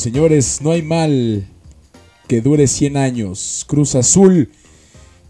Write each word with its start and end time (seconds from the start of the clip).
Señores, 0.00 0.62
no 0.62 0.70
hay 0.70 0.80
mal 0.80 1.44
que 2.26 2.40
dure 2.40 2.66
100 2.66 2.96
años. 2.96 3.66
Cruz 3.68 3.94
Azul, 3.94 4.48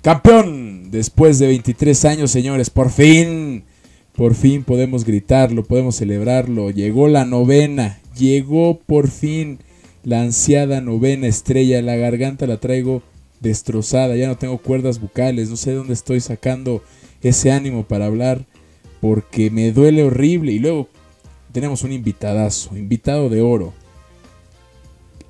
campeón. 0.01 0.92
Después 0.92 1.41
de 1.41 1.48
23 1.48 2.05
años, 2.05 2.30
señores, 2.30 2.70
por 2.70 2.91
fin, 2.91 3.64
por 4.14 4.37
fin 4.37 4.62
podemos 4.62 5.05
gritarlo, 5.05 5.64
podemos 5.64 5.97
celebrarlo. 5.97 6.70
Llegó 6.70 7.09
la 7.09 7.25
novena, 7.25 7.98
llegó 8.16 8.78
por 8.78 9.09
fin 9.09 9.59
la 10.05 10.23
ansiada 10.23 10.80
novena 10.80 11.27
estrella. 11.27 11.83
La 11.83 11.97
garganta 11.97 12.47
la 12.47 12.61
traigo 12.61 13.02
destrozada, 13.41 14.14
ya 14.14 14.28
no 14.28 14.36
tengo 14.36 14.58
cuerdas 14.58 15.00
bucales, 15.00 15.50
no 15.50 15.56
sé 15.56 15.70
de 15.70 15.77
dónde 15.78 15.95
estoy 15.95 16.20
sacando 16.20 16.80
ese 17.23 17.50
ánimo 17.50 17.83
para 17.83 18.06
hablar 18.06 18.47
porque 19.00 19.50
me 19.50 19.73
duele 19.73 20.05
horrible. 20.05 20.52
Y 20.52 20.61
luego 20.61 20.86
tenemos 21.50 21.83
un 21.83 21.91
invitadazo, 21.91 22.77
invitado 22.77 23.28
de 23.28 23.41
oro. 23.42 23.80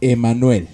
Emanuel. 0.00 0.68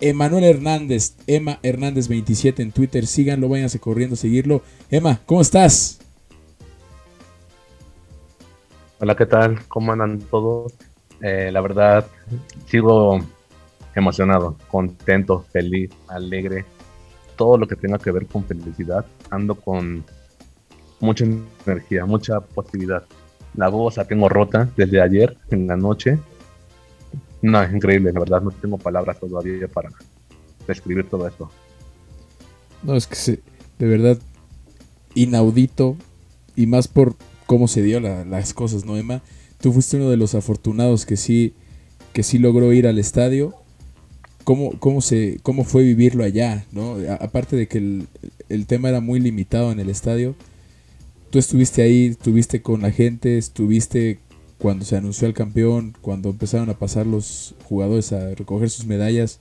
Emanuel 0.00 0.44
Hernández, 0.44 1.16
Emma 1.26 1.58
Hernández 1.62 2.08
27 2.08 2.62
en 2.62 2.72
Twitter. 2.72 3.06
Síganlo, 3.06 3.48
váyanse 3.48 3.78
corriendo 3.78 4.14
a 4.14 4.18
seguirlo. 4.18 4.62
Emma, 4.90 5.20
¿cómo 5.24 5.40
estás? 5.40 6.00
Hola, 8.98 9.14
¿qué 9.16 9.26
tal? 9.26 9.60
¿Cómo 9.68 9.92
andan 9.92 10.18
todos? 10.18 10.72
Eh, 11.22 11.50
la 11.52 11.60
verdad, 11.60 12.06
sigo 12.66 13.20
emocionado, 13.94 14.56
contento, 14.68 15.44
feliz, 15.50 15.90
alegre. 16.08 16.64
Todo 17.36 17.58
lo 17.58 17.66
que 17.66 17.76
tenga 17.76 17.98
que 17.98 18.10
ver 18.10 18.26
con 18.26 18.44
felicidad. 18.44 19.04
Ando 19.30 19.54
con 19.54 20.04
mucha 21.00 21.24
energía, 21.66 22.04
mucha 22.06 22.40
posibilidad. 22.40 23.04
La 23.54 23.68
voz 23.68 23.96
la 23.96 24.04
tengo 24.06 24.28
rota 24.28 24.68
desde 24.76 25.00
ayer 25.00 25.36
en 25.50 25.66
la 25.66 25.76
noche 25.76 26.18
no, 27.42 27.62
es 27.62 27.72
increíble, 27.72 28.12
la 28.12 28.20
verdad, 28.20 28.42
no 28.42 28.50
tengo 28.50 28.78
palabras 28.78 29.18
todavía 29.18 29.68
para 29.68 29.90
describir 30.66 31.08
todo 31.08 31.26
esto. 31.26 31.50
No, 32.82 32.96
es 32.96 33.06
que 33.06 33.40
de 33.78 33.86
verdad, 33.86 34.18
inaudito, 35.14 35.96
y 36.54 36.66
más 36.66 36.88
por 36.88 37.14
cómo 37.46 37.68
se 37.68 37.82
dio 37.82 38.00
las 38.00 38.54
cosas, 38.54 38.84
¿no, 38.84 38.96
Emma? 38.96 39.22
Tú 39.60 39.72
fuiste 39.72 39.96
uno 39.96 40.10
de 40.10 40.16
los 40.16 40.34
afortunados 40.34 41.06
que 41.06 41.16
sí, 41.16 41.54
que 42.12 42.22
sí 42.22 42.38
logró 42.38 42.72
ir 42.72 42.86
al 42.86 42.98
estadio. 42.98 43.54
¿Cómo, 44.44 44.78
cómo, 44.78 45.00
se, 45.00 45.38
cómo 45.42 45.64
fue 45.64 45.82
vivirlo 45.82 46.22
allá? 46.22 46.66
¿no? 46.70 46.96
aparte 47.20 47.56
de 47.56 47.66
que 47.66 47.78
el, 47.78 48.06
el 48.48 48.66
tema 48.66 48.88
era 48.88 49.00
muy 49.00 49.18
limitado 49.18 49.72
en 49.72 49.80
el 49.80 49.90
estadio, 49.90 50.36
tú 51.30 51.38
estuviste 51.38 51.82
ahí, 51.82 52.06
estuviste 52.06 52.62
con 52.62 52.82
la 52.82 52.92
gente, 52.92 53.38
estuviste 53.38 54.20
cuando 54.58 54.84
se 54.84 54.96
anunció 54.96 55.28
el 55.28 55.34
campeón, 55.34 55.94
cuando 56.00 56.30
empezaron 56.30 56.70
a 56.70 56.74
pasar 56.74 57.06
los 57.06 57.54
jugadores 57.64 58.12
a 58.12 58.34
recoger 58.34 58.70
sus 58.70 58.86
medallas. 58.86 59.38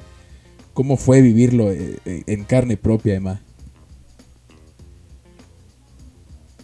¿Cómo 0.73 0.97
fue 0.97 1.21
vivirlo 1.21 1.71
eh, 1.71 1.99
eh, 2.05 2.23
en 2.27 2.43
carne 2.43 2.75
propia, 2.75 3.15
Emma? 3.15 3.41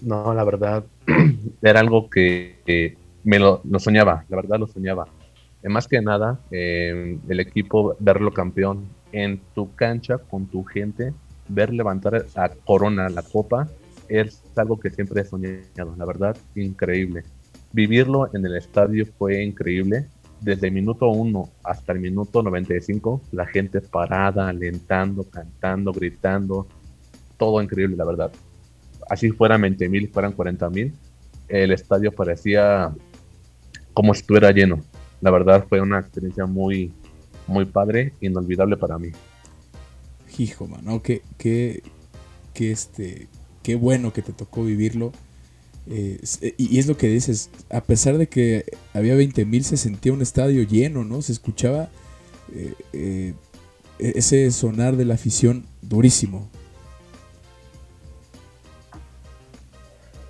No, 0.02 0.34
la 0.34 0.44
verdad, 0.44 0.84
era 1.62 1.80
algo 1.80 2.10
que, 2.10 2.98
me 3.24 3.40
lo, 3.40 3.62
soñaba, 3.78 4.26
la 4.28 4.36
verdad 4.36 4.60
lo 4.60 4.68
soñaba. 4.68 5.08
Eh, 5.64 5.70
más 5.70 5.88
que 5.88 6.02
nada, 6.02 6.40
el 6.50 7.40
equipo, 7.40 7.96
verlo 8.00 8.34
campeón 8.34 8.86
en 9.14 9.40
tu 9.54 9.74
cancha, 9.76 10.18
con 10.18 10.48
tu 10.48 10.64
gente, 10.64 11.14
ver 11.48 11.72
levantar 11.72 12.26
a 12.36 12.50
Corona 12.50 13.08
la 13.10 13.22
copa, 13.22 13.70
es 14.10 14.44
algo 14.56 14.78
que 14.80 14.90
siempre 14.90 15.22
he 15.22 15.26
soñado, 15.26 15.96
la 15.96 16.06
verdad, 16.06 16.36
increíble 16.56 17.24
vivirlo 17.74 18.30
en 18.34 18.46
el 18.46 18.56
estadio 18.56 19.06
fue 19.18 19.44
increíble. 19.44 20.08
Desde 20.40 20.68
el 20.68 20.74
minuto 20.74 21.08
1 21.08 21.50
hasta 21.64 21.94
el 21.94 22.00
minuto 22.00 22.42
95, 22.42 23.22
la 23.32 23.46
gente 23.46 23.80
parada, 23.80 24.48
alentando, 24.48 25.24
cantando, 25.24 25.92
gritando. 25.92 26.68
Todo 27.38 27.62
increíble, 27.62 27.96
la 27.96 28.06
verdad. 28.06 28.32
Así 29.10 29.30
fueran 29.30 29.62
20 29.62 29.90
mil, 29.90 30.10
fueran 30.10 30.32
40 30.32 30.70
mil, 30.70 30.94
el 31.48 31.72
estadio 31.72 32.12
parecía 32.12 32.94
como 33.94 34.14
si 34.14 34.22
estuviera 34.22 34.52
lleno. 34.52 34.80
La 35.20 35.32
verdad 35.32 35.66
fue 35.68 35.82
una 35.82 36.00
experiencia 36.00 36.46
muy, 36.46 36.94
muy 37.46 37.66
padre, 37.66 38.14
inolvidable 38.22 38.78
para 38.78 38.98
mí. 38.98 39.10
Hijo, 40.38 40.66
mano, 40.66 41.04
qué, 41.04 41.22
qué, 41.38 41.84
qué, 42.54 42.72
este, 42.72 43.28
qué 43.62 43.76
bueno 43.76 44.14
que 44.14 44.22
te 44.22 44.34
tocó 44.34 44.64
vivirlo 44.64 45.12
eh, 45.88 46.20
eh, 46.42 46.54
y 46.58 46.80
es 46.80 46.88
lo 46.88 46.98
que 46.98 47.08
dices, 47.08 47.50
a 47.70 47.82
pesar 47.82 48.18
de 48.18 48.28
que 48.28 48.66
había 48.94 49.16
20.000 49.16 49.62
se 49.64 49.78
sentía 49.78 50.14
un 50.14 50.22
estadio 50.22 50.64
lleno, 50.64 51.04
¿no? 51.04 51.22
Se 51.22 51.32
escuchaba 51.32 51.90
eh, 52.54 52.74
e-, 52.94 53.34
ese 53.98 54.52
sonar 54.52 54.96
de 54.96 55.06
la 55.06 55.16
afición 55.16 55.66
durísimo. 55.82 56.50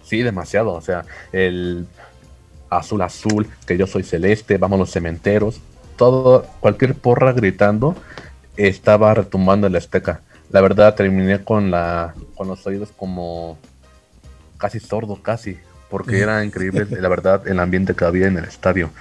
Sí, 0.03 0.21
demasiado. 0.21 0.73
O 0.73 0.81
sea, 0.81 1.05
el 1.31 1.87
azul 2.69 3.01
azul, 3.01 3.47
que 3.65 3.77
yo 3.77 3.87
soy 3.87 4.03
celeste, 4.03 4.57
vamos 4.57 4.79
los 4.79 4.91
cementeros. 4.91 5.59
Todo, 5.97 6.45
cualquier 6.59 6.95
porra 6.95 7.33
gritando 7.33 7.95
estaba 8.57 9.13
retumbando 9.13 9.67
en 9.67 9.73
la 9.73 9.79
esteca. 9.79 10.21
La 10.49 10.61
verdad 10.61 10.95
terminé 10.95 11.43
con 11.43 11.71
la 11.71 12.13
con 12.35 12.47
los 12.47 12.65
oídos 12.67 12.89
como 12.97 13.57
casi 14.61 14.79
sordo, 14.79 15.21
casi, 15.21 15.57
porque 15.89 16.19
era 16.19 16.45
increíble, 16.45 16.85
la 16.89 17.09
verdad, 17.09 17.47
el 17.47 17.59
ambiente 17.59 17.95
que 17.95 18.05
había 18.05 18.27
en 18.27 18.37
el 18.37 18.45
estadio. 18.45 18.91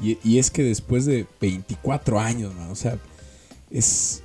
Y, 0.00 0.38
es 0.38 0.50
que 0.50 0.62
después 0.62 1.06
de 1.06 1.26
24 1.40 2.20
años, 2.20 2.54
o 2.70 2.74
sea, 2.76 2.98
es, 3.70 4.22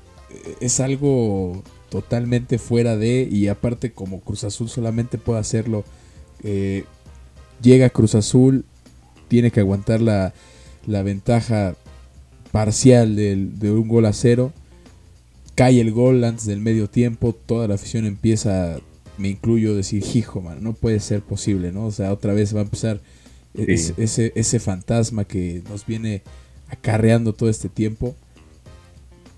es 0.62 0.80
algo 0.80 1.64
totalmente 1.90 2.58
fuera 2.60 2.96
de, 2.96 3.28
y 3.30 3.48
aparte 3.48 3.92
como 3.92 4.22
Cruz 4.22 4.44
Azul 4.44 4.70
solamente 4.70 5.18
puede 5.18 5.40
hacerlo, 5.40 5.84
eh, 6.44 6.86
llega 7.62 7.90
Cruz 7.90 8.16
Azul, 8.16 8.66
tiene 9.28 9.52
que 9.52 9.60
aguantar 9.60 10.00
la, 10.00 10.34
la 10.86 11.02
ventaja 11.02 11.76
parcial 12.52 13.16
de 13.16 13.72
un 13.72 13.88
gol 13.88 14.06
a 14.06 14.14
cero, 14.14 14.54
cae 15.56 15.82
el 15.82 15.92
gol 15.92 16.24
antes 16.24 16.46
del 16.46 16.60
medio 16.60 16.88
tiempo, 16.88 17.34
toda 17.34 17.68
la 17.68 17.76
afición 17.76 18.06
empieza 18.06 18.78
me 19.18 19.30
incluyo 19.30 19.76
decir, 19.76 20.04
hijo, 20.14 20.42
man, 20.42 20.64
no 20.64 20.74
puede 20.74 21.00
ser 21.00 21.22
posible, 21.22 21.72
¿no? 21.72 21.86
O 21.86 21.92
sea, 21.92 22.12
otra 22.12 22.34
vez 22.34 22.56
va 22.56 22.60
a 22.60 22.64
empezar 22.64 23.02
e-, 23.56 23.74
ese, 23.98 24.32
ese, 24.36 24.60
fantasma 24.60 25.26
que 25.26 25.62
nos 25.70 25.86
viene 25.86 26.24
acarreando 26.70 27.34
todo 27.34 27.50
este 27.50 27.70
tiempo. 27.70 28.16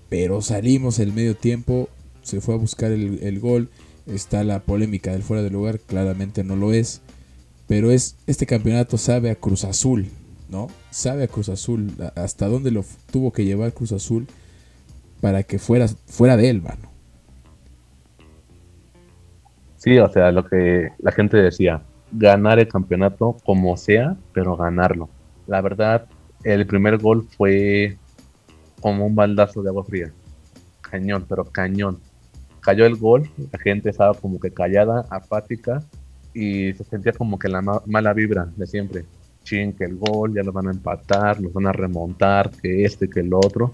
Pero 0.08 0.40
salimos 0.40 0.98
el 0.98 1.12
medio 1.12 1.36
tiempo, 1.36 1.88
se 2.22 2.40
fue 2.40 2.54
a 2.54 2.58
buscar 2.58 2.92
el, 2.92 3.40
gol, 3.40 3.68
está 4.06 4.44
la 4.44 4.60
polémica 4.60 5.12
del 5.12 5.22
fuera 5.22 5.42
de 5.42 5.50
lugar, 5.50 5.80
claramente 5.80 6.44
no 6.44 6.56
lo 6.56 6.72
es. 6.72 7.00
Pero 7.66 7.90
es 7.90 8.14
este 8.28 8.46
campeonato 8.46 8.98
sabe 8.98 9.30
a 9.30 9.34
Cruz 9.34 9.64
Azul, 9.64 10.06
¿no? 10.48 10.68
Sabe 10.90 11.24
a 11.24 11.28
Cruz 11.28 11.48
Azul, 11.48 11.92
hasta 12.14 12.46
dónde 12.46 12.70
lo 12.70 12.84
tuvo 13.10 13.32
que 13.32 13.44
llevar 13.44 13.74
Cruz 13.74 13.90
Azul 13.90 14.28
para 15.20 15.42
que 15.42 15.58
fuera, 15.58 15.88
fuera 16.06 16.36
de 16.36 16.50
él, 16.50 16.62
mano. 16.62 16.85
Sí, 19.86 20.00
o 20.00 20.08
sea, 20.08 20.32
lo 20.32 20.44
que 20.44 20.90
la 20.98 21.12
gente 21.12 21.36
decía, 21.36 21.80
ganar 22.10 22.58
el 22.58 22.66
campeonato 22.66 23.36
como 23.44 23.76
sea, 23.76 24.16
pero 24.32 24.56
ganarlo. 24.56 25.08
La 25.46 25.60
verdad, 25.60 26.06
el 26.42 26.66
primer 26.66 26.98
gol 26.98 27.28
fue 27.36 27.96
como 28.80 29.06
un 29.06 29.14
baldazo 29.14 29.62
de 29.62 29.68
agua 29.68 29.84
fría. 29.84 30.12
Cañón, 30.80 31.24
pero 31.28 31.44
cañón. 31.44 32.00
Cayó 32.58 32.84
el 32.84 32.96
gol, 32.96 33.30
la 33.52 33.60
gente 33.60 33.90
estaba 33.90 34.12
como 34.14 34.40
que 34.40 34.50
callada, 34.50 35.04
apática, 35.08 35.84
y 36.34 36.72
se 36.72 36.82
sentía 36.82 37.12
como 37.12 37.38
que 37.38 37.48
la 37.48 37.62
mala 37.86 38.12
vibra 38.12 38.48
de 38.56 38.66
siempre. 38.66 39.04
Chin, 39.44 39.72
que 39.72 39.84
el 39.84 39.98
gol, 39.98 40.34
ya 40.34 40.42
lo 40.42 40.50
van 40.50 40.66
a 40.66 40.72
empatar, 40.72 41.40
los 41.40 41.52
van 41.52 41.68
a 41.68 41.72
remontar, 41.72 42.50
que 42.50 42.84
este, 42.84 43.08
que 43.08 43.20
el 43.20 43.32
otro. 43.32 43.70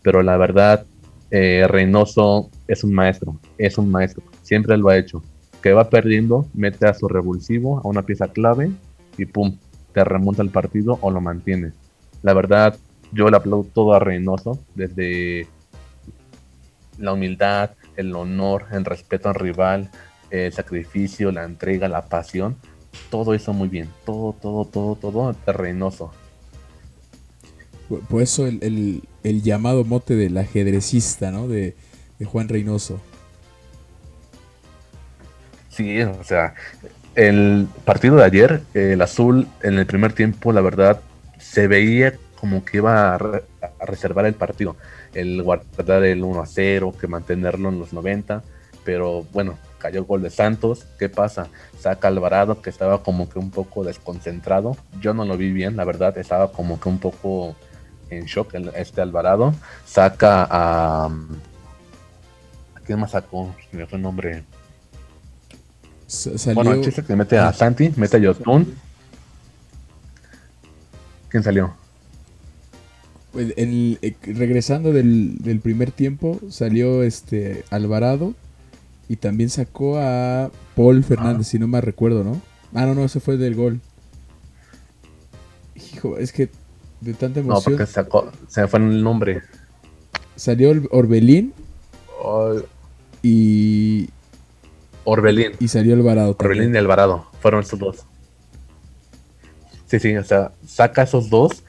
Pero 0.00 0.22
la 0.22 0.36
verdad, 0.36 0.86
eh, 1.32 1.66
Reynoso 1.66 2.50
es 2.68 2.84
un 2.84 2.94
maestro, 2.94 3.40
es 3.58 3.78
un 3.78 3.90
maestro, 3.90 4.22
siempre 4.42 4.76
lo 4.76 4.90
ha 4.90 4.96
hecho 4.96 5.24
que 5.66 5.72
va 5.72 5.90
perdiendo, 5.90 6.46
mete 6.54 6.86
a 6.86 6.94
su 6.94 7.08
revulsivo, 7.08 7.80
a 7.80 7.88
una 7.88 8.02
pieza 8.02 8.28
clave 8.28 8.70
y 9.18 9.26
pum, 9.26 9.58
te 9.92 10.04
remonta 10.04 10.40
el 10.40 10.50
partido 10.50 10.96
o 11.00 11.10
lo 11.10 11.20
mantiene. 11.20 11.72
La 12.22 12.34
verdad, 12.34 12.78
yo 13.10 13.28
le 13.30 13.36
aplaudo 13.36 13.66
todo 13.74 13.92
a 13.92 13.98
Reynoso, 13.98 14.60
desde 14.76 15.48
la 16.98 17.14
humildad, 17.14 17.72
el 17.96 18.14
honor, 18.14 18.66
el 18.70 18.84
respeto 18.84 19.28
al 19.28 19.34
rival, 19.34 19.90
el 20.30 20.52
sacrificio, 20.52 21.32
la 21.32 21.42
entrega, 21.42 21.88
la 21.88 22.02
pasión. 22.02 22.54
Todo 23.10 23.34
eso 23.34 23.52
muy 23.52 23.66
bien. 23.66 23.88
Todo, 24.04 24.36
todo, 24.40 24.66
todo, 24.66 24.94
todo 24.94 25.34
Reynoso. 25.48 26.12
Por 28.08 28.22
eso 28.22 28.46
el, 28.46 29.02
llamado 29.42 29.82
mote 29.82 30.14
del 30.14 30.38
ajedrecista, 30.38 31.32
¿no? 31.32 31.48
De, 31.48 31.74
de 32.20 32.24
Juan 32.24 32.48
Reynoso. 32.48 33.00
Sí, 35.76 36.00
o 36.00 36.24
sea, 36.24 36.54
el 37.14 37.68
partido 37.84 38.16
de 38.16 38.24
ayer, 38.24 38.62
el 38.72 39.02
azul 39.02 39.46
en 39.62 39.78
el 39.78 39.84
primer 39.84 40.14
tiempo, 40.14 40.50
la 40.54 40.62
verdad, 40.62 41.02
se 41.38 41.68
veía 41.68 42.14
como 42.40 42.64
que 42.64 42.78
iba 42.78 43.14
a, 43.14 43.18
reservar 43.84 44.24
el 44.24 44.32
partido, 44.32 44.76
el 45.12 45.42
guardar 45.42 46.02
el 46.04 46.24
1 46.24 46.40
a 46.40 46.46
0, 46.46 46.94
que 46.98 47.06
mantenerlo 47.08 47.68
en 47.68 47.78
los 47.78 47.92
90, 47.92 48.42
pero 48.86 49.26
bueno, 49.34 49.58
cayó 49.76 49.98
el 49.98 50.06
gol 50.06 50.22
de 50.22 50.30
Santos, 50.30 50.86
¿qué 50.98 51.10
pasa? 51.10 51.48
Saca 51.78 52.08
Alvarado, 52.08 52.62
que 52.62 52.70
estaba 52.70 53.02
como 53.02 53.28
que 53.28 53.38
un 53.38 53.50
poco 53.50 53.84
desconcentrado, 53.84 54.78
yo 55.02 55.12
no 55.12 55.26
lo 55.26 55.36
vi 55.36 55.52
bien, 55.52 55.76
la 55.76 55.84
verdad, 55.84 56.16
estaba 56.16 56.52
como 56.52 56.80
que 56.80 56.88
un 56.88 57.00
poco 57.00 57.54
en 58.08 58.24
shock 58.24 58.54
este 58.74 59.02
Alvarado, 59.02 59.52
saca 59.84 60.46
a... 60.50 61.10
¿A 62.74 62.80
quién 62.86 62.98
más 62.98 63.10
sacó? 63.10 63.54
Me 63.72 63.84
fue 63.84 63.98
el 63.98 64.02
nombre. 64.02 64.44
Bueno, 66.54 66.72
el 66.72 66.82
chiste 66.82 67.02
que 67.02 67.16
mete 67.16 67.38
a 67.38 67.52
Santi, 67.52 67.92
mete 67.96 68.16
a 68.16 68.20
Yotun. 68.20 68.74
¿Quién 71.28 71.42
salió? 71.42 71.74
Pues, 73.32 73.52
el, 73.56 73.98
eh, 74.02 74.16
regresando 74.22 74.92
del, 74.92 75.60
primer 75.62 75.90
tiempo, 75.90 76.40
salió 76.48 77.02
este 77.02 77.64
Alvarado 77.70 78.34
y 79.08 79.16
también 79.16 79.50
sacó 79.50 79.98
a 79.98 80.50
Paul 80.74 81.04
Fernández, 81.04 81.48
si 81.48 81.58
no 81.58 81.68
me 81.68 81.80
recuerdo, 81.80 82.24
¿no? 82.24 82.40
Ah, 82.72 82.86
no, 82.86 82.94
no, 82.94 83.04
ese 83.04 83.20
fue 83.20 83.36
del 83.36 83.54
gol. 83.54 83.80
Hijo, 85.74 86.16
es 86.18 86.32
que 86.32 86.48
de 87.00 87.14
tanta 87.14 87.40
emoción. 87.40 87.74
No, 87.74 87.78
porque 87.78 87.92
sacó, 87.92 88.32
se 88.48 88.62
me 88.62 88.68
fue 88.68 88.80
el 88.80 89.02
nombre. 89.02 89.42
Salió 90.34 90.72
Orbelín. 90.90 91.52
y. 93.22 94.08
Orbelín. 95.06 95.52
Y 95.60 95.68
salió 95.68 95.94
Alvarado. 95.94 96.36
Orbelín 96.38 96.74
y 96.74 96.78
Alvarado. 96.78 97.26
Fueron 97.40 97.60
esos 97.60 97.78
dos. 97.78 98.04
Sí, 99.86 100.00
sí, 100.00 100.16
o 100.16 100.24
sea, 100.24 100.50
saca 100.66 101.02
esos 101.04 101.30
dos 101.30 101.62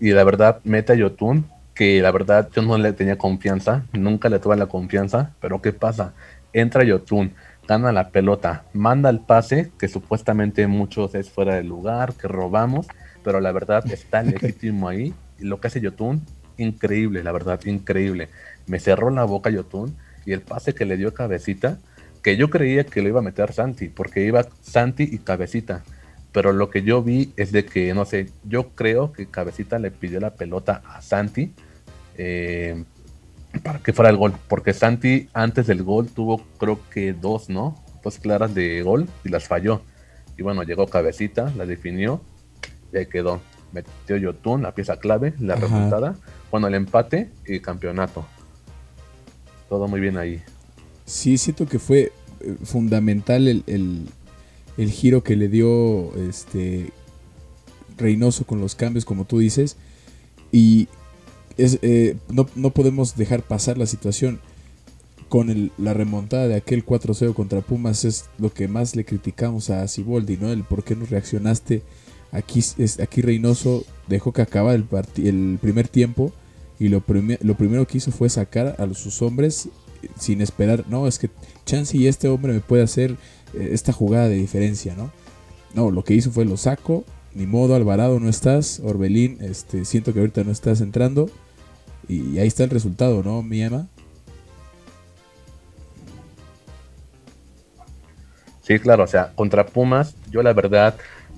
y 0.00 0.12
la 0.12 0.22
verdad 0.22 0.60
mete 0.62 0.92
a 0.92 0.96
Yotun, 0.96 1.44
que 1.74 2.00
la 2.00 2.12
verdad 2.12 2.48
yo 2.54 2.62
no 2.62 2.78
le 2.78 2.92
tenía 2.92 3.18
confianza, 3.18 3.84
nunca 3.92 4.28
le 4.28 4.38
tuve 4.38 4.56
la 4.56 4.66
confianza, 4.66 5.34
pero 5.40 5.60
¿qué 5.60 5.72
pasa? 5.72 6.14
Entra 6.52 6.84
Yotun, 6.84 7.34
gana 7.66 7.90
la 7.90 8.10
pelota, 8.10 8.64
manda 8.72 9.10
el 9.10 9.18
pase, 9.18 9.72
que 9.76 9.88
supuestamente 9.88 10.68
muchos 10.68 11.16
es 11.16 11.30
fuera 11.30 11.56
de 11.56 11.64
lugar, 11.64 12.14
que 12.14 12.28
robamos, 12.28 12.86
pero 13.24 13.40
la 13.40 13.50
verdad 13.50 13.84
está 13.90 14.22
legítimo 14.22 14.88
ahí. 14.88 15.12
Y 15.40 15.44
lo 15.44 15.60
que 15.60 15.66
hace 15.66 15.80
Yotun, 15.80 16.24
increíble, 16.58 17.24
la 17.24 17.32
verdad, 17.32 17.58
increíble. 17.64 18.28
Me 18.68 18.78
cerró 18.78 19.10
la 19.10 19.24
boca 19.24 19.50
Yotun 19.50 19.96
y 20.24 20.32
el 20.32 20.42
pase 20.42 20.74
que 20.74 20.84
le 20.84 20.96
dio 20.96 21.12
Cabecita, 21.12 21.78
que 22.24 22.36
yo 22.36 22.50
creía 22.50 22.84
que 22.84 23.02
lo 23.02 23.08
iba 23.08 23.20
a 23.20 23.22
meter 23.22 23.52
Santi, 23.52 23.88
porque 23.88 24.24
iba 24.24 24.44
Santi 24.62 25.04
y 25.04 25.18
Cabecita 25.18 25.84
pero 26.34 26.52
lo 26.52 26.68
que 26.68 26.82
yo 26.82 27.00
vi 27.00 27.32
es 27.36 27.52
de 27.52 27.64
que, 27.64 27.94
no 27.94 28.04
sé, 28.04 28.28
yo 28.42 28.70
creo 28.70 29.12
que 29.12 29.26
Cabecita 29.26 29.78
le 29.78 29.92
pidió 29.92 30.18
la 30.18 30.34
pelota 30.34 30.82
a 30.84 31.00
Santi 31.00 31.52
eh, 32.18 32.82
para 33.62 33.78
que 33.78 33.92
fuera 33.92 34.10
el 34.10 34.16
gol, 34.16 34.34
porque 34.48 34.72
Santi 34.72 35.28
antes 35.32 35.68
del 35.68 35.84
gol 35.84 36.08
tuvo 36.08 36.38
creo 36.58 36.80
que 36.90 37.12
dos, 37.12 37.48
¿no? 37.48 37.80
Dos 38.02 38.18
claras 38.18 38.52
de 38.52 38.82
gol 38.82 39.06
y 39.22 39.28
las 39.28 39.46
falló. 39.46 39.82
Y 40.36 40.42
bueno, 40.42 40.64
llegó 40.64 40.88
Cabecita, 40.88 41.52
la 41.56 41.66
definió 41.66 42.20
y 42.92 42.96
ahí 42.96 43.06
quedó. 43.06 43.40
Metió 43.70 44.16
Yotun, 44.16 44.62
la 44.62 44.74
pieza 44.74 44.96
clave, 44.96 45.34
la 45.38 45.54
remontada, 45.54 46.16
bueno, 46.50 46.66
el 46.66 46.74
empate 46.74 47.30
y 47.46 47.60
campeonato. 47.60 48.26
Todo 49.68 49.86
muy 49.86 50.00
bien 50.00 50.18
ahí. 50.18 50.42
Sí, 51.04 51.38
siento 51.38 51.66
que 51.66 51.78
fue 51.78 52.12
eh, 52.40 52.56
fundamental 52.62 53.48
el 53.48 54.08
el 54.76 54.90
giro 54.90 55.22
que 55.22 55.36
le 55.36 55.48
dio 55.48 56.14
este 56.16 56.90
Reynoso 57.96 58.44
con 58.44 58.60
los 58.60 58.74
cambios, 58.74 59.04
como 59.04 59.24
tú 59.24 59.38
dices. 59.38 59.76
Y 60.50 60.88
es, 61.56 61.78
eh, 61.82 62.16
no, 62.28 62.70
podemos 62.70 63.16
dejar 63.16 63.42
pasar 63.42 63.78
la 63.78 63.86
situación 63.86 64.40
con 65.28 65.70
la 65.78 65.94
remontada 65.94 66.48
de 66.48 66.56
aquel 66.56 66.84
4-0 66.84 67.34
contra 67.34 67.60
Pumas. 67.60 68.04
Es 68.04 68.24
lo 68.38 68.52
que 68.52 68.66
más 68.66 68.96
le 68.96 69.04
criticamos 69.04 69.70
a 69.70 69.86
Siboldi, 69.86 70.36
¿no? 70.36 70.50
El 70.50 70.64
por 70.64 70.82
qué 70.82 70.96
no 70.96 71.06
reaccionaste. 71.06 71.82
Aquí, 72.32 72.58
es, 72.58 72.98
aquí 72.98 73.22
Reynoso 73.22 73.84
dejó 74.08 74.32
que 74.32 74.42
acabara 74.42 74.74
el, 74.74 74.86
el 75.24 75.58
primer 75.62 75.86
tiempo 75.86 76.32
y 76.80 76.88
lo, 76.88 77.04
lo 77.06 77.56
primero 77.56 77.86
que 77.86 77.98
hizo 77.98 78.10
fue 78.10 78.28
sacar 78.28 78.74
a 78.76 78.92
sus 78.92 79.22
hombres 79.22 79.68
sin 80.18 80.40
esperar, 80.40 80.84
no, 80.88 81.06
es 81.06 81.18
que 81.18 81.30
Chance 81.66 81.96
y 81.96 82.06
este 82.06 82.28
hombre 82.28 82.52
me 82.52 82.60
puede 82.60 82.82
hacer 82.82 83.16
eh, 83.54 83.70
esta 83.72 83.92
jugada 83.92 84.28
de 84.28 84.36
diferencia, 84.36 84.94
¿no? 84.94 85.10
No, 85.74 85.90
lo 85.90 86.04
que 86.04 86.14
hizo 86.14 86.30
fue 86.30 86.44
lo 86.44 86.56
saco, 86.56 87.04
ni 87.34 87.46
modo, 87.46 87.74
Alvarado 87.74 88.20
no 88.20 88.28
estás, 88.28 88.80
Orbelín, 88.80 89.38
este, 89.40 89.84
siento 89.84 90.12
que 90.12 90.20
ahorita 90.20 90.44
no 90.44 90.52
estás 90.52 90.80
entrando. 90.80 91.28
Y 92.08 92.38
ahí 92.38 92.46
está 92.46 92.64
el 92.64 92.70
resultado, 92.70 93.22
¿no, 93.22 93.42
mi 93.42 93.62
Emma? 93.62 93.88
Sí, 98.62 98.78
claro, 98.78 99.04
o 99.04 99.06
sea, 99.06 99.32
contra 99.34 99.66
Pumas, 99.66 100.14
yo 100.30 100.42
la 100.42 100.52
verdad 100.52 100.96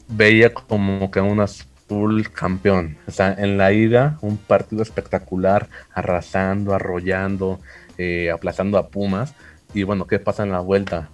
veía 0.08 0.52
como 0.52 1.10
que 1.10 1.20
un 1.20 1.40
azul 1.40 2.30
campeón. 2.30 2.98
O 3.08 3.10
sea, 3.10 3.32
en 3.32 3.58
la 3.58 3.72
ida, 3.72 4.18
un 4.20 4.36
partido 4.36 4.82
espectacular, 4.82 5.68
arrasando, 5.94 6.74
arrollando, 6.74 7.58
eh, 7.98 8.30
aplazando 8.30 8.78
a 8.78 8.88
Pumas. 8.88 9.34
Y 9.74 9.82
bueno, 9.82 10.06
¿qué 10.06 10.18
pasa 10.18 10.42
en 10.42 10.52
la 10.52 10.60
vuelta? 10.60 11.10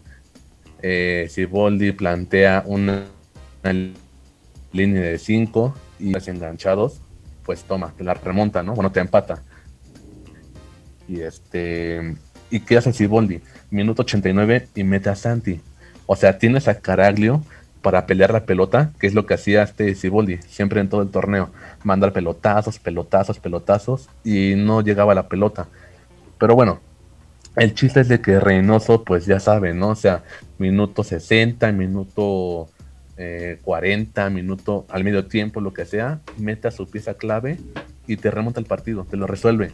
eh, 0.82 1.28
si 1.30 1.44
Boldi 1.44 1.92
plantea 1.92 2.64
una, 2.66 3.04
línea 4.72 5.02
de 5.02 5.18
5 5.18 5.74
y 6.00 6.12
los 6.12 6.26
enganchados, 6.28 7.00
pues 7.44 7.62
toma, 7.62 7.94
te 7.96 8.04
la 8.04 8.14
remonta, 8.14 8.62
¿no? 8.62 8.74
Bueno, 8.74 8.90
te 8.90 9.00
empata. 9.00 9.42
Y 11.08 11.20
este. 11.20 12.16
¿Y 12.50 12.60
qué 12.60 12.76
hace 12.76 12.92
Siboldi? 12.92 13.40
Minuto 13.70 14.02
89 14.02 14.68
y 14.74 14.84
mete 14.84 15.08
a 15.10 15.16
Santi. 15.16 15.60
O 16.06 16.16
sea, 16.16 16.38
tienes 16.38 16.68
a 16.68 16.80
Caraglio 16.80 17.42
para 17.80 18.06
pelear 18.06 18.32
la 18.32 18.44
pelota, 18.44 18.92
que 18.98 19.06
es 19.06 19.14
lo 19.14 19.26
que 19.26 19.34
hacía 19.34 19.62
este 19.62 19.94
Siboldi, 19.94 20.38
siempre 20.48 20.80
en 20.80 20.88
todo 20.88 21.02
el 21.02 21.10
torneo. 21.10 21.50
Mandar 21.82 22.12
pelotazos, 22.12 22.78
pelotazos, 22.78 23.38
pelotazos, 23.38 24.08
y 24.24 24.54
no 24.56 24.82
llegaba 24.82 25.14
la 25.14 25.28
pelota. 25.28 25.68
Pero 26.42 26.56
bueno, 26.56 26.80
el 27.54 27.72
chiste 27.72 28.00
es 28.00 28.08
de 28.08 28.20
que 28.20 28.40
Reynoso, 28.40 29.04
pues 29.04 29.26
ya 29.26 29.38
sabe, 29.38 29.74
¿no? 29.74 29.90
O 29.90 29.94
sea, 29.94 30.24
minuto 30.58 31.04
60, 31.04 31.70
minuto 31.70 32.68
40, 33.62 34.26
eh, 34.26 34.30
minuto 34.30 34.84
al 34.88 35.04
medio 35.04 35.26
tiempo, 35.26 35.60
lo 35.60 35.72
que 35.72 35.84
sea, 35.84 36.18
meta 36.38 36.72
su 36.72 36.90
pieza 36.90 37.14
clave 37.14 37.60
y 38.08 38.16
te 38.16 38.32
remonta 38.32 38.58
el 38.58 38.66
partido, 38.66 39.06
te 39.08 39.16
lo 39.16 39.28
resuelve. 39.28 39.70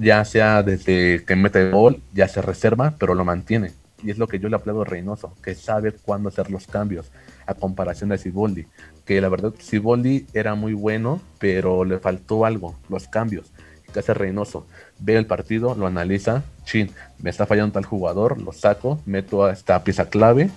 Ya 0.00 0.24
sea 0.24 0.62
desde 0.62 1.26
que 1.26 1.36
mete 1.36 1.60
el 1.60 1.72
gol, 1.72 2.00
ya 2.14 2.26
se 2.26 2.40
reserva, 2.40 2.94
pero 2.98 3.14
lo 3.14 3.26
mantiene. 3.26 3.72
Y 4.02 4.10
es 4.10 4.16
lo 4.16 4.28
que 4.28 4.38
yo 4.38 4.48
le 4.48 4.56
aplaudo 4.56 4.80
a 4.80 4.86
Reynoso, 4.86 5.34
que 5.44 5.54
sabe 5.54 5.92
cuándo 5.92 6.30
hacer 6.30 6.50
los 6.50 6.66
cambios, 6.66 7.10
a 7.44 7.52
comparación 7.52 8.08
de 8.08 8.16
Siboldi. 8.16 8.64
Que 9.04 9.20
la 9.20 9.28
verdad, 9.28 9.52
Siboldi 9.58 10.24
era 10.32 10.54
muy 10.54 10.72
bueno, 10.72 11.20
pero 11.38 11.84
le 11.84 11.98
faltó 11.98 12.46
algo, 12.46 12.78
los 12.88 13.08
cambios 13.08 13.51
hace 14.00 14.14
Reynoso. 14.14 14.66
Ve 14.98 15.16
el 15.16 15.26
partido, 15.26 15.74
lo 15.74 15.86
analiza, 15.86 16.42
chin, 16.64 16.90
me 17.20 17.30
está 17.30 17.46
fallando 17.46 17.72
tal 17.72 17.84
jugador, 17.84 18.40
lo 18.40 18.52
saco, 18.52 19.00
meto 19.06 19.44
a 19.44 19.52
esta 19.52 19.82
pieza 19.84 20.08
clave. 20.08 20.50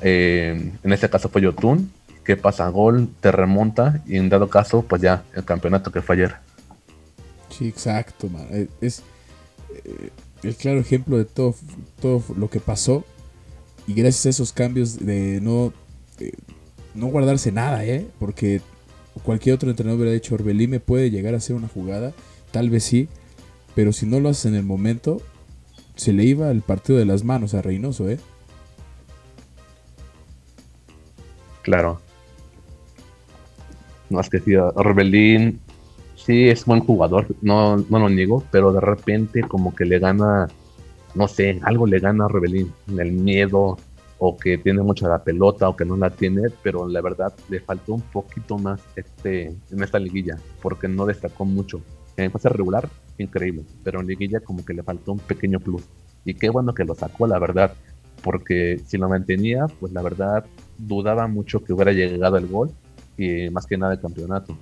Eh, 0.00 0.72
en 0.82 0.92
este 0.92 1.08
caso 1.10 1.28
fue 1.28 1.42
Yotun. 1.42 1.90
¿Qué 2.24 2.36
pasa? 2.36 2.68
Gol, 2.68 3.08
te 3.20 3.32
remonta 3.32 4.00
y 4.06 4.16
en 4.16 4.28
dado 4.28 4.48
caso, 4.48 4.82
pues 4.82 5.02
ya 5.02 5.24
el 5.34 5.44
campeonato 5.44 5.90
que 5.90 6.02
fue 6.02 6.14
ayer. 6.16 6.36
Sí, 7.50 7.66
exacto, 7.66 8.28
man. 8.28 8.46
Eh, 8.50 8.68
es 8.80 9.02
eh, 9.84 10.10
el 10.44 10.54
claro 10.54 10.78
ejemplo 10.78 11.18
de 11.18 11.24
todo, 11.24 11.56
todo 12.00 12.22
lo 12.36 12.48
que 12.48 12.60
pasó. 12.60 13.04
Y 13.88 13.94
gracias 13.94 14.26
a 14.26 14.30
esos 14.30 14.52
cambios 14.52 15.04
de 15.04 15.40
no, 15.40 15.72
no 16.94 17.08
guardarse 17.08 17.50
nada, 17.50 17.84
¿eh? 17.84 18.06
Porque 18.20 18.60
cualquier 19.22 19.56
otro 19.56 19.70
entrenador 19.70 20.00
hubiera 20.00 20.14
dicho, 20.14 20.34
Orbelí 20.34 20.66
me 20.66 20.80
puede 20.80 21.10
llegar 21.10 21.34
a 21.34 21.38
hacer 21.38 21.56
una 21.56 21.68
jugada 21.68 22.12
tal 22.52 22.70
vez 22.70 22.84
sí, 22.84 23.08
pero 23.74 23.92
si 23.92 24.06
no 24.06 24.20
lo 24.20 24.28
haces 24.28 24.46
en 24.46 24.54
el 24.54 24.62
momento, 24.62 25.20
se 25.96 26.12
le 26.12 26.24
iba 26.24 26.50
el 26.50 26.62
partido 26.62 26.98
de 26.98 27.06
las 27.06 27.24
manos 27.24 27.54
a 27.54 27.62
Reynoso, 27.62 28.08
¿eh? 28.08 28.18
Claro. 31.62 32.00
No, 34.10 34.20
es 34.20 34.28
que 34.28 34.40
sí, 34.40 34.54
Orbelín 34.54 35.60
sí 36.16 36.48
es 36.48 36.64
buen 36.66 36.80
jugador, 36.80 37.26
no, 37.40 37.78
no 37.78 37.98
lo 37.98 38.08
niego, 38.08 38.44
pero 38.50 38.72
de 38.72 38.80
repente 38.80 39.42
como 39.42 39.74
que 39.74 39.84
le 39.84 39.98
gana, 39.98 40.48
no 41.14 41.28
sé, 41.28 41.60
algo 41.62 41.86
le 41.86 41.98
gana 41.98 42.24
a 42.24 42.26
Orbelín, 42.26 42.72
el 42.98 43.12
miedo, 43.12 43.78
o 44.18 44.36
que 44.36 44.58
tiene 44.58 44.82
mucha 44.82 45.08
la 45.08 45.24
pelota, 45.24 45.68
o 45.68 45.76
que 45.76 45.84
no 45.84 45.96
la 45.96 46.10
tiene, 46.10 46.42
pero 46.62 46.86
la 46.86 47.00
verdad 47.00 47.32
le 47.48 47.58
faltó 47.58 47.94
un 47.94 48.02
poquito 48.02 48.56
más 48.56 48.80
este, 48.94 49.46
en 49.46 49.82
esta 49.82 49.98
liguilla, 49.98 50.38
porque 50.60 50.86
no 50.86 51.06
destacó 51.06 51.44
mucho. 51.44 51.82
En 52.16 52.30
fase 52.30 52.48
regular, 52.48 52.88
increíble, 53.18 53.64
pero 53.84 54.00
en 54.00 54.06
liguilla 54.06 54.40
como 54.40 54.64
que 54.64 54.74
le 54.74 54.82
faltó 54.82 55.12
un 55.12 55.18
pequeño 55.18 55.60
plus. 55.60 55.82
Y 56.24 56.34
qué 56.34 56.50
bueno 56.50 56.74
que 56.74 56.84
lo 56.84 56.94
sacó, 56.94 57.26
la 57.26 57.38
verdad, 57.38 57.74
porque 58.22 58.80
si 58.86 58.98
lo 58.98 59.08
mantenía, 59.08 59.66
pues 59.80 59.92
la 59.92 60.02
verdad 60.02 60.44
dudaba 60.78 61.26
mucho 61.26 61.64
que 61.64 61.72
hubiera 61.72 61.92
llegado 61.92 62.36
el 62.36 62.46
gol 62.46 62.70
y 63.16 63.50
más 63.50 63.66
que 63.66 63.76
nada 63.76 63.94
el 63.94 64.00
campeonato. 64.00 64.56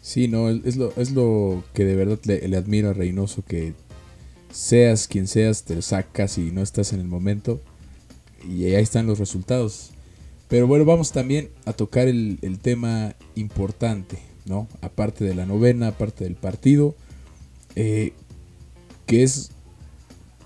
Sí, 0.00 0.28
no, 0.28 0.50
es 0.50 0.76
lo, 0.76 0.92
es 0.96 1.12
lo 1.12 1.64
que 1.72 1.84
de 1.84 1.96
verdad 1.96 2.18
le, 2.24 2.46
le 2.46 2.56
admiro 2.56 2.90
a 2.90 2.92
Reynoso, 2.92 3.42
que 3.42 3.72
seas 4.50 5.08
quien 5.08 5.26
seas, 5.26 5.64
te 5.64 5.80
sacas 5.82 6.38
y 6.38 6.50
no 6.52 6.62
estás 6.62 6.92
en 6.92 7.00
el 7.00 7.08
momento. 7.08 7.60
Y 8.46 8.66
ahí 8.66 8.82
están 8.82 9.06
los 9.06 9.18
resultados. 9.18 9.94
Pero 10.48 10.66
bueno, 10.66 10.84
vamos 10.84 11.10
también 11.10 11.50
a 11.64 11.72
tocar 11.72 12.06
el, 12.06 12.38
tema 12.62 13.16
importante, 13.34 14.18
¿no? 14.44 14.68
Aparte 14.80 15.24
de 15.24 15.34
la 15.34 15.46
novena, 15.46 15.88
aparte 15.88 16.24
del 16.24 16.36
partido, 16.36 16.94
eh, 17.76 18.12
que 19.06 19.22
es 19.22 19.50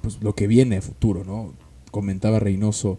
pues, 0.02 0.22
lo 0.22 0.34
que 0.34 0.46
viene 0.46 0.76
a 0.76 0.82
futuro, 0.82 1.24
¿no? 1.24 1.54
Comentaba 1.90 2.38
Reynoso 2.38 2.98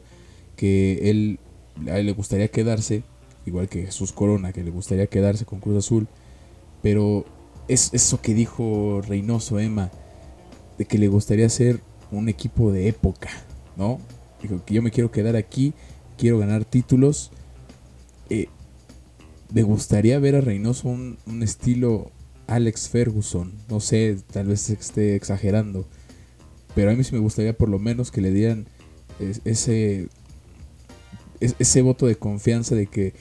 que 0.55 1.09
él, 1.09 1.39
a 1.87 1.99
él 1.99 2.05
le 2.05 2.11
gustaría 2.11 2.49
quedarse, 2.49 3.03
igual 3.45 3.69
que 3.69 3.85
Jesús 3.85 4.11
Corona, 4.11 4.51
que 4.51 4.63
le 4.63 4.71
gustaría 4.71 5.07
quedarse 5.07 5.45
con 5.45 5.59
Cruz 5.59 5.77
Azul, 5.77 6.07
pero 6.81 7.25
es 7.67 7.93
eso 7.93 8.21
que 8.21 8.33
dijo 8.33 9.01
Reynoso 9.07 9.59
Emma, 9.59 9.91
de 10.77 10.85
que 10.85 10.97
le 10.97 11.07
gustaría 11.07 11.49
ser 11.49 11.81
un 12.11 12.29
equipo 12.29 12.71
de 12.71 12.87
época, 12.87 13.29
¿no? 13.77 13.99
Dijo 14.41 14.63
que 14.65 14.73
yo 14.73 14.81
me 14.81 14.91
quiero 14.91 15.11
quedar 15.11 15.35
aquí 15.35 15.73
quiero 16.19 16.37
ganar 16.37 16.65
títulos. 16.65 17.31
Eh, 18.29 18.47
me 19.53 19.63
gustaría 19.63 20.19
ver 20.19 20.35
a 20.35 20.41
Reynoso 20.41 20.89
un, 20.89 21.17
estilo 21.41 22.11
Alex 22.47 22.89
Ferguson. 22.89 23.53
No 23.69 23.79
sé, 23.79 24.17
tal 24.31 24.47
vez 24.47 24.69
esté 24.69 25.15
exagerando. 25.15 25.85
Pero 26.75 26.91
a 26.91 26.93
mí 26.93 27.03
sí 27.03 27.13
me 27.13 27.19
gustaría 27.19 27.57
por 27.57 27.69
lo 27.69 27.79
menos 27.79 28.11
que 28.11 28.21
le 28.21 28.31
dieran 28.31 28.67
ese, 29.45 30.07
ese 31.39 31.81
voto 31.81 32.05
de 32.05 32.15
confianza 32.15 32.75
de 32.75 32.87
que 32.87 33.13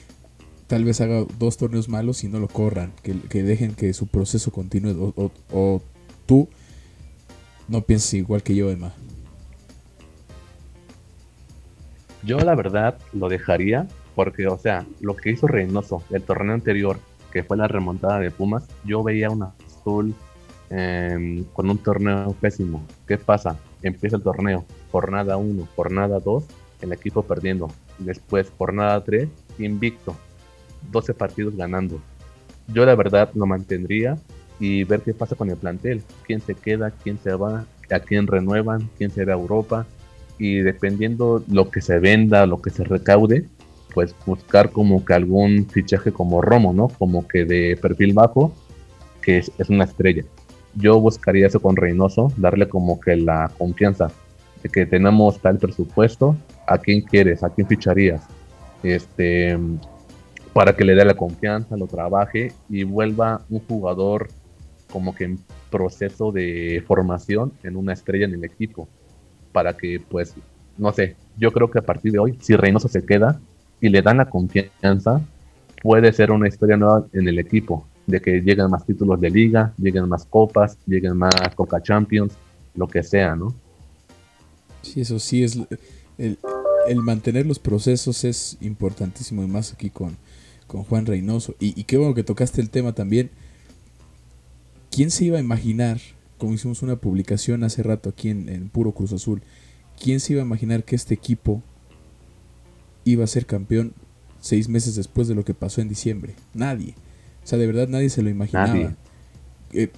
tal 0.67 0.85
vez 0.85 1.01
haga 1.01 1.25
dos 1.39 1.57
torneos 1.57 1.89
malos 1.89 2.23
y 2.23 2.27
no 2.27 2.39
lo 2.39 2.47
corran. 2.47 2.93
Que, 3.01 3.43
dejen 3.43 3.73
que 3.73 3.93
su 3.93 4.07
proceso 4.07 4.51
continúe. 4.51 5.13
O, 5.15 5.31
o 5.51 5.81
tú 6.25 6.47
no 7.67 7.81
pienses 7.81 8.13
igual 8.13 8.43
que 8.43 8.55
yo, 8.55 8.69
Emma. 8.69 8.93
Yo 12.23 12.37
la 12.39 12.53
verdad 12.53 12.97
lo 13.13 13.29
dejaría 13.29 13.87
porque, 14.19 14.47
o 14.47 14.57
sea, 14.57 14.85
lo 14.99 15.15
que 15.15 15.29
hizo 15.29 15.47
Reynoso 15.47 16.03
el 16.09 16.21
torneo 16.23 16.53
anterior, 16.53 16.97
que 17.31 17.41
fue 17.41 17.55
la 17.55 17.69
remontada 17.69 18.19
de 18.19 18.31
Pumas, 18.31 18.67
yo 18.83 19.01
veía 19.01 19.29
una 19.29 19.53
azul 19.65 20.13
em, 20.69 21.45
con 21.53 21.69
un 21.69 21.77
torneo 21.77 22.35
pésimo. 22.41 22.83
¿Qué 23.07 23.17
pasa? 23.17 23.57
Empieza 23.81 24.17
el 24.17 24.21
torneo, 24.21 24.65
jornada 24.91 25.37
1, 25.37 25.65
jornada 25.73 26.19
2, 26.19 26.43
el 26.81 26.91
equipo 26.91 27.23
perdiendo. 27.23 27.69
Después, 27.97 28.51
jornada 28.57 29.01
3, 29.01 29.29
invicto, 29.59 30.13
12 30.91 31.13
partidos 31.13 31.55
ganando. 31.55 32.01
Yo 32.67 32.85
la 32.85 32.95
verdad 32.95 33.29
lo 33.35 33.45
mantendría 33.45 34.17
y 34.59 34.83
ver 34.83 34.99
qué 34.99 35.13
pasa 35.13 35.37
con 35.37 35.49
el 35.49 35.55
plantel. 35.55 36.03
¿Quién 36.27 36.41
se 36.41 36.55
queda? 36.55 36.91
¿Quién 36.91 37.19
se 37.19 37.33
va? 37.35 37.63
¿A 37.89 37.99
quién 38.01 38.27
renuevan? 38.27 38.89
¿Quién 38.97 39.11
se 39.11 39.23
va 39.23 39.31
a 39.31 39.37
Europa? 39.37 39.87
y 40.39 40.59
dependiendo 40.61 41.43
lo 41.51 41.69
que 41.69 41.81
se 41.81 41.99
venda, 41.99 42.47
lo 42.47 42.61
que 42.61 42.69
se 42.69 42.85
recaude, 42.85 43.45
pues 43.93 44.15
buscar 44.25 44.71
como 44.71 45.03
que 45.03 45.13
algún 45.13 45.67
fichaje 45.67 46.11
como 46.11 46.41
Romo, 46.41 46.73
¿no? 46.73 46.87
Como 46.87 47.27
que 47.27 47.45
de 47.45 47.77
perfil 47.81 48.13
bajo, 48.13 48.53
que 49.21 49.37
es, 49.37 49.51
una 49.69 49.83
estrella. 49.83 50.23
Yo 50.75 50.99
buscaría 50.99 51.47
eso 51.47 51.59
con 51.59 51.75
Reynoso, 51.75 52.31
darle 52.37 52.67
como 52.67 52.99
que 52.99 53.15
la 53.15 53.51
confianza 53.57 54.11
de 54.61 54.69
que 54.69 54.85
tenemos 54.85 55.39
tal 55.39 55.57
presupuesto, 55.57 56.35
a 56.67 56.77
quién 56.77 57.01
quieres, 57.01 57.43
a 57.43 57.49
quién 57.49 57.67
ficharías, 57.67 58.21
este, 58.83 59.57
para 60.53 60.75
que 60.75 60.85
le 60.85 60.95
dé 60.95 61.05
la 61.05 61.15
confianza, 61.15 61.77
lo 61.77 61.87
trabaje 61.87 62.53
y 62.69 62.83
vuelva 62.83 63.41
un 63.49 63.59
jugador 63.59 64.29
como 64.91 65.13
que 65.13 65.25
en 65.25 65.39
proceso 65.69 66.31
de 66.31 66.83
formación 66.87 67.53
en 67.63 67.75
una 67.75 67.93
estrella 67.93 68.25
en 68.25 68.33
el 68.33 68.43
equipo 68.43 68.87
para 69.51 69.75
que, 69.75 69.99
pues, 69.99 70.35
no 70.77 70.91
sé, 70.93 71.15
yo 71.37 71.51
creo 71.51 71.69
que 71.69 71.79
a 71.79 71.83
partir 71.83 72.11
de 72.11 72.19
hoy, 72.19 72.37
si 72.41 72.55
Reynoso 72.55 72.87
se 72.87 73.05
queda 73.05 73.39
y 73.81 73.89
le 73.89 74.01
dan 74.01 74.17
la 74.17 74.29
confianza, 74.29 75.21
puede 75.81 76.11
ser 76.13 76.31
una 76.31 76.47
historia 76.47 76.77
nueva 76.77 77.05
en 77.13 77.27
el 77.27 77.39
equipo, 77.39 77.85
de 78.07 78.21
que 78.21 78.41
lleguen 78.41 78.69
más 78.69 78.85
títulos 78.85 79.19
de 79.21 79.29
liga, 79.29 79.73
lleguen 79.77 80.07
más 80.09 80.25
copas, 80.25 80.77
lleguen 80.85 81.17
más 81.17 81.33
Coca 81.55 81.81
Champions, 81.81 82.33
lo 82.75 82.87
que 82.87 83.03
sea, 83.03 83.35
¿no? 83.35 83.53
Sí, 84.81 85.01
eso 85.01 85.19
sí 85.19 85.43
es 85.43 85.59
el, 86.17 86.37
mantener 87.03 87.45
los 87.45 87.59
procesos 87.59 88.23
es 88.23 88.57
importantísimo 88.61 89.43
y 89.43 89.47
más 89.47 89.73
aquí 89.73 89.89
con, 89.89 90.17
con 90.67 90.83
Juan 90.83 91.05
Reynoso. 91.05 91.55
Y, 91.59 91.79
y, 91.79 91.83
qué 91.83 91.97
bueno 91.97 92.15
que 92.15 92.23
tocaste 92.23 92.61
el 92.61 92.69
tema 92.69 92.93
también. 92.93 93.29
¿Quién 94.89 95.11
se 95.11 95.25
iba 95.25 95.37
a 95.37 95.41
imaginar 95.41 95.99
como 96.39 96.53
hicimos 96.53 96.81
una 96.81 96.95
publicación 96.95 97.63
hace 97.63 97.83
rato 97.83 98.09
aquí 98.09 98.29
en, 98.29 98.69
Puro 98.69 98.93
Cruz 98.93 99.13
Azul, 99.13 99.43
¿quién 100.01 100.19
se 100.19 100.33
iba 100.33 100.41
a 100.41 100.45
imaginar 100.45 100.83
que 100.83 100.95
este 100.95 101.13
equipo 101.13 101.61
iba 103.03 103.23
a 103.23 103.27
ser 103.27 103.45
campeón 103.45 103.93
seis 104.41 104.69
meses 104.69 104.95
después 104.95 105.27
de 105.27 105.35
lo 105.35 105.45
que 105.45 105.53
pasó 105.53 105.81
en 105.81 105.89
diciembre? 105.89 106.35
Nadie. 106.53 106.95
O 107.43 107.47
sea, 107.47 107.57
de 107.57 107.67
verdad 107.67 107.87
nadie 107.87 108.09
se 108.09 108.21
lo 108.21 108.29
imaginaba. 108.29 108.95
Eh, 109.73 109.89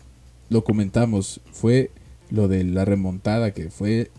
lo 0.50 0.63
comentamos, 0.63 1.41
fue 1.51 1.91
lo 2.29 2.48
de 2.48 2.63
la 2.63 2.86
remontada 2.86 3.51
que 3.51 3.70
fue, 3.70 4.12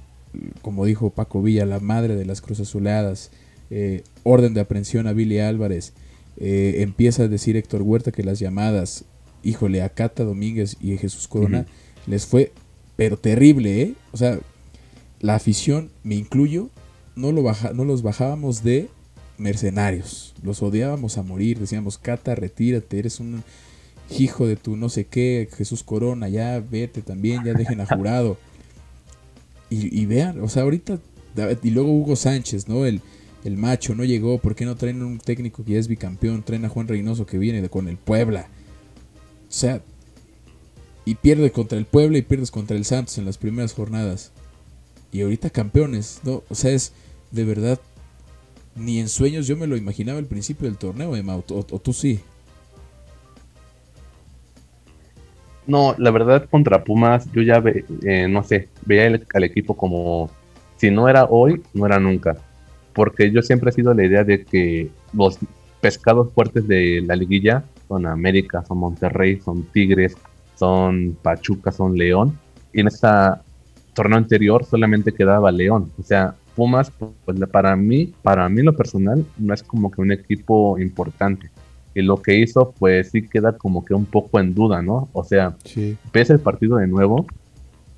como 0.62 0.84
dijo 0.84 1.10
Paco 1.10 1.42
Villa, 1.42 1.66
la 1.66 1.80
madre 1.80 2.16
de 2.16 2.24
las 2.24 2.40
Cruz 2.40 2.60
Azuladas, 2.60 3.30
eh, 3.70 4.04
orden 4.22 4.54
de 4.54 4.60
aprehensión 4.60 5.06
a 5.06 5.12
Billy 5.12 5.38
Álvarez, 5.40 5.92
eh, 6.36 6.76
empieza 6.78 7.24
a 7.24 7.28
decir 7.28 7.56
Héctor 7.56 7.82
Huerta 7.82 8.12
que 8.12 8.22
las 8.22 8.38
llamadas, 8.38 9.04
híjole, 9.42 9.82
a 9.82 9.90
Cata 9.90 10.24
Domínguez 10.24 10.76
y 10.80 10.94
a 10.94 10.98
Jesús 10.98 11.28
Corona, 11.28 11.66
les 12.06 12.26
fue, 12.26 12.52
pero 12.96 13.16
terrible, 13.16 13.82
¿eh? 13.82 13.94
O 14.12 14.16
sea, 14.16 14.38
la 15.20 15.34
afición, 15.34 15.90
me 16.02 16.14
incluyo, 16.14 16.70
no, 17.14 17.32
lo 17.32 17.42
baja, 17.42 17.72
no 17.72 17.84
los 17.84 18.02
bajábamos 18.02 18.62
de 18.62 18.88
mercenarios. 19.38 20.34
Los 20.42 20.62
odiábamos 20.62 21.18
a 21.18 21.22
morir. 21.22 21.58
Decíamos, 21.58 21.98
Cata, 21.98 22.34
retírate, 22.34 22.98
eres 22.98 23.20
un 23.20 23.42
hijo 24.18 24.46
de 24.46 24.56
tu 24.56 24.76
no 24.76 24.88
sé 24.88 25.06
qué, 25.06 25.48
Jesús 25.56 25.82
Corona, 25.82 26.28
ya 26.28 26.60
vete 26.60 27.02
también, 27.02 27.44
ya 27.44 27.54
dejen 27.54 27.80
a 27.80 27.86
jurado. 27.86 28.38
Y, 29.70 30.04
vean, 30.04 30.38
o 30.42 30.50
sea, 30.50 30.64
ahorita, 30.64 30.98
y 31.62 31.70
luego 31.70 31.90
Hugo 31.92 32.14
Sánchez, 32.14 32.68
¿no? 32.68 32.84
El, 32.84 33.00
el 33.42 33.56
macho 33.56 33.94
no 33.94 34.04
llegó, 34.04 34.36
¿por 34.36 34.54
qué 34.54 34.66
no 34.66 34.76
traen 34.76 35.02
un 35.02 35.18
técnico 35.18 35.64
que 35.64 35.72
ya 35.72 35.78
es 35.78 35.88
bicampeón? 35.88 36.42
Traen 36.42 36.66
a 36.66 36.68
Juan 36.68 36.88
Reynoso 36.88 37.24
que 37.24 37.38
viene 37.38 37.66
con 37.70 37.88
el 37.88 37.96
Puebla. 37.96 38.48
O 39.48 39.52
sea, 39.52 39.82
y 41.06 41.14
pierde 41.14 41.52
contra 41.52 41.78
el 41.78 41.86
Puebla 41.86 42.18
y 42.18 42.22
pierdes 42.22 42.50
contra 42.50 42.76
el 42.76 42.84
Santos 42.84 43.16
en 43.16 43.24
las 43.24 43.38
primeras 43.38 43.72
jornadas. 43.72 44.32
Y 45.12 45.22
ahorita 45.22 45.50
campeones, 45.50 46.20
¿no? 46.24 46.42
O 46.48 46.54
sea, 46.54 46.72
es 46.72 46.92
de 47.30 47.44
verdad, 47.44 47.78
ni 48.74 48.98
en 48.98 49.08
sueños 49.08 49.46
yo 49.46 49.56
me 49.56 49.66
lo 49.66 49.76
imaginaba 49.76 50.18
al 50.18 50.26
principio 50.26 50.66
del 50.66 50.78
torneo, 50.78 51.14
Emma, 51.14 51.36
o, 51.36 51.42
tú 51.42 51.92
sí. 51.92 52.20
No, 55.66 55.94
la 55.98 56.10
verdad 56.10 56.48
contra 56.50 56.82
Pumas 56.82 57.30
yo 57.32 57.42
ya, 57.42 57.62
eh, 58.04 58.26
no 58.28 58.42
sé, 58.42 58.68
veía 58.84 59.06
al 59.34 59.44
equipo 59.44 59.76
como 59.76 60.28
si 60.76 60.90
no 60.90 61.08
era 61.08 61.26
hoy, 61.26 61.62
no 61.72 61.86
era 61.86 62.00
nunca. 62.00 62.36
Porque 62.92 63.30
yo 63.30 63.42
siempre 63.42 63.70
he 63.70 63.72
sido 63.72 63.94
la 63.94 64.04
idea 64.04 64.24
de 64.24 64.44
que 64.44 64.90
los 65.12 65.38
pescados 65.80 66.32
fuertes 66.32 66.66
de 66.66 67.02
la 67.06 67.16
liguilla 67.16 67.64
son 67.88 68.06
América, 68.06 68.64
son 68.66 68.78
Monterrey, 68.78 69.40
son 69.40 69.62
Tigres, 69.72 70.16
son 70.56 71.16
Pachuca, 71.22 71.70
son 71.70 71.96
León. 71.96 72.38
Y 72.72 72.80
en 72.80 72.88
este 72.88 73.06
torneo 73.94 74.18
anterior 74.18 74.64
solamente 74.64 75.12
quedaba 75.12 75.52
León. 75.52 75.92
O 75.98 76.02
sea, 76.02 76.34
Pumas, 76.54 76.92
pues 77.24 77.38
para 77.50 77.74
mí, 77.76 78.12
para 78.22 78.48
mí 78.48 78.62
lo 78.62 78.76
personal, 78.76 79.24
no 79.38 79.54
es 79.54 79.62
como 79.62 79.90
que 79.90 80.02
un 80.02 80.12
equipo 80.12 80.78
importante. 80.78 81.50
Y 81.94 82.02
lo 82.02 82.20
que 82.20 82.36
hizo, 82.36 82.72
pues 82.78 83.10
sí 83.10 83.26
queda 83.26 83.56
como 83.56 83.84
que 83.84 83.94
un 83.94 84.04
poco 84.04 84.38
en 84.38 84.54
duda, 84.54 84.82
¿no? 84.82 85.08
O 85.12 85.24
sea, 85.24 85.56
ves 86.12 86.30
el 86.30 86.40
partido 86.40 86.76
de 86.76 86.86
nuevo 86.86 87.26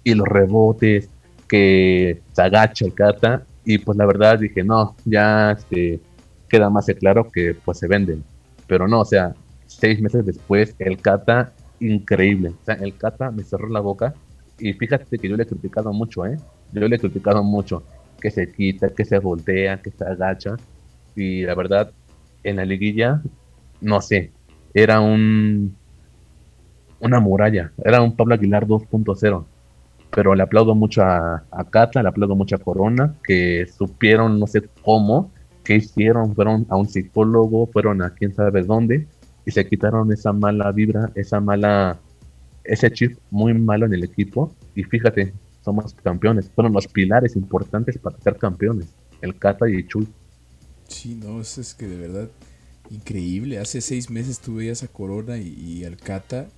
y 0.04 0.14
los 0.14 0.26
rebotes, 0.26 1.08
que 1.48 2.20
se 2.32 2.42
agacha 2.42 2.84
el 2.84 2.94
Cata. 2.94 3.42
Y 3.64 3.78
pues 3.78 3.96
la 3.96 4.06
verdad 4.06 4.38
dije, 4.38 4.62
no, 4.62 4.94
ya 5.04 5.52
este, 5.52 6.00
queda 6.48 6.70
más 6.70 6.86
de 6.86 6.94
claro 6.96 7.30
que 7.30 7.54
pues 7.54 7.78
se 7.78 7.88
venden. 7.88 8.22
Pero 8.66 8.86
no, 8.86 9.00
o 9.00 9.04
sea, 9.04 9.34
seis 9.66 10.00
meses 10.00 10.24
después 10.24 10.74
el 10.78 10.98
Cata 10.98 11.52
increíble. 11.80 12.50
O 12.50 12.64
sea, 12.64 12.74
el 12.74 12.96
Cata 12.96 13.30
me 13.30 13.42
cerró 13.42 13.68
la 13.68 13.80
boca 13.80 14.14
y 14.58 14.72
fíjate 14.72 15.18
que 15.18 15.28
yo 15.28 15.36
le 15.36 15.42
he 15.42 15.46
criticado 15.46 15.92
mucho, 15.92 16.26
¿eh? 16.26 16.36
Yo 16.72 16.88
le 16.88 16.96
he 16.96 16.98
criticado 16.98 17.42
mucho 17.42 17.82
que 18.20 18.30
se 18.30 18.50
quita, 18.50 18.88
que 18.88 19.04
se 19.04 19.18
voltea, 19.18 19.82
que 19.82 19.90
se 19.90 20.04
agacha. 20.04 20.56
Y 21.14 21.42
la 21.42 21.54
verdad, 21.54 21.92
en 22.42 22.56
la 22.56 22.64
liguilla, 22.64 23.22
no 23.80 24.00
sé, 24.00 24.32
era 24.72 25.00
un 25.00 25.76
una 27.00 27.20
muralla, 27.20 27.70
era 27.84 28.00
un 28.00 28.16
Pablo 28.16 28.34
Aguilar 28.34 28.66
2.0. 28.66 29.44
Pero 30.10 30.34
le 30.34 30.42
aplaudo 30.42 30.74
mucho 30.74 31.02
a, 31.02 31.44
a 31.50 31.64
Cata, 31.64 32.02
le 32.02 32.08
aplaudo 32.08 32.34
mucho 32.34 32.56
a 32.56 32.58
Corona, 32.58 33.14
que 33.22 33.66
supieron, 33.66 34.40
no 34.40 34.46
sé 34.46 34.62
cómo, 34.82 35.30
qué 35.64 35.76
hicieron, 35.76 36.34
fueron 36.34 36.66
a 36.70 36.76
un 36.76 36.88
psicólogo, 36.88 37.66
fueron 37.66 38.00
a 38.00 38.10
quién 38.10 38.34
sabe 38.34 38.62
dónde, 38.62 39.06
y 39.44 39.50
se 39.50 39.66
quitaron 39.66 40.12
esa 40.12 40.32
mala 40.32 40.70
vibra, 40.72 41.10
esa 41.14 41.40
mala, 41.40 41.98
ese 42.64 42.90
chip 42.90 43.18
muy 43.30 43.54
malo 43.54 43.86
en 43.86 43.94
el 43.94 44.04
equipo. 44.04 44.54
Y 44.74 44.82
fíjate, 44.82 45.32
somos 45.64 45.94
campeones. 45.94 46.50
Fueron 46.54 46.72
los 46.72 46.86
pilares 46.86 47.36
importantes 47.36 47.98
para 47.98 48.18
ser 48.18 48.36
campeones. 48.36 48.88
El 49.20 49.36
Cata 49.38 49.68
y 49.68 49.76
el 49.76 49.86
Chuy. 49.86 50.08
Sí, 50.88 51.14
no, 51.14 51.40
eso 51.40 51.60
es 51.60 51.74
que 51.74 51.86
de 51.86 51.96
verdad 51.96 52.28
increíble. 52.90 53.58
Hace 53.58 53.80
seis 53.80 54.10
meses 54.10 54.40
tuve 54.40 54.70
esa 54.70 54.88
Corona 54.88 55.38
y, 55.38 55.84
al 55.84 55.96
Cata. 55.96 56.48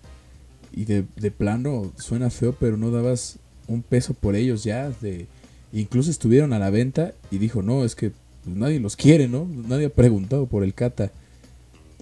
Y 0.72 0.84
de, 0.84 1.04
de, 1.16 1.30
plano 1.30 1.92
suena 1.96 2.30
feo, 2.30 2.54
pero 2.58 2.76
no 2.76 2.90
dabas 2.90 3.38
un 3.68 3.82
peso 3.82 4.14
por 4.14 4.34
ellos 4.34 4.64
ya. 4.64 4.90
De, 4.90 5.26
incluso 5.72 6.10
estuvieron 6.10 6.52
a 6.52 6.58
la 6.58 6.70
venta 6.70 7.12
y 7.30 7.38
dijo, 7.38 7.62
no, 7.62 7.84
es 7.84 7.94
que 7.94 8.12
pues, 8.44 8.56
nadie 8.56 8.80
los 8.80 8.96
quiere, 8.96 9.28
¿no? 9.28 9.48
Nadie 9.68 9.86
ha 9.86 9.90
preguntado 9.90 10.46
por 10.46 10.64
el 10.64 10.75
Cata. 10.75 11.12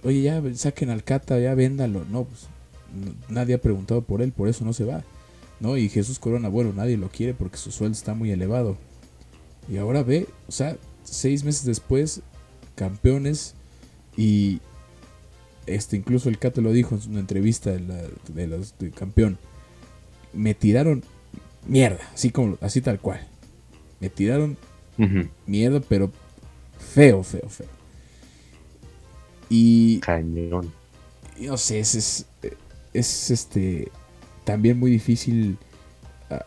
Oye, 0.03 0.23
ya 0.23 0.41
saquen 0.55 0.89
al 0.89 1.03
Cata, 1.03 1.39
ya 1.39 1.55
véndalo. 1.55 2.05
No, 2.11 2.25
pues 2.25 2.47
nadie 3.29 3.55
ha 3.55 3.61
preguntado 3.61 4.01
por 4.01 4.21
él, 4.21 4.31
por 4.31 4.47
eso 4.47 4.65
no 4.65 4.73
se 4.73 4.85
va. 4.85 5.03
¿No? 5.59 5.77
Y 5.77 5.87
Jesús 5.87 6.19
Corona, 6.19 6.49
bueno, 6.49 6.73
nadie 6.73 6.97
lo 6.97 7.09
quiere 7.09 7.33
porque 7.33 7.57
su 7.57 7.71
sueldo 7.71 7.93
está 7.93 8.13
muy 8.13 8.31
elevado. 8.31 8.77
Y 9.69 9.77
ahora 9.77 10.03
ve, 10.03 10.27
o 10.47 10.51
sea, 10.51 10.77
seis 11.03 11.43
meses 11.43 11.65
después, 11.65 12.21
campeones 12.75 13.55
y 14.17 14.59
este 15.65 15.95
incluso 15.95 16.29
el 16.29 16.37
Cata 16.37 16.61
lo 16.61 16.71
dijo 16.71 16.95
en 16.95 17.11
una 17.11 17.19
entrevista 17.21 17.71
de, 17.71 18.47
los 18.47 18.77
de 18.77 18.91
campeón. 18.91 19.37
Me 20.33 20.53
tiraron 20.53 21.03
mierda, 21.65 22.01
así 22.13 22.31
como 22.31 22.57
así 22.59 22.81
tal 22.81 22.99
cual. 22.99 23.25
Me 24.01 24.09
tiraron 24.09 24.57
mierda, 25.47 25.79
pero 25.87 26.11
Feo, 26.79 27.23
feo, 27.23 27.49
feo. 27.49 27.67
Y. 29.49 29.99
Cañón. 29.99 30.71
no 31.39 31.57
sé, 31.57 31.79
es, 31.79 31.95
es, 31.95 32.25
este. 32.95 33.91
También 34.43 34.79
muy 34.79 34.91
difícil 34.91 35.57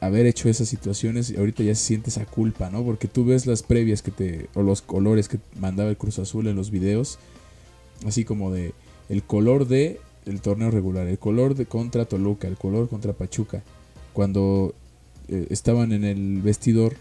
haber 0.01 0.27
hecho 0.27 0.49
esas 0.49 0.69
situaciones 0.69 1.31
y 1.31 1.37
ahorita 1.37 1.63
ya 1.63 1.75
se 1.75 1.85
siente 1.85 2.11
esa 2.11 2.27
culpa, 2.27 2.71
¿no? 2.71 2.85
Porque 2.85 3.09
tú 3.09 3.25
ves 3.25 3.47
las 3.47 3.63
previas 3.63 4.03
que 4.03 4.11
te. 4.11 4.49
o 4.55 4.63
los 4.63 4.83
colores 4.83 5.29
que 5.29 5.39
mandaba 5.59 5.91
el 5.91 5.97
Cruz 5.97 6.19
Azul 6.19 6.47
en 6.47 6.57
los 6.57 6.71
videos. 6.71 7.19
Así 8.07 8.25
como 8.25 8.53
de. 8.53 8.75
El 9.09 9.23
color 9.23 9.67
de. 9.67 10.01
El 10.27 10.43
torneo 10.43 10.71
regular, 10.71 11.07
el 11.07 11.19
color 11.19 11.55
de 11.55 11.65
contra 11.65 12.05
Toluca, 12.05 12.49
el 12.49 12.59
color 12.59 12.89
contra 12.89 13.15
Pachuca. 13.15 13.63
Cuando 14.13 14.75
eh, 15.29 15.47
estaban 15.51 15.93
en 15.93 16.05
el 16.05 16.43
vestidor, 16.43 16.97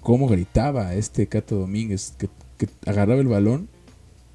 cómo 0.00 0.28
gritaba 0.28 0.94
este 0.94 1.26
Cato 1.26 1.56
Domínguez, 1.56 2.14
que, 2.18 2.28
agarraba 2.86 3.20
el 3.20 3.28
balón 3.28 3.68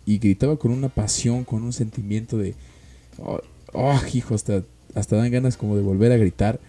y 0.05 0.17
gritaba 0.17 0.57
con 0.57 0.71
una 0.71 0.89
pasión, 0.89 1.43
con 1.43 1.63
un 1.63 1.73
sentimiento 1.73 2.37
de, 2.37 2.55
oh, 3.19 3.39
oh, 3.75 3.99
hijo, 4.13 4.35
hasta, 4.35 4.63
hasta 4.93 5.15
dan 5.15 5.31
ganas 5.31 5.57
como 5.57 5.75
de 5.75 5.83
volver 5.83 6.11
a 6.11 6.17
gritar. 6.17 6.59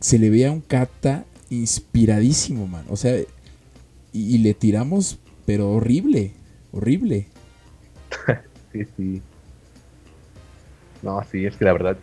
Se 0.00 0.18
le 0.18 0.30
veía 0.30 0.52
un 0.52 0.60
Cata 0.60 1.24
inspiradísimo, 1.50 2.66
man. 2.66 2.84
O 2.88 2.96
sea, 2.96 3.16
y, 4.12 4.38
le 4.38 4.54
tiramos, 4.54 5.18
pero 5.46 5.70
horrible, 5.70 6.32
horrible. 6.72 7.26
sí, 8.72 8.84
sí. 8.96 9.22
No, 11.02 11.22
sí, 11.30 11.46
es 11.46 11.56
que 11.56 11.64
la 11.64 11.72
verdad, 11.72 11.96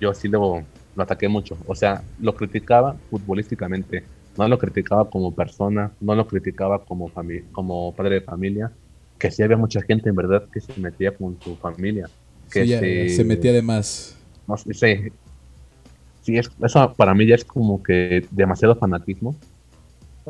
yo 0.00 0.14
sí 0.14 0.28
lo, 0.28 0.62
lo 0.94 1.02
ataqué 1.02 1.28
mucho. 1.28 1.56
O 1.66 1.74
sea, 1.74 2.02
lo 2.20 2.34
criticaba 2.34 2.96
futbolísticamente 3.10 4.04
no 4.38 4.46
lo 4.46 4.56
criticaba 4.56 5.10
como 5.10 5.34
persona, 5.34 5.90
no 6.00 6.14
lo 6.14 6.26
criticaba 6.28 6.84
como, 6.84 7.10
como 7.50 7.92
padre 7.94 8.16
de 8.16 8.20
familia, 8.20 8.70
que 9.18 9.32
sí 9.32 9.42
había 9.42 9.56
mucha 9.56 9.82
gente 9.82 10.08
en 10.08 10.14
verdad 10.14 10.44
que 10.52 10.60
se 10.60 10.80
metía 10.80 11.10
con 11.10 11.40
su 11.40 11.56
familia. 11.56 12.08
Que 12.50 13.08
se, 13.10 13.24
metía 13.24 13.52
de 13.52 13.62
más. 13.62 14.16
No 14.46 14.56
sé, 14.56 15.12
sí, 16.22 16.36
eso 16.36 16.94
para 16.96 17.14
mí 17.14 17.26
ya 17.26 17.34
es 17.34 17.44
como 17.44 17.82
que 17.82 18.26
demasiado 18.30 18.76
fanatismo. 18.76 19.36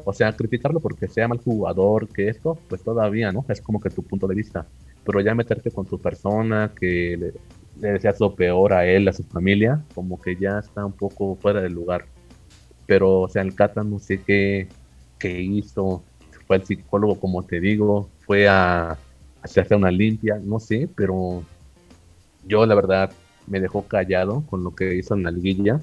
O 0.04 0.12
sea, 0.12 0.32
criticarlo 0.32 0.80
porque 0.80 1.08
sea 1.08 1.26
mal 1.26 1.38
jugador, 1.38 2.08
que 2.08 2.28
esto, 2.28 2.58
pues 2.68 2.82
todavía, 2.82 3.32
¿no? 3.32 3.44
Es 3.48 3.60
como 3.60 3.80
que 3.80 3.90
tu 3.90 4.02
punto 4.02 4.26
de 4.26 4.34
vista. 4.34 4.66
Pero 5.04 5.20
ya 5.20 5.34
meterte 5.34 5.70
con 5.70 5.86
tu 5.86 5.98
persona, 5.98 6.72
que 6.78 7.16
le, 7.16 7.32
le 7.80 7.92
deseas 7.94 8.20
lo 8.20 8.34
peor 8.34 8.72
a 8.74 8.86
él, 8.86 9.08
a 9.08 9.12
su 9.12 9.24
familia, 9.24 9.82
como 9.94 10.20
que 10.20 10.36
ya 10.36 10.58
está 10.58 10.84
un 10.84 10.92
poco 10.92 11.36
fuera 11.36 11.60
del 11.60 11.72
lugar 11.72 12.06
pero 12.88 13.20
o 13.20 13.28
sea, 13.28 13.42
el 13.42 13.54
Cata 13.54 13.84
no 13.84 13.98
sé 13.98 14.22
qué, 14.22 14.66
qué 15.18 15.42
hizo, 15.42 16.02
fue 16.46 16.56
al 16.56 16.64
psicólogo 16.64 17.20
como 17.20 17.44
te 17.44 17.60
digo, 17.60 18.08
fue 18.20 18.48
a, 18.48 18.96
hacerse 19.42 19.74
una 19.74 19.90
limpia, 19.90 20.40
no 20.42 20.58
sé, 20.58 20.88
pero 20.96 21.42
yo 22.48 22.66
la 22.66 22.74
verdad 22.74 23.12
me 23.46 23.60
dejó 23.60 23.86
callado 23.86 24.42
con 24.48 24.64
lo 24.64 24.74
que 24.74 24.96
hizo 24.96 25.14
en 25.14 25.22
la 25.22 25.30
liguilla, 25.30 25.80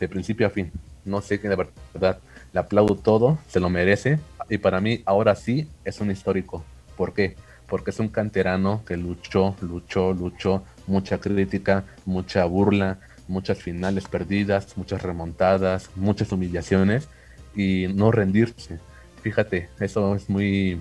de 0.00 0.08
principio 0.08 0.46
a 0.46 0.50
fin. 0.50 0.72
No 1.04 1.20
sé 1.20 1.40
que 1.40 1.48
de 1.48 1.56
verdad 1.56 2.18
le 2.52 2.60
aplaudo 2.60 2.94
todo, 2.94 3.38
se 3.48 3.60
lo 3.60 3.68
merece, 3.68 4.18
y 4.48 4.58
para 4.58 4.80
mí 4.80 5.02
ahora 5.04 5.34
sí 5.34 5.68
es 5.84 6.00
un 6.00 6.10
histórico. 6.10 6.64
¿Por 6.96 7.12
qué? 7.12 7.36
Porque 7.68 7.90
es 7.90 8.00
un 8.00 8.08
canterano 8.08 8.82
que 8.86 8.96
luchó, 8.96 9.56
luchó, 9.60 10.12
luchó, 10.12 10.62
mucha 10.86 11.18
crítica, 11.18 11.84
mucha 12.04 12.44
burla, 12.44 12.98
muchas 13.26 13.58
finales 13.58 14.06
perdidas, 14.06 14.76
muchas 14.76 15.02
remontadas, 15.02 15.90
muchas 15.96 16.30
humillaciones 16.32 17.08
y 17.54 17.86
no 17.94 18.12
rendirse. 18.12 18.78
Fíjate, 19.22 19.68
eso 19.80 20.14
es 20.14 20.28
muy, 20.28 20.80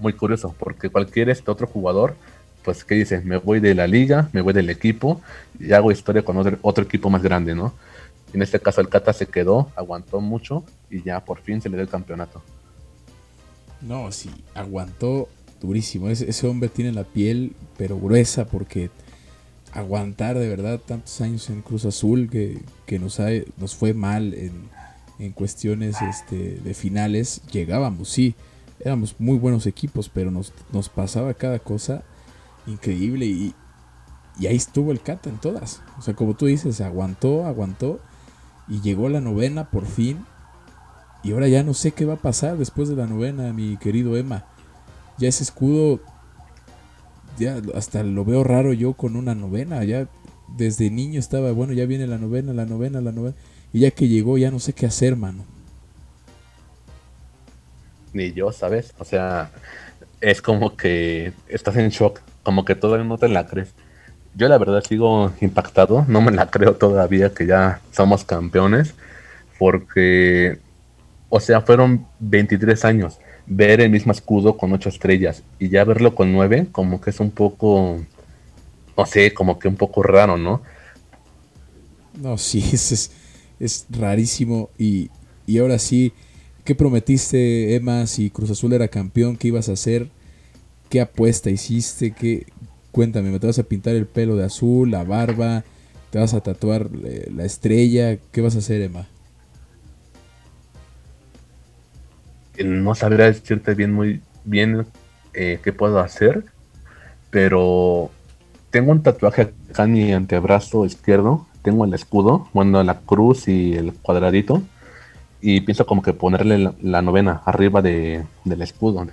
muy 0.00 0.12
curioso, 0.12 0.54
porque 0.58 0.90
cualquier 0.90 1.30
este 1.30 1.50
otro 1.50 1.66
jugador, 1.66 2.16
pues 2.64 2.84
que 2.84 2.94
dice, 2.94 3.20
me 3.20 3.36
voy 3.36 3.60
de 3.60 3.74
la 3.74 3.86
liga, 3.86 4.28
me 4.32 4.40
voy 4.40 4.52
del 4.52 4.70
equipo 4.70 5.20
y 5.58 5.72
hago 5.72 5.92
historia 5.92 6.24
con 6.24 6.36
otro, 6.36 6.58
otro 6.62 6.84
equipo 6.84 7.10
más 7.10 7.22
grande, 7.22 7.54
¿no? 7.54 7.74
En 8.32 8.42
este 8.42 8.58
caso 8.58 8.80
el 8.80 8.88
Cata 8.88 9.12
se 9.12 9.26
quedó, 9.26 9.70
aguantó 9.76 10.20
mucho 10.20 10.64
y 10.90 11.02
ya 11.02 11.24
por 11.24 11.40
fin 11.40 11.60
se 11.60 11.68
le 11.68 11.76
dio 11.76 11.82
el 11.82 11.88
campeonato. 11.88 12.42
No, 13.80 14.10
sí, 14.10 14.30
aguantó 14.54 15.28
durísimo. 15.60 16.08
Ese, 16.08 16.28
ese 16.28 16.46
hombre 16.48 16.68
tiene 16.68 16.92
la 16.92 17.04
piel, 17.04 17.52
pero 17.76 17.98
gruesa, 17.98 18.46
porque 18.46 18.90
aguantar 19.74 20.38
de 20.38 20.48
verdad 20.48 20.80
tantos 20.80 21.20
años 21.20 21.50
en 21.50 21.60
Cruz 21.60 21.84
Azul 21.84 22.30
que, 22.30 22.98
nos, 22.98 23.20
nos 23.58 23.74
fue 23.74 23.92
mal 23.92 24.32
en, 24.34 25.32
cuestiones 25.32 26.00
este, 26.02 26.60
de 26.62 26.74
finales. 26.74 27.42
Llegábamos, 27.52 28.08
sí, 28.08 28.34
éramos 28.80 29.16
muy 29.18 29.38
buenos 29.38 29.66
equipos, 29.66 30.08
pero 30.08 30.30
nos, 30.30 30.52
nos 30.72 30.88
pasaba 30.88 31.34
cada 31.34 31.58
cosa 31.58 32.02
increíble 32.66 33.26
y, 33.26 33.54
y 34.38 34.46
ahí 34.46 34.56
estuvo 34.56 34.92
el 34.92 35.00
Cata 35.00 35.28
en 35.28 35.38
todas. 35.38 35.82
O 35.98 36.02
sea, 36.02 36.14
como 36.14 36.34
tú 36.34 36.46
dices, 36.46 36.80
aguantó, 36.80 37.46
aguantó 37.46 38.00
y 38.68 38.80
llegó 38.80 39.08
la 39.08 39.20
novena 39.20 39.70
por 39.70 39.86
fin. 39.86 40.24
Y 41.22 41.32
ahora 41.32 41.48
ya 41.48 41.62
no 41.62 41.72
sé 41.74 41.92
qué 41.92 42.04
va 42.04 42.14
a 42.14 42.18
pasar 42.18 42.58
después 42.58 42.88
de 42.88 42.96
la 42.96 43.06
novena, 43.06 43.52
mi 43.52 43.76
querido 43.78 44.16
Emma. 44.16 44.44
Ya 45.18 45.28
ese 45.28 45.44
escudo 45.44 46.00
ya 47.38 47.60
hasta 47.74 48.02
lo 48.02 48.24
veo 48.24 48.44
raro 48.44 48.72
yo 48.72 48.94
con 48.94 49.16
una 49.16 49.34
novena. 49.34 49.82
Ya 49.84 50.08
desde 50.56 50.90
niño 50.90 51.18
estaba, 51.18 51.52
bueno, 51.52 51.72
ya 51.72 51.86
viene 51.86 52.06
la 52.06 52.18
novena, 52.18 52.52
la 52.52 52.66
novena, 52.66 53.00
la 53.00 53.12
novena. 53.12 53.36
Y 53.72 53.80
ya 53.80 53.90
que 53.90 54.08
llegó, 54.08 54.38
ya 54.38 54.50
no 54.50 54.60
sé 54.60 54.72
qué 54.72 54.86
hacer, 54.86 55.16
mano. 55.16 55.44
Ni 58.12 58.32
yo, 58.32 58.52
¿sabes? 58.52 58.94
O 58.98 59.04
sea, 59.04 59.50
es 60.20 60.40
como 60.40 60.76
que 60.76 61.32
estás 61.48 61.76
en 61.76 61.88
shock, 61.88 62.20
como 62.44 62.64
que 62.64 62.76
todavía 62.76 63.04
no 63.04 63.18
te 63.18 63.28
la 63.28 63.46
crees. 63.48 63.74
Yo 64.36 64.48
la 64.48 64.58
verdad 64.58 64.84
sigo 64.86 65.32
impactado, 65.40 66.04
no 66.06 66.20
me 66.20 66.30
la 66.30 66.50
creo 66.50 66.74
todavía 66.76 67.34
que 67.34 67.46
ya 67.46 67.80
somos 67.90 68.24
campeones, 68.24 68.94
porque, 69.58 70.58
o 71.28 71.40
sea, 71.40 71.60
fueron 71.62 72.06
23 72.20 72.84
años 72.84 73.18
ver 73.46 73.80
el 73.80 73.90
mismo 73.90 74.12
escudo 74.12 74.56
con 74.56 74.72
ocho 74.72 74.88
estrellas 74.88 75.42
y 75.58 75.68
ya 75.68 75.84
verlo 75.84 76.14
con 76.14 76.32
nueve, 76.32 76.66
como 76.72 77.00
que 77.00 77.10
es 77.10 77.20
un 77.20 77.30
poco, 77.30 78.00
no 78.96 79.06
sé, 79.06 79.34
como 79.34 79.58
que 79.58 79.68
un 79.68 79.76
poco 79.76 80.02
raro, 80.02 80.36
¿no? 80.36 80.62
No, 82.20 82.38
sí, 82.38 82.64
es, 82.72 83.10
es, 83.60 83.86
rarísimo. 83.90 84.70
Y, 84.78 85.10
y, 85.46 85.58
ahora 85.58 85.78
sí, 85.78 86.12
¿qué 86.64 86.74
prometiste, 86.74 87.74
Emma, 87.74 88.06
si 88.06 88.30
Cruz 88.30 88.50
Azul 88.50 88.72
era 88.72 88.88
campeón? 88.88 89.36
¿Qué 89.36 89.48
ibas 89.48 89.68
a 89.68 89.72
hacer? 89.72 90.08
¿Qué 90.88 91.00
apuesta 91.00 91.50
hiciste? 91.50 92.12
¿Qué... 92.12 92.46
Cuéntame, 92.92 93.30
¿me 93.30 93.40
te 93.40 93.46
vas 93.46 93.58
a 93.58 93.64
pintar 93.64 93.96
el 93.96 94.06
pelo 94.06 94.36
de 94.36 94.44
azul, 94.44 94.90
la 94.90 95.02
barba? 95.02 95.64
¿Te 96.10 96.18
vas 96.20 96.32
a 96.32 96.40
tatuar 96.40 96.88
eh, 97.04 97.30
la 97.34 97.44
estrella? 97.44 98.18
¿Qué 98.30 98.40
vas 98.40 98.54
a 98.54 98.58
hacer, 98.58 98.80
Emma? 98.82 99.06
no 102.62 102.94
sabría 102.94 103.26
decirte 103.26 103.74
bien 103.74 103.92
muy 103.92 104.20
bien 104.44 104.86
eh, 105.32 105.58
qué 105.62 105.72
puedo 105.72 105.98
hacer, 105.98 106.44
pero 107.30 108.10
tengo 108.70 108.92
un 108.92 109.02
tatuaje 109.02 109.52
acá 109.70 109.84
en 109.84 109.92
mi 109.92 110.12
antebrazo 110.12 110.86
izquierdo, 110.86 111.46
tengo 111.62 111.84
el 111.84 111.94
escudo, 111.94 112.48
bueno, 112.52 112.82
la 112.84 113.00
cruz 113.00 113.48
y 113.48 113.74
el 113.74 113.92
cuadradito, 113.94 114.62
y 115.40 115.62
pienso 115.62 115.86
como 115.86 116.02
que 116.02 116.12
ponerle 116.12 116.72
la, 116.80 117.02
novena 117.02 117.42
arriba 117.44 117.82
de, 117.82 118.24
del 118.44 118.62
escudo. 118.62 119.06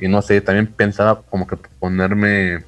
Y 0.00 0.08
no 0.08 0.22
sé, 0.22 0.40
también 0.40 0.66
pensaba 0.66 1.22
como 1.22 1.46
que 1.46 1.56
ponerme 1.56 2.64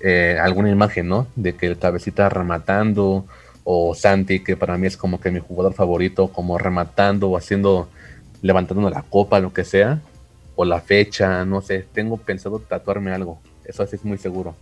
eh, 0.00 0.38
alguna 0.42 0.70
imagen, 0.70 1.08
¿no? 1.08 1.26
De 1.36 1.54
que 1.54 1.66
el 1.66 1.78
cabecita 1.78 2.28
rematando, 2.28 3.24
o 3.64 3.94
Santi, 3.94 4.40
que 4.40 4.56
para 4.56 4.76
mí 4.76 4.86
es 4.86 4.96
como 4.96 5.20
que 5.20 5.30
mi 5.30 5.40
jugador 5.40 5.72
favorito, 5.72 6.28
como 6.28 6.58
rematando 6.58 7.30
o 7.30 7.36
haciendo, 7.36 7.88
levantando 8.42 8.90
la 8.90 9.02
copa, 9.02 9.40
lo 9.40 9.52
que 9.52 9.64
sea, 9.64 10.00
o 10.56 10.64
la 10.64 10.80
fecha, 10.80 11.44
no 11.44 11.62
sé, 11.62 11.86
tengo 11.92 12.16
pensado 12.18 12.58
tatuarme 12.58 13.12
algo, 13.12 13.40
eso 13.64 13.86
sí 13.86 13.96
es 13.96 14.04
muy 14.04 14.18
seguro. 14.18 14.54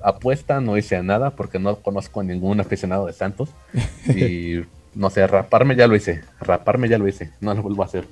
Apuesta 0.00 0.60
no 0.60 0.76
hice 0.76 1.00
nada 1.02 1.30
porque 1.30 1.58
no 1.58 1.76
conozco 1.76 2.20
a 2.20 2.24
ningún 2.24 2.60
aficionado 2.60 3.06
de 3.06 3.12
Santos 3.12 3.50
y 4.08 4.62
no 4.94 5.10
sé, 5.10 5.26
raparme 5.26 5.76
ya 5.76 5.86
lo 5.86 5.94
hice, 5.94 6.22
raparme 6.40 6.88
ya 6.88 6.98
lo 6.98 7.06
hice, 7.06 7.30
no 7.40 7.54
lo 7.54 7.62
vuelvo 7.62 7.82
a 7.82 7.86
hacer. 7.86 8.06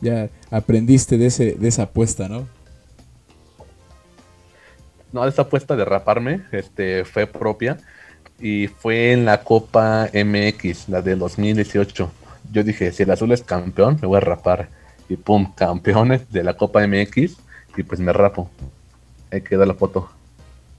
Ya 0.00 0.28
aprendiste 0.50 1.18
de, 1.18 1.26
ese, 1.26 1.54
de 1.54 1.68
esa 1.68 1.84
apuesta, 1.84 2.28
¿no? 2.28 2.46
No, 5.12 5.26
esa 5.26 5.42
apuesta 5.42 5.74
de 5.74 5.84
raparme 5.84 6.42
este, 6.52 7.04
fue 7.04 7.26
propia 7.26 7.78
y 8.38 8.68
fue 8.68 9.12
en 9.12 9.24
la 9.24 9.42
Copa 9.42 10.10
MX, 10.12 10.88
la 10.88 11.02
de 11.02 11.16
2018. 11.16 12.12
Yo 12.52 12.62
dije, 12.62 12.92
si 12.92 13.02
el 13.02 13.10
azul 13.10 13.32
es 13.32 13.42
campeón, 13.42 13.98
me 14.00 14.08
voy 14.08 14.18
a 14.18 14.20
rapar. 14.20 14.68
Y 15.08 15.16
pum, 15.16 15.52
campeones 15.54 16.30
de 16.30 16.44
la 16.44 16.56
Copa 16.56 16.86
MX 16.86 17.36
y 17.76 17.82
pues 17.82 18.00
me 18.00 18.12
rapo. 18.12 18.50
Ahí 19.30 19.40
queda 19.40 19.66
la 19.66 19.74
foto. 19.74 20.10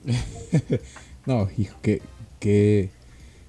no, 1.25 1.49
hijo, 1.58 1.77
qué, 1.82 2.01
qué, 2.39 2.89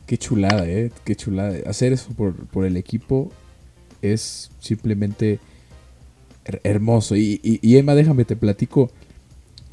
qué 0.06 0.18
chulada, 0.18 0.66
¿eh? 0.66 0.90
Qué 1.04 1.14
chulada. 1.14 1.56
Hacer 1.68 1.92
eso 1.92 2.12
por, 2.14 2.34
por 2.46 2.64
el 2.64 2.76
equipo 2.76 3.30
es 4.02 4.50
simplemente 4.58 5.38
hermoso. 6.64 7.16
Y, 7.16 7.40
y, 7.42 7.76
Emma, 7.76 7.94
déjame 7.94 8.24
te 8.24 8.36
platico 8.36 8.90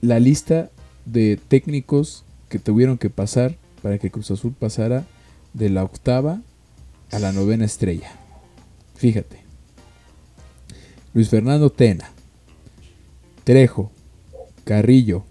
la 0.01 0.19
lista 0.19 0.69
de 1.05 1.39
técnicos 1.47 2.23
que 2.49 2.59
tuvieron 2.59 2.97
que 2.97 3.09
pasar 3.09 3.55
para 3.81 3.97
que 3.97 4.11
Cruz 4.11 4.29
Azul 4.31 4.53
pasara 4.57 5.05
de 5.53 5.69
la 5.69 5.83
octava 5.83 6.41
a 7.11 7.19
la 7.19 7.31
novena 7.31 7.65
estrella. 7.65 8.11
Fíjate. 8.95 9.47
Luis 11.13 11.29
Fernando 11.29 11.71
Tena, 11.71 12.11
Trejo, 13.43 13.91
Carrillo, 14.65 15.23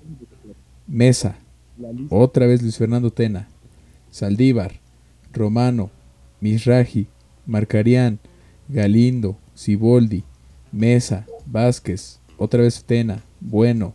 Mesa, 0.88 1.36
otra 2.08 2.46
vez 2.46 2.62
Luis 2.62 2.76
Fernando 2.76 3.12
Tena, 3.12 3.48
Saldívar, 4.10 4.80
Romano, 5.32 5.90
Misraji, 6.40 7.06
Marcarián, 7.46 8.18
Galindo, 8.68 9.36
Ciboldi, 9.56 10.24
Mesa, 10.72 11.26
Vázquez, 11.46 12.18
otra 12.38 12.62
vez 12.62 12.84
Tena, 12.84 13.22
Bueno, 13.40 13.94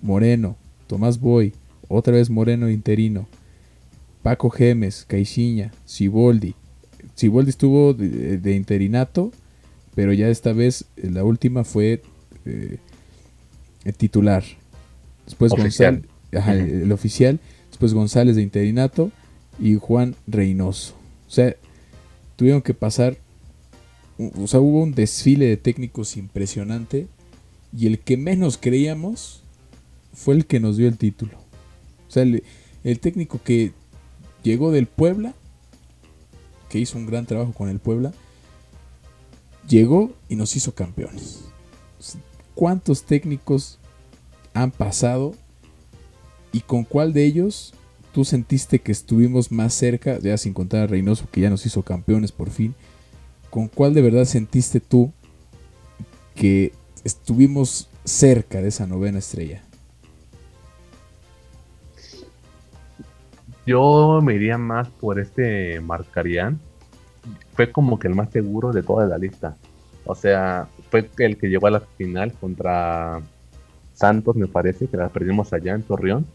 Moreno, 0.00 0.56
Tomás 0.86 1.18
Boy, 1.18 1.52
otra 1.88 2.14
vez 2.14 2.30
Moreno 2.30 2.70
interino, 2.70 3.26
Paco 4.22 4.50
Gemes, 4.50 5.04
Caixinha, 5.06 5.72
Ciboldi. 5.86 6.54
Ciboldi 7.16 7.50
estuvo 7.50 7.94
de, 7.94 8.54
interinato, 8.54 9.32
pero 9.94 10.12
ya 10.12 10.28
esta 10.28 10.52
vez 10.52 10.86
eh, 10.96 11.10
la 11.10 11.24
última 11.24 11.64
fue 11.64 12.02
eh, 12.44 12.78
el 13.84 13.94
titular. 13.94 14.42
Después 15.26 15.52
González, 15.52 16.04
el, 16.32 16.92
oficial. 16.92 17.38
Después 17.68 17.92
González 17.92 18.36
de 18.36 18.42
interinato 18.42 19.10
y 19.58 19.76
Juan 19.76 20.14
Reynoso. 20.26 20.94
O 21.26 21.30
sea, 21.30 21.54
tuvieron 22.36 22.62
que 22.62 22.74
pasar 22.74 23.16
o 24.18 24.46
sea, 24.46 24.60
hubo 24.60 24.82
un 24.82 24.92
desfile 24.92 25.46
de 25.46 25.56
técnicos 25.56 26.16
impresionante 26.16 27.08
y 27.76 27.86
el 27.86 27.98
que 27.98 28.16
menos 28.16 28.56
creíamos 28.58 29.42
fue 30.12 30.34
el 30.34 30.46
que 30.46 30.60
nos 30.60 30.76
dio 30.76 30.86
el 30.86 30.96
título. 30.96 31.36
O 32.08 32.10
sea, 32.10 32.22
el, 32.22 33.00
técnico 33.00 33.40
que 33.42 33.72
llegó 34.44 34.70
del 34.70 34.86
Puebla, 34.86 35.34
que 36.68 36.78
hizo 36.78 36.96
un 36.96 37.06
gran 37.06 37.26
trabajo 37.26 37.52
con 37.52 37.68
el 37.68 37.80
Puebla, 37.80 38.12
llegó 39.68 40.12
y 40.28 40.36
nos 40.36 40.54
hizo 40.54 40.74
campeones. 40.74 41.40
¿Cuántos 42.54 43.02
técnicos 43.04 43.80
han 44.52 44.70
pasado 44.70 45.34
y 46.52 46.60
con 46.60 46.84
cuál 46.84 47.12
de 47.12 47.24
ellos 47.24 47.74
tú 48.12 48.24
sentiste 48.24 48.78
que 48.78 48.92
estuvimos 48.92 49.50
más 49.50 49.74
cerca, 49.74 50.20
ya 50.20 50.38
sin 50.38 50.52
contar 50.52 50.82
a 50.82 50.86
Reynoso 50.86 51.28
que 51.32 51.40
ya 51.40 51.50
nos 51.50 51.66
hizo 51.66 51.82
campeones 51.82 52.30
por 52.30 52.50
fin? 52.50 52.76
¿Con 53.54 53.68
cuál 53.68 53.94
de 53.94 54.02
verdad 54.02 54.24
sentiste 54.24 54.80
tú 54.80 55.12
que 56.34 56.72
estuvimos 57.04 57.88
cerca 58.02 58.60
de 58.60 58.66
esa 58.66 58.84
novena 58.84 59.20
estrella? 59.20 59.62
Yo 63.64 64.18
me 64.24 64.34
iría 64.34 64.58
más 64.58 64.88
por 64.88 65.20
este 65.20 65.78
Marcarián. 65.78 66.58
Fue 67.52 67.70
como 67.70 67.96
que 68.00 68.08
el 68.08 68.16
más 68.16 68.30
seguro 68.30 68.72
de 68.72 68.82
toda 68.82 69.06
la 69.06 69.18
lista. 69.18 69.56
O 70.04 70.16
sea, 70.16 70.66
fue 70.90 71.08
el 71.18 71.38
que 71.38 71.46
llegó 71.46 71.68
a 71.68 71.70
la 71.70 71.80
final 71.96 72.32
contra 72.32 73.22
Santos, 73.92 74.34
me 74.34 74.48
parece, 74.48 74.88
que 74.88 74.96
la 74.96 75.10
perdimos 75.10 75.52
allá 75.52 75.76
en 75.76 75.84
Torreón. 75.84 76.26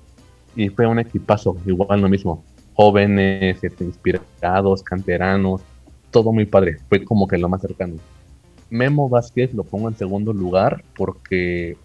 Y 0.56 0.70
fue 0.70 0.88
un 0.88 1.00
equipazo, 1.00 1.58
igual 1.66 2.00
lo 2.00 2.08
mismo. 2.08 2.46
Jóvenes, 2.76 3.62
este, 3.62 3.84
inspirados, 3.84 4.84
canteranos, 4.84 5.60
todo 6.12 6.32
muy 6.32 6.46
padre. 6.46 6.78
Fue 6.90 7.04
como 7.04 7.28
que 7.28 7.38
lo 7.38 7.50
más 7.50 7.62
cercano. 7.62 7.96
Memo 8.70 9.10
Vázquez 9.10 9.54
lo 9.54 9.64
pongo 9.64 9.90
en 9.90 9.96
segundo 9.96 10.34
lugar 10.34 10.84
porque 10.96 11.78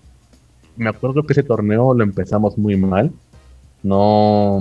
me 0.76 0.88
acuerdo 0.90 1.22
que 1.24 1.32
ese 1.32 1.42
torneo 1.42 1.94
lo 1.94 2.04
empezamos 2.04 2.58
muy 2.58 2.76
mal. 2.76 3.12
No, 3.82 4.60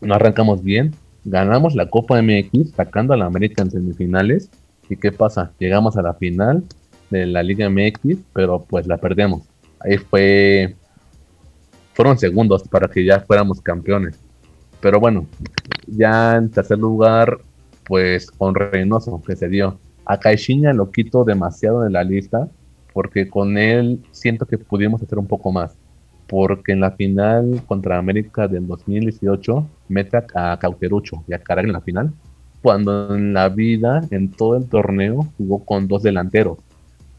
no 0.00 0.14
arrancamos 0.14 0.62
bien. 0.62 0.94
Ganamos 1.24 1.74
la 1.74 1.88
Copa 1.88 2.20
MX 2.20 2.72
sacando 2.76 3.14
a 3.14 3.16
la 3.16 3.26
América 3.26 3.62
en 3.62 3.70
semifinales. 3.70 4.50
¿Y 4.88 4.96
qué 4.96 5.12
pasa? 5.12 5.52
Llegamos 5.58 5.96
a 5.96 6.02
la 6.02 6.14
final 6.14 6.64
de 7.10 7.26
la 7.26 7.42
Liga 7.42 7.68
MX, 7.68 8.18
pero 8.32 8.64
pues 8.64 8.86
la 8.86 8.98
perdemos. 8.98 9.42
Ahí 9.80 9.98
fue. 9.98 10.76
Fueron 11.94 12.18
segundos 12.18 12.66
para 12.68 12.88
que 12.88 13.04
ya 13.04 13.20
fuéramos 13.20 13.60
campeones. 13.60 14.18
Pero 14.80 15.00
bueno, 15.00 15.26
ya 15.86 16.36
en 16.36 16.50
tercer 16.50 16.78
lugar 16.78 17.38
pues 17.84 18.30
con 18.30 18.54
Reynoso 18.54 19.22
que 19.26 19.36
se 19.36 19.48
dio. 19.48 19.78
A 20.06 20.18
Caixinha 20.18 20.72
lo 20.72 20.90
quito 20.90 21.24
demasiado 21.24 21.82
de 21.82 21.90
la 21.90 22.04
lista 22.04 22.48
porque 22.94 23.28
con 23.28 23.58
él 23.58 24.00
siento 24.12 24.46
que 24.46 24.56
pudimos 24.56 25.02
hacer 25.02 25.18
un 25.18 25.26
poco 25.26 25.52
más. 25.52 25.76
Porque 26.28 26.72
en 26.72 26.80
la 26.80 26.92
final 26.92 27.62
contra 27.66 27.98
América 27.98 28.48
del 28.48 28.66
2018 28.66 29.68
mete 29.88 30.18
a 30.34 30.58
Cauterucho 30.58 31.22
y 31.28 31.34
a 31.34 31.38
Caral 31.38 31.66
en 31.66 31.72
la 31.72 31.80
final. 31.80 32.12
Cuando 32.62 33.14
en 33.14 33.34
la 33.34 33.50
vida, 33.50 34.00
en 34.10 34.30
todo 34.30 34.56
el 34.56 34.66
torneo, 34.66 35.26
jugó 35.36 35.64
con 35.64 35.86
dos 35.86 36.02
delanteros. 36.02 36.58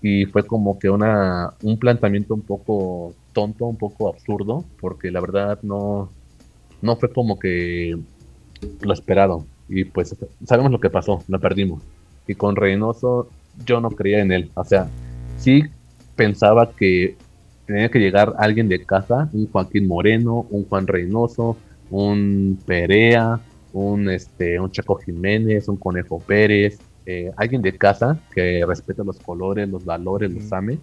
Y 0.01 0.25
fue 0.25 0.45
como 0.45 0.79
que 0.79 0.89
una, 0.89 1.53
un 1.61 1.77
planteamiento 1.77 2.33
un 2.33 2.41
poco 2.41 3.13
tonto, 3.33 3.65
un 3.65 3.77
poco 3.77 4.07
absurdo, 4.07 4.63
porque 4.79 5.11
la 5.11 5.19
verdad 5.19 5.59
no, 5.61 6.09
no 6.81 6.95
fue 6.95 7.11
como 7.11 7.37
que 7.37 7.95
lo 8.81 8.93
esperado. 8.93 9.45
Y 9.67 9.85
pues 9.85 10.15
sabemos 10.45 10.71
lo 10.71 10.79
que 10.79 10.89
pasó, 10.89 11.23
lo 11.27 11.39
perdimos. 11.39 11.81
Y 12.27 12.35
con 12.35 12.55
Reynoso 12.55 13.29
yo 13.65 13.79
no 13.79 13.91
creía 13.91 14.21
en 14.21 14.31
él. 14.31 14.51
O 14.55 14.63
sea, 14.63 14.87
sí 15.37 15.63
pensaba 16.15 16.71
que 16.71 17.15
tenía 17.65 17.89
que 17.89 17.99
llegar 17.99 18.33
alguien 18.37 18.69
de 18.69 18.83
casa, 18.85 19.29
un 19.33 19.49
Joaquín 19.51 19.87
Moreno, 19.87 20.45
un 20.49 20.65
Juan 20.67 20.87
Reynoso, 20.87 21.57
un 21.89 22.59
Perea, 22.65 23.39
un, 23.73 24.09
este, 24.09 24.59
un 24.59 24.71
Chaco 24.71 24.95
Jiménez, 24.95 25.67
un 25.67 25.77
Conejo 25.77 26.19
Pérez, 26.19 26.79
eh, 27.05 27.31
alguien 27.37 27.61
de 27.61 27.77
casa 27.77 28.19
que 28.33 28.63
respeta 28.65 29.03
los 29.03 29.19
colores, 29.19 29.67
los 29.69 29.85
valores, 29.85 30.31
los 30.31 30.51
ame. 30.53 30.79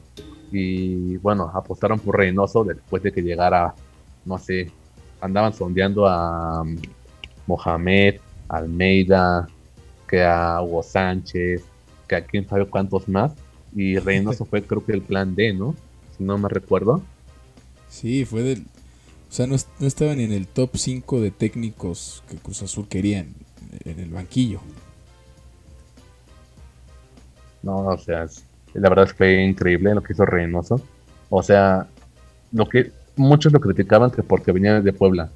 Y 0.51 1.17
bueno, 1.19 1.51
apostaron 1.55 1.99
por 1.99 2.19
Reynoso 2.19 2.65
después 2.65 3.03
de 3.03 3.13
que 3.13 3.23
llegara, 3.23 3.75
no 4.25 4.39
sé, 4.39 4.71
andaban 5.21 5.55
sondeando 5.55 6.07
a 6.07 6.63
um, 6.63 6.77
Mohamed, 7.47 8.17
Almeida, 8.53 9.49
que 10.07 10.23
a 10.23 10.61
Hugo 10.63 10.83
Sánchez, 10.83 11.65
que 12.07 12.17
a 12.17 12.25
quién 12.25 12.47
sabe 12.47 12.67
cuántos 12.67 13.09
más. 13.09 13.33
Y 13.75 13.99
Reynoso 13.99 14.45
fue 14.51 14.63
creo 14.63 14.85
que 14.85 14.93
el 14.93 15.03
plan 15.03 15.35
D, 15.35 15.55
¿no? 15.55 15.75
Si 16.17 16.23
no 16.23 16.39
me 16.39 16.49
recuerdo. 16.49 17.03
Sí, 17.89 18.25
fue 18.25 18.43
del... 18.43 18.61
O 18.61 19.35
sea, 19.35 19.47
no, 19.47 19.55
estaba 19.55 20.15
ni 20.15 20.25
en 20.25 20.33
el 20.33 20.47
top 20.47 20.77
5 20.77 21.23
de 21.23 21.31
técnicos 21.31 22.23
que 22.29 22.37
Cruz 22.37 22.63
Azul 22.63 22.87
quería 22.87 23.21
en, 23.21 23.99
el 23.99 24.11
banquillo. 24.11 24.61
No, 27.63 27.79
o 27.79 27.97
sea, 27.97 28.27
la 28.75 28.89
verdad 28.91 29.07
es 29.07 29.13
que 29.13 29.17
fue 29.17 29.43
increíble 29.43 29.95
lo 29.95 30.03
que 30.03 30.13
hizo 30.13 30.27
Reynoso. 30.27 30.83
O 31.31 31.43
sea, 31.43 31.89
lo 32.53 32.69
que 32.69 32.93
muchos 33.17 33.55
lo 33.55 33.61
criticaban 33.61 34.11
que 34.11 34.23
porque 34.23 34.53
venía 34.53 34.83
de 34.83 34.93
Puebla 34.93 35.31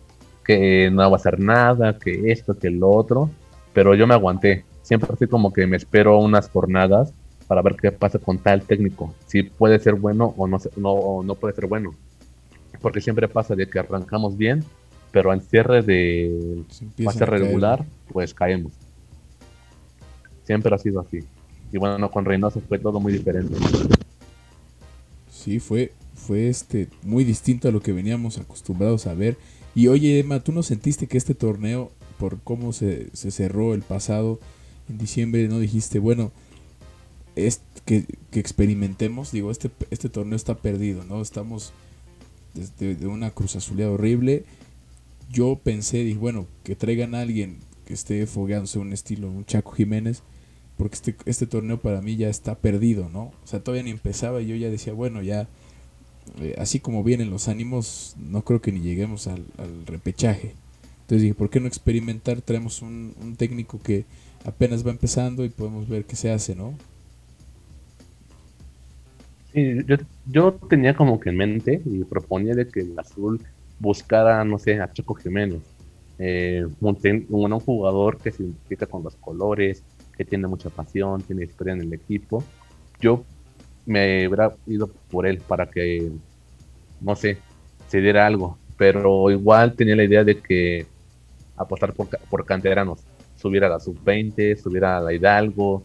que 0.46 0.90
no 0.90 1.10
va 1.10 1.16
a 1.16 1.20
hacer 1.20 1.40
nada, 1.40 1.98
que 1.98 2.30
esto, 2.30 2.56
que 2.56 2.70
lo 2.70 2.90
otro, 2.90 3.30
pero 3.72 3.94
yo 3.94 4.06
me 4.06 4.14
aguanté. 4.14 4.64
Siempre 4.82 5.10
así 5.12 5.26
como 5.26 5.52
que 5.52 5.66
me 5.66 5.76
espero 5.76 6.18
unas 6.18 6.48
jornadas 6.48 7.12
para 7.48 7.62
ver 7.62 7.74
qué 7.74 7.90
pasa 7.90 8.18
con 8.18 8.38
tal 8.38 8.62
técnico, 8.62 9.14
si 9.26 9.42
puede 9.42 9.78
ser 9.78 9.94
bueno 9.94 10.34
o 10.36 10.46
no, 10.46 10.58
no, 10.76 11.22
no 11.24 11.34
puede 11.34 11.54
ser 11.54 11.66
bueno. 11.66 11.94
porque 12.80 13.00
siempre 13.00 13.26
pasa 13.28 13.54
de 13.54 13.68
que 13.68 13.78
arrancamos 13.78 14.36
bien, 14.36 14.64
pero 15.10 15.30
al 15.30 15.40
cierre 15.40 15.82
de 15.82 16.62
fase 17.02 17.26
regular, 17.26 17.84
pues 18.12 18.34
caemos. 18.34 18.72
Siempre 20.44 20.74
ha 20.74 20.78
sido 20.78 21.00
así. 21.00 21.20
Y 21.72 21.78
bueno, 21.78 22.10
con 22.10 22.24
Reynoso 22.24 22.60
fue 22.60 22.78
todo 22.78 23.00
muy 23.00 23.12
diferente. 23.12 23.56
Sí, 25.30 25.58
fue, 25.58 25.92
fue 26.14 26.48
este 26.48 26.88
muy 27.02 27.24
distinto 27.24 27.68
a 27.68 27.72
lo 27.72 27.80
que 27.80 27.92
veníamos 27.92 28.38
acostumbrados 28.38 29.06
a 29.06 29.14
ver. 29.14 29.36
Y 29.76 29.88
oye, 29.88 30.18
Emma, 30.20 30.40
¿tú 30.40 30.52
no 30.52 30.62
sentiste 30.62 31.06
que 31.06 31.18
este 31.18 31.34
torneo, 31.34 31.92
por 32.18 32.40
cómo 32.40 32.72
se, 32.72 33.10
se 33.12 33.30
cerró 33.30 33.74
el 33.74 33.82
pasado 33.82 34.40
en 34.88 34.96
diciembre, 34.96 35.46
no 35.48 35.58
dijiste, 35.58 35.98
bueno, 35.98 36.32
es 37.36 37.60
que, 37.84 38.06
que, 38.30 38.40
experimentemos, 38.40 39.32
digo, 39.32 39.50
este, 39.50 39.70
este 39.90 40.08
torneo 40.08 40.34
está 40.34 40.56
perdido, 40.56 41.04
¿no? 41.04 41.20
Estamos 41.20 41.74
desde 42.54 42.94
de 42.94 43.06
una 43.06 43.30
cruz 43.32 43.54
azuleada 43.54 43.92
horrible. 43.92 44.46
Yo 45.30 45.60
pensé, 45.62 46.04
dije, 46.04 46.18
bueno, 46.18 46.46
que 46.64 46.74
traigan 46.74 47.14
a 47.14 47.20
alguien 47.20 47.58
que 47.84 47.92
esté 47.92 48.26
fogueándose 48.26 48.78
un 48.78 48.94
estilo, 48.94 49.30
un 49.30 49.44
Chaco 49.44 49.72
Jiménez, 49.72 50.22
porque 50.78 50.94
este, 50.94 51.16
este 51.26 51.46
torneo 51.46 51.82
para 51.82 52.00
mí 52.00 52.16
ya 52.16 52.30
está 52.30 52.54
perdido, 52.54 53.10
¿no? 53.10 53.24
O 53.44 53.46
sea, 53.46 53.60
todavía 53.62 53.82
ni 53.82 53.90
empezaba 53.90 54.40
y 54.40 54.46
yo 54.46 54.56
ya 54.56 54.70
decía, 54.70 54.94
bueno, 54.94 55.20
ya, 55.20 55.50
eh, 56.40 56.54
así 56.58 56.80
como 56.80 57.02
vienen 57.02 57.30
los 57.30 57.48
ánimos, 57.48 58.14
no 58.18 58.42
creo 58.42 58.60
que 58.60 58.72
ni 58.72 58.80
lleguemos 58.80 59.26
al, 59.26 59.44
repechaje. 59.86 60.54
Entonces 61.02 61.22
dije, 61.22 61.34
¿por 61.34 61.50
qué 61.50 61.60
no 61.60 61.68
experimentar? 61.68 62.40
Traemos 62.40 62.82
un, 62.82 63.36
técnico 63.38 63.80
que 63.82 64.04
apenas 64.44 64.86
va 64.86 64.90
empezando 64.90 65.44
y 65.44 65.48
podemos 65.48 65.88
ver 65.88 66.04
qué 66.04 66.16
se 66.16 66.30
hace, 66.30 66.54
¿no? 66.54 66.74
Sí, 69.52 69.78
yo, 69.86 69.96
yo 70.26 70.52
tenía 70.68 70.94
como 70.94 71.18
que 71.20 71.30
en 71.30 71.36
mente 71.36 71.80
y 71.84 72.04
proponía 72.04 72.54
de 72.54 72.68
que 72.68 72.80
el 72.80 72.98
azul 72.98 73.40
buscara, 73.78 74.44
no 74.44 74.58
sé, 74.58 74.80
a 74.80 74.92
Choco 74.92 75.14
Jiménez. 75.14 75.62
Eh, 76.18 76.66
un, 76.80 77.26
un, 77.28 77.60
jugador 77.60 78.18
que 78.18 78.32
se 78.32 78.42
identifica 78.42 78.86
con 78.86 79.02
los 79.02 79.16
colores, 79.16 79.82
que 80.16 80.24
tiene 80.24 80.48
mucha 80.48 80.70
pasión, 80.70 81.22
tiene 81.22 81.44
historia 81.44 81.74
en 81.74 81.82
el 81.82 81.92
equipo. 81.92 82.42
Yo 83.00 83.24
me 83.86 84.26
hubiera 84.26 84.54
ido 84.66 84.90
por 85.10 85.26
él 85.26 85.40
para 85.40 85.66
que, 85.70 86.10
no 87.00 87.16
sé, 87.16 87.38
se 87.88 88.00
diera 88.00 88.26
algo. 88.26 88.58
Pero 88.76 89.30
igual 89.30 89.74
tenía 89.74 89.96
la 89.96 90.04
idea 90.04 90.24
de 90.24 90.40
que 90.40 90.86
apostar 91.56 91.94
por, 91.94 92.08
por 92.28 92.44
canteranos, 92.44 92.98
subir 93.36 93.64
a 93.64 93.68
la 93.68 93.80
sub-20, 93.80 94.56
subir 94.60 94.84
a 94.84 95.00
la 95.00 95.14
Hidalgo, 95.14 95.82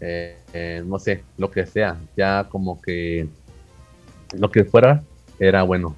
eh, 0.00 0.36
eh, 0.52 0.82
no 0.84 0.98
sé, 0.98 1.22
lo 1.38 1.50
que 1.50 1.64
sea. 1.66 1.98
Ya 2.16 2.44
como 2.50 2.80
que 2.80 3.26
lo 4.36 4.50
que 4.50 4.64
fuera 4.64 5.02
era 5.38 5.62
bueno. 5.62 5.96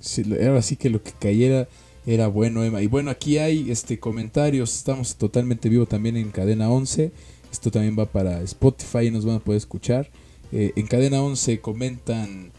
Sí, 0.00 0.24
ahora 0.46 0.62
sí 0.62 0.76
que 0.76 0.90
lo 0.90 1.02
que 1.02 1.12
cayera 1.12 1.68
era 2.06 2.26
bueno, 2.26 2.64
Emma. 2.64 2.82
Y 2.82 2.86
bueno, 2.86 3.10
aquí 3.10 3.38
hay 3.38 3.70
este 3.70 3.98
comentarios. 3.98 4.76
Estamos 4.76 5.16
totalmente 5.16 5.68
vivo 5.68 5.86
también 5.86 6.16
en 6.16 6.30
Cadena 6.30 6.70
11. 6.70 7.12
Esto 7.50 7.70
también 7.70 7.96
va 7.98 8.06
para 8.06 8.40
Spotify 8.42 9.06
y 9.06 9.10
nos 9.10 9.24
van 9.24 9.36
a 9.36 9.40
poder 9.40 9.58
escuchar. 9.58 10.08
Eh, 10.52 10.72
en 10.76 10.86
Cadena 10.86 11.20
11 11.22 11.60
comentan 11.60 12.50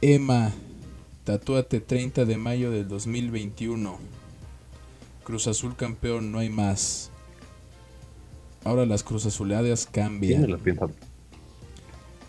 Emma, 0.00 0.52
tatúate 1.24 1.80
30 1.80 2.24
de 2.24 2.36
mayo 2.36 2.70
del 2.70 2.88
2021. 2.88 3.98
Cruz 5.24 5.46
Azul 5.46 5.76
campeón, 5.76 6.32
no 6.32 6.38
hay 6.38 6.48
más. 6.48 7.10
Ahora 8.64 8.86
las 8.86 9.02
Cruz 9.02 9.26
Azuleadas 9.26 9.86
cambian. 9.86 10.40
¿Quién 10.40 10.50
lo 10.50 10.58
piensa? 10.58 10.88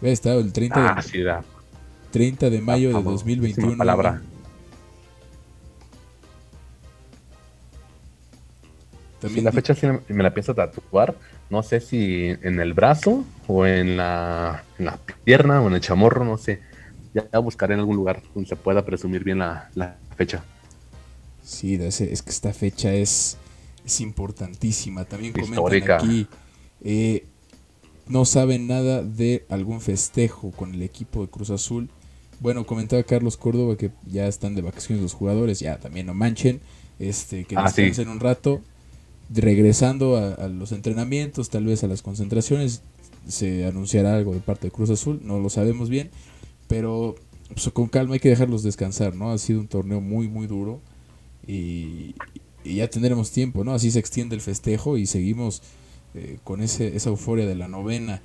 estado 0.02 0.40
el 0.40 0.54
30 0.54 0.82
de, 0.82 1.30
ah, 1.30 1.44
30 2.12 2.50
de 2.50 2.62
mayo 2.62 2.90
de 2.90 3.04
2021. 3.04 3.78
Palabra. 3.78 4.22
También 9.20 9.44
la 9.44 9.52
fecha 9.52 9.76
sí 9.76 9.86
me 10.08 10.24
la 10.24 10.34
pienso 10.34 10.56
tatuar. 10.56 11.16
No 11.50 11.64
sé 11.64 11.82
si 11.82 12.28
en 12.42 12.60
el 12.60 12.74
brazo 12.74 13.26
o 13.48 13.66
en 13.66 13.98
la, 13.98 14.64
en 14.78 14.86
la 14.86 14.98
pierna 15.24 15.62
o 15.62 15.68
en 15.68 15.74
el 15.74 15.82
chamorro, 15.82 16.24
no 16.24 16.38
sé. 16.38 16.62
Ya, 17.14 17.40
buscaré 17.40 17.74
en 17.74 17.80
algún 17.80 17.96
lugar 17.96 18.22
donde 18.34 18.48
se 18.48 18.56
pueda 18.56 18.86
presumir 18.86 19.24
bien 19.24 19.40
la, 19.40 19.98
fecha. 20.16 20.44
Sí, 21.44 21.76
es 21.76 22.22
que 22.22 22.30
esta 22.30 22.54
fecha 22.54 22.94
es, 22.94 23.38
es 23.86 24.02
importantísima. 24.02 25.06
También 25.06 25.34
comentan 25.34 25.92
aquí, 25.92 26.28
eh, 26.82 27.26
no 28.08 28.26
saben 28.26 28.68
nada 28.68 29.02
de 29.02 29.46
algún 29.50 29.82
festejo 29.82 30.52
con 30.52 30.74
el 30.74 30.84
equipo 30.84 31.22
de 31.22 31.30
Cruz 31.30 31.50
Azul. 31.50 31.90
Bueno, 32.40 32.66
comentaba 32.66 33.04
Carlos 33.04 33.38
Córdoba 33.38 33.76
que 33.76 33.92
ya 34.06 34.28
están 34.28 34.56
de 34.56 34.62
vacaciones 34.62 35.02
los 35.02 35.14
jugadores, 35.14 35.60
ya 35.60 35.78
también 35.78 36.06
no 36.06 36.14
manchen, 36.14 36.62
este, 37.00 37.44
que 37.44 37.56
ah, 37.58 37.64
descansen 37.64 38.08
un 38.08 38.20
rato 38.20 38.62
regresando 39.30 40.18
a, 40.18 40.48
los 40.48 40.72
entrenamientos, 40.72 41.50
tal 41.50 41.66
vez 41.66 41.84
a 41.84 41.88
las 41.88 42.02
concentraciones, 42.02 42.82
se 43.28 43.66
anunciará 43.66 44.16
algo 44.16 44.34
de 44.34 44.40
parte 44.40 44.68
de 44.68 44.72
Cruz 44.72 44.90
Azul, 44.90 45.22
no 45.24 45.40
lo 45.40 45.50
sabemos 45.50 45.90
bien, 45.90 46.10
pero 46.68 47.16
pues, 47.48 47.70
con 47.72 47.88
calma 47.88 48.16
hay 48.16 48.20
que 48.20 48.30
dejarlos 48.30 48.64
descansar, 48.64 49.16
¿no? 49.16 49.32
Ha 49.32 49.38
sido 49.38 49.60
un 49.60 49.68
torneo 49.68 50.02
muy, 50.02 50.28
muy 50.28 50.48
duro 50.48 50.82
y, 51.48 52.16
ya 52.66 52.90
tendremos 52.90 53.32
tiempo, 53.32 53.64
¿no? 53.64 53.74
Así 53.74 53.90
se 53.90 54.00
extiende 54.00 54.36
el 54.36 54.42
festejo 54.42 54.98
y 54.98 55.06
seguimos 55.06 55.64
eh, 56.14 56.38
con 56.44 56.62
ese, 56.62 56.96
esa 56.96 57.10
euforia 57.10 57.48
de 57.48 57.56
la 57.56 57.68
novena. 57.68 58.22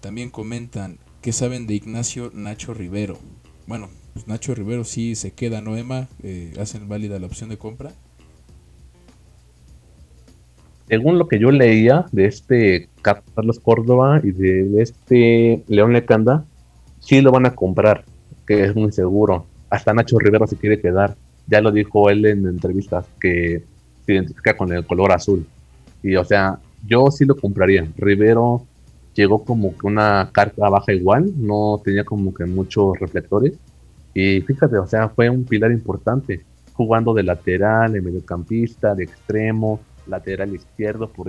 También 0.00 0.30
comentan 0.30 0.98
que 1.22 1.32
saben 1.32 1.66
de 1.66 1.74
Ignacio 1.74 2.30
Nacho 2.34 2.74
Rivero. 2.74 3.18
Bueno, 3.66 3.88
pues 4.12 4.28
Nacho 4.28 4.54
Rivero 4.54 4.84
sí 4.84 5.16
se 5.16 5.32
queda, 5.32 5.62
¿no, 5.62 5.76
Emma? 5.76 6.08
Eh, 6.22 6.52
¿Hacen 6.60 6.88
válida 6.88 7.18
la 7.18 7.26
opción 7.26 7.48
de 7.48 7.58
compra? 7.58 7.92
Según 10.88 11.18
lo 11.18 11.28
que 11.28 11.38
yo 11.38 11.50
leía 11.50 12.06
de 12.12 12.26
este 12.26 12.88
Carlos 13.02 13.60
Córdoba 13.60 14.20
y 14.22 14.32
de 14.32 14.82
este 14.82 15.62
León 15.68 15.92
Lecanda, 15.92 16.44
sí 17.00 17.20
lo 17.20 17.30
van 17.30 17.46
a 17.46 17.54
comprar, 17.54 18.04
que 18.46 18.64
es 18.64 18.74
muy 18.74 18.92
seguro. 18.92 19.46
Hasta 19.70 19.92
Nacho 19.92 20.18
Rivera 20.18 20.46
se 20.46 20.56
quiere 20.56 20.80
quedar. 20.80 21.14
Ya 21.46 21.60
lo 21.60 21.72
dijo 21.72 22.10
él 22.10 22.24
en 22.26 22.46
entrevistas, 22.46 23.06
que 23.20 23.62
se 24.06 24.12
identifica 24.14 24.56
con 24.56 24.72
el 24.72 24.86
color 24.86 25.12
azul. 25.12 25.46
Y 26.02 26.16
o 26.16 26.24
sea, 26.24 26.58
yo 26.86 27.10
sí 27.10 27.24
lo 27.24 27.36
compraría. 27.36 27.86
Rivero 27.96 28.66
llegó 29.14 29.44
como 29.44 29.76
que 29.76 29.86
una 29.86 30.30
carta 30.32 30.68
baja 30.68 30.92
igual, 30.92 31.32
no 31.36 31.80
tenía 31.84 32.04
como 32.04 32.32
que 32.32 32.46
muchos 32.46 32.98
reflectores. 32.98 33.54
Y 34.14 34.40
fíjate, 34.40 34.78
o 34.78 34.86
sea, 34.86 35.08
fue 35.10 35.28
un 35.28 35.44
pilar 35.44 35.70
importante, 35.70 36.40
jugando 36.72 37.12
de 37.12 37.24
lateral, 37.24 37.92
de 37.92 38.00
mediocampista, 38.00 38.94
de 38.94 39.04
extremo, 39.04 39.80
lateral 40.08 40.54
izquierdo, 40.54 41.08
por, 41.08 41.28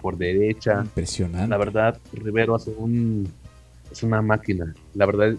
por 0.00 0.16
derecha. 0.16 0.80
Impresionante. 0.82 1.48
La 1.48 1.56
verdad, 1.56 1.98
Rivero 2.12 2.56
es, 2.56 2.66
un, 2.66 3.28
es 3.90 4.02
una 4.02 4.22
máquina. 4.22 4.74
La 4.94 5.06
verdad, 5.06 5.34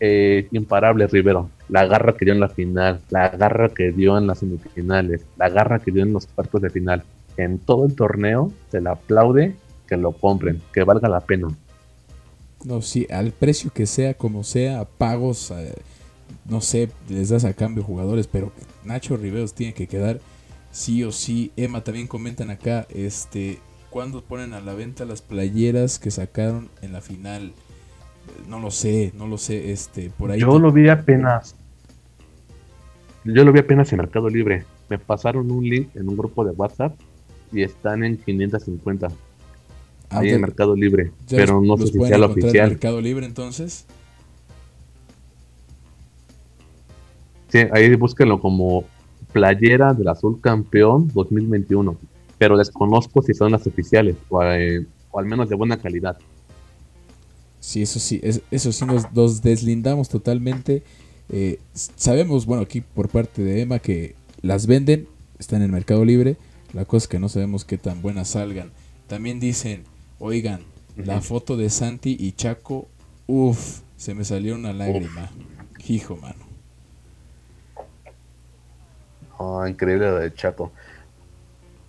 eh, 0.00 0.48
imparable 0.50 1.06
Rivero. 1.06 1.50
La 1.68 1.86
garra 1.86 2.14
que 2.14 2.24
dio 2.24 2.34
en 2.34 2.40
la 2.40 2.48
final, 2.48 3.00
la 3.10 3.28
garra 3.28 3.68
que 3.68 3.92
dio 3.92 4.18
en 4.18 4.26
las 4.26 4.38
semifinales, 4.38 5.24
la 5.36 5.48
garra 5.48 5.78
que 5.78 5.92
dio 5.92 6.02
en 6.02 6.12
los 6.12 6.26
cuartos 6.26 6.62
de 6.62 6.70
final. 6.70 7.04
En 7.36 7.58
todo 7.58 7.86
el 7.86 7.94
torneo 7.94 8.52
se 8.70 8.80
le 8.80 8.90
aplaude 8.90 9.54
que 9.86 9.96
lo 9.96 10.12
compren, 10.12 10.60
que 10.72 10.82
valga 10.84 11.08
la 11.08 11.20
pena. 11.20 11.48
No, 12.64 12.82
sí, 12.82 13.06
al 13.10 13.32
precio 13.32 13.70
que 13.72 13.86
sea, 13.86 14.14
como 14.14 14.44
sea, 14.44 14.84
pagos, 14.84 15.50
eh, 15.50 15.74
no 16.44 16.60
sé, 16.60 16.90
les 17.08 17.30
das 17.30 17.44
a 17.44 17.54
cambio 17.54 17.82
jugadores, 17.82 18.26
pero 18.26 18.52
Nacho 18.84 19.16
Riveros 19.16 19.54
tiene 19.54 19.72
que 19.72 19.86
quedar 19.86 20.20
sí 20.70 21.04
o 21.04 21.12
sí. 21.12 21.52
Emma 21.56 21.82
también 21.82 22.06
comentan 22.06 22.50
acá, 22.50 22.86
este, 22.90 23.58
cuando 23.90 24.22
ponen 24.22 24.52
a 24.52 24.60
la 24.60 24.74
venta 24.74 25.04
las 25.04 25.22
playeras 25.22 25.98
que 25.98 26.10
sacaron 26.10 26.68
en 26.82 26.92
la 26.92 27.00
final. 27.00 27.52
No 28.48 28.60
lo 28.60 28.70
sé, 28.70 29.12
no 29.16 29.26
lo 29.26 29.38
sé, 29.38 29.72
este, 29.72 30.10
por 30.10 30.30
ahí. 30.30 30.40
Yo 30.40 30.58
lo 30.58 30.72
vi 30.72 30.88
apenas. 30.88 31.56
Yo 33.24 33.44
lo 33.44 33.52
vi 33.52 33.58
apenas 33.58 33.92
en 33.92 33.98
Mercado 33.98 34.28
Libre. 34.28 34.64
Me 34.88 34.98
pasaron 34.98 35.50
un 35.50 35.64
link 35.64 35.94
en 35.94 36.08
un 36.08 36.16
grupo 36.16 36.44
de 36.44 36.52
WhatsApp 36.52 36.98
y 37.52 37.62
están 37.62 38.04
en 38.04 38.16
550. 38.16 39.08
Ah, 40.10 40.20
ahí 40.20 40.30
en 40.30 40.40
Mercado 40.40 40.74
Libre, 40.74 41.12
pero 41.28 41.60
no 41.60 41.76
sé 41.76 41.88
si 41.88 42.00
sea 42.00 42.18
oficial. 42.24 42.66
En 42.66 42.72
Mercado 42.72 43.00
Libre 43.00 43.26
entonces? 43.26 43.86
Sí, 47.48 47.58
ahí 47.72 47.94
búsquenlo 47.94 48.40
como 48.40 48.84
playera 49.32 49.94
del 49.94 50.08
azul 50.08 50.40
campeón 50.40 51.10
2021, 51.14 51.96
pero 52.38 52.56
desconozco 52.56 53.22
si 53.22 53.34
son 53.34 53.52
las 53.52 53.66
oficiales 53.66 54.16
o, 54.28 54.42
eh, 54.42 54.86
al 55.14 55.26
menos 55.26 55.48
de 55.48 55.54
buena 55.54 55.76
calidad. 55.76 56.18
Sí, 57.60 57.82
eso 57.82 57.98
sí, 57.98 58.20
eso 58.50 58.72
sí 58.72 58.84
nos, 58.86 59.42
deslindamos 59.42 60.08
totalmente. 60.08 60.82
Eh, 61.28 61.58
sabemos, 61.74 62.46
bueno, 62.46 62.62
aquí 62.62 62.80
por 62.80 63.08
parte 63.08 63.42
de 63.42 63.60
Emma 63.60 63.78
que 63.78 64.14
las 64.40 64.66
venden, 64.66 65.06
están 65.38 65.58
en 65.58 65.66
el 65.66 65.72
Mercado 65.72 66.04
Libre. 66.04 66.36
La 66.72 66.84
cosa 66.84 67.04
es 67.04 67.08
que 67.08 67.18
no 67.18 67.28
sabemos 67.28 67.64
qué 67.64 67.78
tan 67.78 68.00
buenas 68.00 68.28
salgan. 68.28 68.70
También 69.06 69.40
dicen, 69.40 69.84
oigan, 70.18 70.60
la 70.96 71.20
foto 71.20 71.56
de 71.56 71.68
Santi 71.68 72.16
y 72.18 72.32
Chaco, 72.32 72.88
uff, 73.26 73.80
se 73.96 74.14
me 74.14 74.24
salió 74.24 74.54
una 74.54 74.72
lágrima. 74.72 75.30
Hijo, 75.86 76.16
mano. 76.16 76.49
Oh, 79.42 79.66
increíble 79.66 80.06
lo 80.06 80.18
de 80.18 80.34
Chaco. 80.34 80.70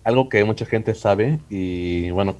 Algo 0.04 0.30
que 0.30 0.42
mucha 0.42 0.64
gente 0.64 0.94
sabe 0.94 1.38
y 1.50 2.10
bueno, 2.10 2.36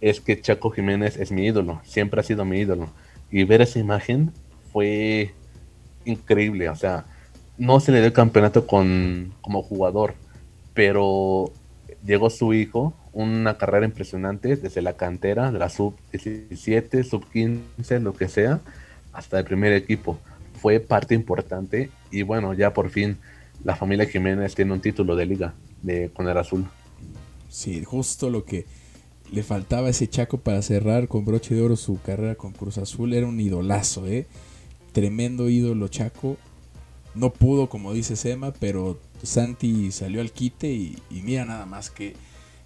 es 0.00 0.22
que 0.22 0.40
Chaco 0.40 0.70
Jiménez 0.70 1.18
es 1.18 1.30
mi 1.30 1.44
ídolo, 1.44 1.82
siempre 1.84 2.20
ha 2.20 2.22
sido 2.22 2.46
mi 2.46 2.58
ídolo. 2.60 2.88
Y 3.30 3.44
ver 3.44 3.60
esa 3.60 3.78
imagen 3.78 4.32
fue 4.72 5.34
increíble, 6.06 6.70
o 6.70 6.74
sea, 6.74 7.04
no 7.58 7.80
se 7.80 7.92
le 7.92 7.98
dio 7.98 8.06
el 8.06 8.14
campeonato 8.14 8.66
con, 8.66 9.34
como 9.42 9.60
jugador, 9.62 10.14
pero 10.72 11.52
llegó 12.02 12.30
su 12.30 12.54
hijo, 12.54 12.94
una 13.12 13.58
carrera 13.58 13.84
impresionante 13.84 14.56
desde 14.56 14.80
la 14.80 14.94
cantera, 14.94 15.52
de 15.52 15.58
la 15.58 15.68
sub 15.68 15.96
17, 16.12 17.04
sub 17.04 17.30
15, 17.30 18.00
lo 18.00 18.14
que 18.14 18.28
sea, 18.28 18.60
hasta 19.12 19.38
el 19.38 19.44
primer 19.44 19.74
equipo. 19.74 20.18
Fue 20.62 20.80
parte 20.80 21.14
importante 21.14 21.90
y 22.10 22.22
bueno, 22.22 22.54
ya 22.54 22.72
por 22.72 22.88
fin 22.88 23.18
la 23.64 23.74
familia 23.74 24.06
Jiménez 24.06 24.54
tiene 24.54 24.72
un 24.72 24.80
título 24.80 25.16
de 25.16 25.26
liga 25.26 25.54
de, 25.82 26.10
con 26.10 26.28
el 26.28 26.36
azul. 26.36 26.66
Sí, 27.48 27.82
justo 27.82 28.30
lo 28.30 28.44
que 28.44 28.66
le 29.32 29.42
faltaba 29.42 29.88
a 29.88 29.90
ese 29.90 30.08
Chaco 30.08 30.38
para 30.38 30.62
cerrar 30.62 31.08
con 31.08 31.24
broche 31.24 31.54
de 31.54 31.62
oro 31.62 31.76
su 31.76 32.00
carrera 32.00 32.34
con 32.34 32.52
Cruz 32.52 32.78
Azul. 32.78 33.14
Era 33.14 33.26
un 33.26 33.40
idolazo, 33.40 34.06
¿eh? 34.06 34.26
Tremendo 34.92 35.48
ídolo 35.48 35.88
Chaco. 35.88 36.36
No 37.14 37.32
pudo, 37.32 37.68
como 37.68 37.92
dice 37.92 38.16
Sema, 38.16 38.52
pero 38.52 39.00
Santi 39.22 39.92
salió 39.92 40.20
al 40.20 40.32
quite 40.32 40.72
y, 40.72 40.98
mira 41.10 41.44
nada 41.44 41.64
más 41.64 41.90
que 41.90 42.14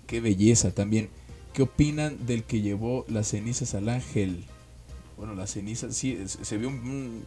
qué 0.06 0.20
belleza 0.20 0.74
también. 0.74 1.10
¿Qué 1.52 1.62
opinan 1.62 2.26
del 2.26 2.44
que 2.44 2.60
llevó 2.60 3.04
las 3.08 3.28
cenizas 3.28 3.74
al 3.74 3.88
ángel? 3.88 4.44
Bueno, 5.16 5.34
las 5.34 5.50
cenizas, 5.50 5.94
sí, 5.94 6.18
se 6.26 6.56
vio 6.56 6.68
un, 6.68 7.24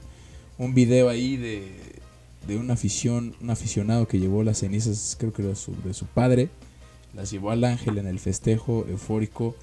un, 0.57 0.73
video 0.73 1.09
ahí 1.09 1.35
de, 1.35 2.00
de 2.47 2.57
una 2.57 2.73
afición, 2.73 3.35
un 3.41 3.49
aficionado 3.49 4.07
que 4.07 4.19
llevó 4.19 4.43
las 4.43 4.59
cenizas, 4.59 5.15
creo 5.19 5.31
que 5.31 5.43
era 5.43 5.55
su, 5.55 5.75
de 5.83 5.93
su 5.93 6.05
padre, 6.05 6.49
las 7.13 7.31
llevó 7.31 7.51
al 7.51 7.63
ángel 7.63 7.97
en 7.97 8.07
el 8.07 8.19
festejo 8.19 8.85
eufórico. 8.87 9.55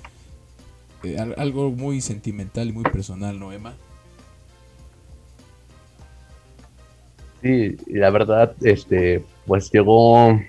Eh, 1.02 1.16
algo 1.36 1.70
muy 1.70 2.00
sentimental 2.00 2.68
y 2.68 2.72
muy 2.72 2.84
personal, 2.84 3.38
¿no, 3.38 3.52
Emma? 3.52 3.74
Sí, 7.42 7.76
la 7.86 8.10
verdad, 8.10 8.54
este, 8.62 9.24
pues 9.46 9.70
llegó 9.70 10.40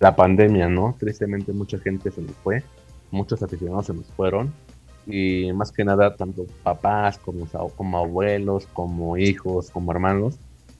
la 0.00 0.14
pandemia, 0.14 0.68
¿no? 0.68 0.94
Tristemente 0.98 1.52
mucha 1.52 1.78
gente 1.78 2.10
se 2.10 2.20
nos 2.20 2.36
fue, 2.36 2.62
muchos 3.10 3.42
aficionados 3.42 3.86
se 3.86 3.94
nos 3.94 4.06
fueron 4.08 4.52
y 5.06 5.50
más 5.54 5.72
que 5.72 5.84
nada 5.84 6.14
tanto 6.14 6.44
papás 6.62 7.16
como, 7.16 7.48
como 7.74 7.98
abuelos, 7.98 8.66
como 8.74 9.16
hijos, 9.16 9.70
como 9.70 9.90
hermanos 9.92 10.38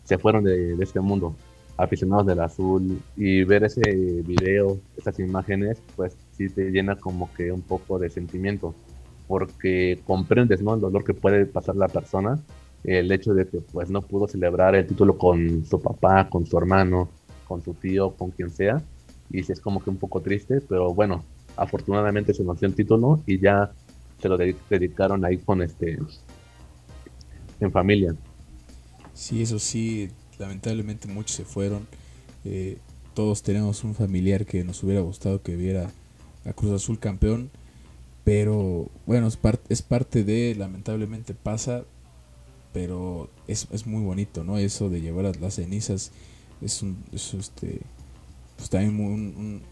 se 0.08 0.16
fueron 0.16 0.42
de, 0.44 0.74
este 0.80 1.00
mundo, 1.00 1.36
aficionados 1.76 2.26
del 2.26 2.40
azul 2.40 2.98
y 3.14 3.44
ver 3.44 3.64
ese 3.64 3.82
video, 4.24 4.78
esas 4.96 5.18
imágenes, 5.18 5.82
pues 5.96 6.16
sí 6.32 6.48
te 6.48 6.70
llena 6.70 6.96
como 6.96 7.30
que 7.34 7.52
un 7.52 7.60
poco 7.60 7.98
de 7.98 8.08
sentimiento 8.08 8.74
porque 9.26 10.00
comprendes, 10.06 10.62
¿no? 10.62 10.74
El 10.74 10.80
dolor 10.80 11.04
que 11.04 11.12
puede 11.12 11.44
pasar 11.44 11.76
la 11.76 11.88
persona 11.88 12.40
el 12.84 13.12
hecho 13.12 13.34
de 13.34 13.46
que 13.46 13.60
pues 13.60 13.90
no 13.90 14.00
pudo 14.00 14.26
celebrar 14.26 14.74
el 14.74 14.86
título 14.86 15.18
con 15.18 15.66
su 15.66 15.78
papá, 15.78 16.30
con 16.30 16.46
su 16.46 16.56
hermano, 16.56 17.10
con 17.46 17.60
su 17.62 17.74
tío, 17.74 18.12
con 18.12 18.30
quien 18.30 18.50
sea, 18.50 18.80
y 19.30 19.40
es 19.40 19.60
como 19.60 19.82
que 19.82 19.90
un 19.90 19.98
poco 19.98 20.22
triste, 20.22 20.62
pero 20.62 20.94
bueno, 20.94 21.22
afortunadamente 21.56 22.32
se 22.32 22.44
dio 22.44 22.56
el 22.62 22.74
título 22.74 23.20
y 23.26 23.38
ya 23.40 23.72
se 24.22 24.28
lo 24.28 24.38
dedicaron 24.38 25.22
ahí 25.26 25.36
con 25.36 25.60
este 25.60 25.98
en 27.60 27.72
familia. 27.72 28.14
Sí, 29.18 29.42
eso 29.42 29.58
sí, 29.58 30.10
lamentablemente 30.38 31.08
muchos 31.08 31.34
se 31.34 31.44
fueron. 31.44 31.88
Eh, 32.44 32.78
todos 33.14 33.42
tenemos 33.42 33.82
un 33.82 33.96
familiar 33.96 34.46
que 34.46 34.62
nos 34.62 34.80
hubiera 34.84 35.00
gustado 35.00 35.42
que 35.42 35.56
viera 35.56 35.90
a 36.44 36.52
Cruz 36.52 36.70
Azul 36.70 37.00
campeón, 37.00 37.50
pero 38.22 38.88
bueno, 39.06 39.26
es, 39.26 39.36
es 39.68 39.82
parte 39.82 40.22
de, 40.22 40.54
lamentablemente 40.54 41.34
pasa, 41.34 41.82
pero 42.72 43.28
es, 43.48 43.66
es, 43.72 43.88
muy 43.88 44.04
bonito, 44.04 44.44
¿no? 44.44 44.56
Eso 44.56 44.88
de 44.88 45.00
llevar 45.00 45.36
las 45.40 45.56
cenizas 45.56 46.12
es 46.62 46.80
un, 46.80 47.02
este, 47.12 47.80
pues 48.56 48.70
también 48.70 49.00
un, 49.00 49.62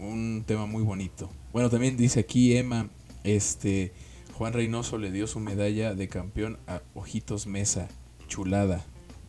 un, 0.00 0.44
tema 0.46 0.66
muy 0.66 0.82
bonito. 0.82 1.30
Bueno, 1.54 1.70
también 1.70 1.96
dice 1.96 2.20
aquí 2.20 2.54
Emma, 2.54 2.90
este, 3.24 3.94
Juan 4.34 4.52
Reynoso 4.52 4.98
le 4.98 5.10
dio 5.10 5.26
su 5.26 5.40
medalla 5.40 5.94
de 5.94 6.08
campeón 6.08 6.58
a 6.66 6.82
Ojitos 6.94 7.46
Mesa, 7.46 7.88
chulada, 8.32 8.80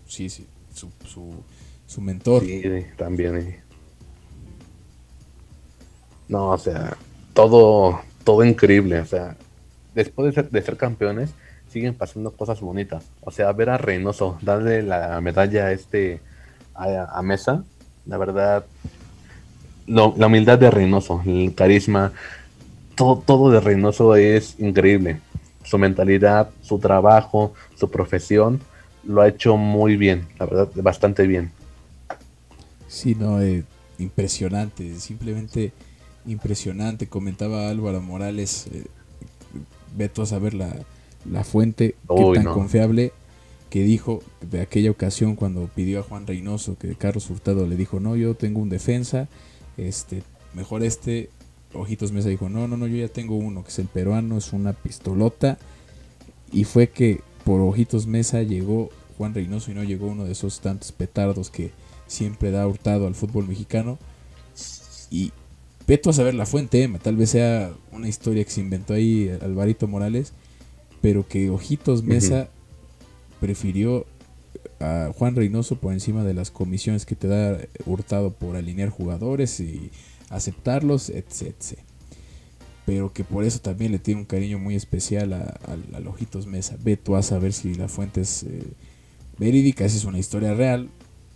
sí, 0.07 0.29
sí, 0.29 0.47
su, 0.73 0.89
su, 1.05 1.33
su 1.85 1.99
mentor. 1.99 2.41
Sí, 2.41 2.63
también. 2.97 3.57
No, 6.29 6.51
o 6.51 6.57
sea, 6.57 6.95
todo, 7.33 7.99
todo 8.23 8.45
increíble, 8.45 9.01
o 9.01 9.05
sea, 9.05 9.35
después 9.93 10.27
de 10.27 10.41
ser, 10.41 10.49
de 10.49 10.61
ser 10.61 10.77
campeones, 10.77 11.31
siguen 11.67 11.95
pasando 11.95 12.31
cosas 12.31 12.61
bonitas. 12.61 13.03
O 13.19 13.31
sea, 13.31 13.51
ver 13.51 13.71
a 13.71 13.77
Reynoso 13.77 14.37
darle 14.41 14.81
la 14.83 15.19
medalla 15.19 15.65
a 15.65 15.71
este 15.73 16.21
a, 16.73 17.21
Mesa, 17.23 17.65
la 18.05 18.17
verdad, 18.17 18.65
la 19.85 20.27
humildad 20.27 20.57
de 20.57 20.71
Reynoso, 20.71 21.21
el 21.25 21.53
carisma, 21.53 22.13
todo, 22.95 23.17
todo 23.17 23.51
de 23.51 23.59
Reynoso 23.59 24.15
es 24.15 24.57
increíble. 24.61 25.19
Su 25.65 25.77
mentalidad, 25.77 26.51
su 26.61 26.79
trabajo, 26.79 27.53
su 27.75 27.91
profesión, 27.91 28.61
lo 29.05 29.21
ha 29.21 29.27
hecho 29.27 29.57
muy 29.57 29.97
bien, 29.97 30.27
la 30.39 30.45
verdad, 30.45 30.69
bastante 30.75 31.27
bien. 31.27 31.51
Sí, 32.87 33.15
no, 33.15 33.41
eh, 33.41 33.63
impresionante, 33.99 34.99
simplemente 34.99 35.73
impresionante. 36.25 37.07
Comentaba 37.07 37.69
Álvaro 37.69 38.01
Morales, 38.01 38.67
eh, 38.71 38.85
veto 39.95 40.21
a 40.21 40.25
saber 40.25 40.53
la, 40.53 40.73
la 41.29 41.43
fuente 41.43 41.95
tan 42.07 42.45
confiable 42.45 43.11
que 43.69 43.83
dijo 43.83 44.21
de 44.51 44.61
aquella 44.61 44.91
ocasión 44.91 45.35
cuando 45.35 45.67
pidió 45.73 45.99
a 45.99 46.03
Juan 46.03 46.27
Reynoso 46.27 46.77
que 46.77 46.93
Carlos 46.95 47.29
Hurtado 47.29 47.65
le 47.65 47.75
dijo, 47.75 47.99
no, 47.99 48.15
yo 48.15 48.35
tengo 48.35 48.61
un 48.61 48.69
defensa, 48.69 49.27
este, 49.77 50.21
mejor 50.53 50.83
este, 50.83 51.31
Ojitos 51.73 52.11
Mesa 52.11 52.29
dijo, 52.29 52.49
no, 52.49 52.67
no, 52.67 52.77
no, 52.77 52.85
yo 52.85 52.97
ya 52.97 53.07
tengo 53.07 53.35
uno, 53.35 53.63
que 53.63 53.69
es 53.69 53.79
el 53.79 53.87
peruano, 53.87 54.37
es 54.37 54.53
una 54.53 54.73
pistolota, 54.73 55.57
y 56.51 56.65
fue 56.65 56.89
que 56.89 57.21
por 57.43 57.61
Ojitos 57.61 58.07
Mesa 58.07 58.41
llegó 58.43 58.89
Juan 59.17 59.33
Reynoso 59.33 59.71
y 59.71 59.73
no 59.73 59.83
llegó 59.83 60.07
uno 60.07 60.25
de 60.25 60.31
esos 60.31 60.59
tantos 60.59 60.91
petardos 60.91 61.49
que 61.49 61.71
siempre 62.07 62.51
da 62.51 62.67
Hurtado 62.67 63.07
al 63.07 63.15
fútbol 63.15 63.47
mexicano, 63.47 63.97
y 65.09 65.31
peto 65.85 66.09
a 66.09 66.13
saber 66.13 66.33
la 66.33 66.45
fuente, 66.45 66.89
tal 67.01 67.15
vez 67.15 67.29
sea 67.31 67.71
una 67.91 68.07
historia 68.07 68.43
que 68.43 68.49
se 68.49 68.61
inventó 68.61 68.93
ahí 68.93 69.29
Alvarito 69.41 69.87
Morales, 69.87 70.33
pero 71.01 71.27
que 71.27 71.49
Ojitos 71.49 72.03
Mesa 72.03 72.49
prefirió 73.39 74.05
a 74.79 75.11
Juan 75.15 75.35
Reynoso 75.35 75.75
por 75.75 75.93
encima 75.93 76.23
de 76.23 76.33
las 76.33 76.49
comisiones 76.49 77.05
que 77.05 77.15
te 77.15 77.27
da 77.27 77.57
Hurtado 77.85 78.31
por 78.31 78.55
alinear 78.55 78.89
jugadores 78.89 79.59
y 79.59 79.91
aceptarlos, 80.29 81.09
etc. 81.09 81.77
Pero 82.85 83.13
que 83.13 83.23
por 83.23 83.43
eso 83.45 83.59
también 83.59 83.91
le 83.91 83.99
tiene 83.99 84.21
un 84.21 84.25
cariño 84.25 84.59
muy 84.59 84.75
especial 84.75 85.33
a, 85.33 85.59
Ojitos 86.07 86.47
Mesa. 86.47 86.75
Ve 86.83 86.97
tú 86.97 87.15
a 87.15 87.23
saber 87.23 87.53
si 87.53 87.75
la 87.75 87.87
fuente 87.87 88.21
es 88.21 88.43
eh, 88.43 88.63
verídica, 89.37 89.87
si 89.87 89.97
es 89.97 90.05
una 90.05 90.19
historia 90.19 90.53
real. 90.53 90.89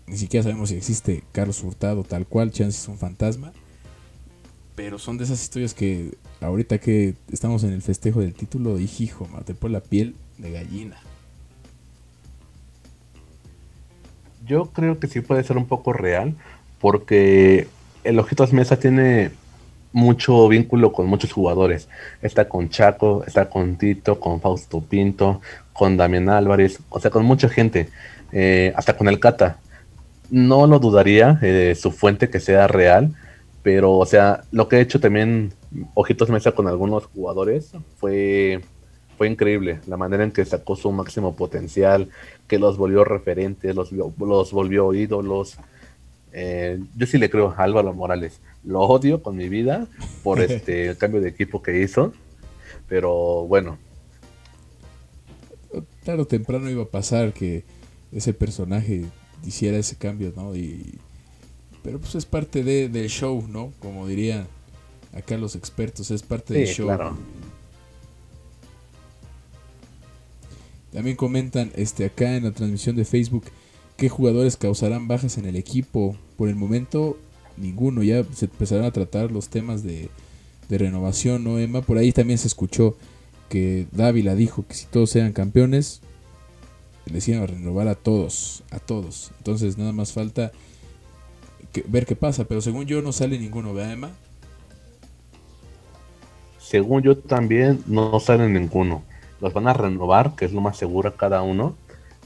Ni 0.07 0.17
siquiera 0.17 0.43
sabemos 0.43 0.69
si 0.69 0.75
existe 0.75 1.23
Carlos 1.31 1.63
Hurtado 1.63 2.03
tal 2.03 2.25
cual, 2.25 2.51
chance 2.51 2.77
es 2.79 2.87
un 2.87 2.97
fantasma. 2.97 3.53
Pero 4.75 4.99
son 4.99 5.17
de 5.17 5.23
esas 5.23 5.41
historias 5.41 5.73
que 5.73 6.17
ahorita 6.41 6.77
que 6.79 7.15
estamos 7.31 7.63
en 7.63 7.71
el 7.71 7.81
festejo 7.81 8.19
del 8.19 8.33
título, 8.33 8.75
dije, 8.75 9.05
hijo, 9.05 9.27
te 9.45 9.55
pone 9.55 9.73
la 9.73 9.81
piel 9.81 10.15
de 10.37 10.51
gallina. 10.51 10.97
Yo 14.45 14.67
creo 14.67 14.99
que 14.99 15.07
sí 15.07 15.21
puede 15.21 15.43
ser 15.43 15.57
un 15.57 15.65
poco 15.65 15.93
real, 15.93 16.35
porque 16.79 17.67
el 18.03 18.19
Ojitos 18.19 18.53
Mesa 18.53 18.79
tiene 18.79 19.31
mucho 19.97 20.47
vínculo 20.47 20.91
con 20.93 21.07
muchos 21.07 21.33
jugadores. 21.33 21.89
Está 22.21 22.47
con 22.47 22.69
Chaco, 22.69 23.23
está 23.25 23.49
con 23.49 23.77
Tito, 23.77 24.19
con 24.19 24.39
Fausto 24.39 24.79
Pinto, 24.79 25.41
con 25.73 25.97
Damián 25.97 26.29
Álvarez, 26.29 26.79
o 26.89 26.99
sea, 26.99 27.09
con 27.09 27.25
mucha 27.25 27.49
gente, 27.49 27.89
eh, 28.31 28.71
hasta 28.75 28.95
con 28.95 29.07
el 29.07 29.19
Cata. 29.19 29.57
No 30.29 30.67
lo 30.67 30.77
dudaría 30.79 31.39
eh, 31.41 31.73
su 31.75 31.91
fuente 31.91 32.29
que 32.29 32.39
sea 32.39 32.67
real, 32.67 33.15
pero, 33.63 33.93
o 33.93 34.05
sea, 34.05 34.43
lo 34.51 34.67
que 34.67 34.77
he 34.77 34.81
hecho 34.81 34.99
también 34.99 35.51
Ojitos 35.95 36.29
Mesa 36.29 36.51
con 36.51 36.67
algunos 36.67 37.05
jugadores 37.05 37.71
fue, 37.97 38.61
fue 39.17 39.27
increíble. 39.27 39.79
La 39.87 39.97
manera 39.97 40.23
en 40.23 40.31
que 40.31 40.45
sacó 40.45 40.75
su 40.75 40.91
máximo 40.91 41.35
potencial, 41.35 42.09
que 42.47 42.59
los 42.59 42.77
volvió 42.77 43.03
referentes, 43.03 43.75
los, 43.75 43.91
los 43.91 44.51
volvió 44.51 44.93
ídolos. 44.93 45.57
Eh, 46.33 46.79
yo 46.95 47.07
sí 47.07 47.17
le 47.17 47.31
creo 47.31 47.55
a 47.57 47.63
Álvaro 47.63 47.93
Morales. 47.93 48.39
Lo 48.67 48.81
odio 48.81 49.23
con 49.23 49.37
mi 49.37 49.47
vida 49.47 49.87
por 50.23 50.41
este 50.41 50.89
el 50.89 50.97
cambio 50.99 51.21
de 51.21 51.29
equipo 51.29 51.61
que 51.61 51.81
hizo. 51.81 52.11
Pero 52.89 53.45
bueno. 53.47 53.77
Claro, 56.03 56.27
temprano 56.27 56.69
iba 56.69 56.83
a 56.83 56.87
pasar 56.87 57.33
que 57.33 57.63
ese 58.11 58.33
personaje 58.33 59.05
hiciera 59.45 59.77
ese 59.77 59.95
cambio, 59.95 60.33
¿no? 60.35 60.53
Y 60.55 60.99
Pero 61.81 61.99
pues 61.99 62.15
es 62.15 62.25
parte 62.25 62.63
de, 62.63 62.89
del 62.89 63.07
show, 63.07 63.45
¿no? 63.47 63.71
Como 63.79 64.05
dirían 64.05 64.47
acá 65.13 65.37
los 65.37 65.55
expertos, 65.55 66.11
es 66.11 66.21
parte 66.21 66.53
del 66.53 66.67
show. 66.67 66.87
Claro. 66.87 67.17
También 70.91 71.15
comentan 71.15 71.71
este 71.75 72.05
acá 72.05 72.35
en 72.35 72.43
la 72.43 72.51
transmisión 72.51 72.97
de 72.97 73.05
Facebook 73.05 73.45
qué 73.95 74.09
jugadores 74.09 74.57
causarán 74.57 75.07
bajas 75.07 75.37
en 75.37 75.45
el 75.45 75.55
equipo. 75.55 76.17
Por 76.37 76.49
el 76.49 76.55
momento, 76.55 77.17
ninguno. 77.57 78.03
Ya 78.03 78.23
se 78.33 78.45
empezaron 78.45 78.85
a 78.85 78.91
tratar 78.91 79.31
los 79.31 79.49
temas 79.49 79.83
de, 79.83 80.09
renovación, 80.69 81.43
¿no, 81.43 81.59
Emma? 81.59 81.81
Por 81.81 81.97
ahí 81.97 82.11
también 82.11 82.37
se 82.37 82.47
escuchó 82.47 82.97
que 83.49 83.87
Dávila 83.91 84.35
dijo 84.35 84.65
que 84.67 84.75
si 84.75 84.85
todos 84.85 85.15
eran 85.15 85.31
campeones, 85.31 86.01
les 87.05 87.27
iban 87.27 87.43
a 87.43 87.47
renovar 87.47 87.87
a 87.87 87.95
todos, 87.95 88.63
a 88.71 88.79
todos. 88.79 89.31
Entonces 89.37 89.77
nada 89.77 89.93
más 89.93 90.11
falta 90.11 90.51
ver 91.87 92.05
qué 92.05 92.15
pasa, 92.15 92.45
pero 92.45 92.61
según 92.61 92.85
yo 92.85 93.01
no 93.01 93.11
sale 93.11 93.37
ninguno, 93.39 93.73
¿verdad, 93.73 93.93
Emma? 93.93 94.11
Según 96.59 97.01
yo 97.01 97.17
también 97.17 97.81
no 97.87 98.19
sale 98.19 98.49
ninguno. 98.49 99.03
Los 99.39 99.53
van 99.53 99.67
a 99.67 99.73
renovar, 99.73 100.35
que 100.35 100.45
es 100.45 100.51
lo 100.51 100.61
más 100.61 100.77
seguro 100.77 101.15
cada 101.15 101.41
uno. 101.41 101.75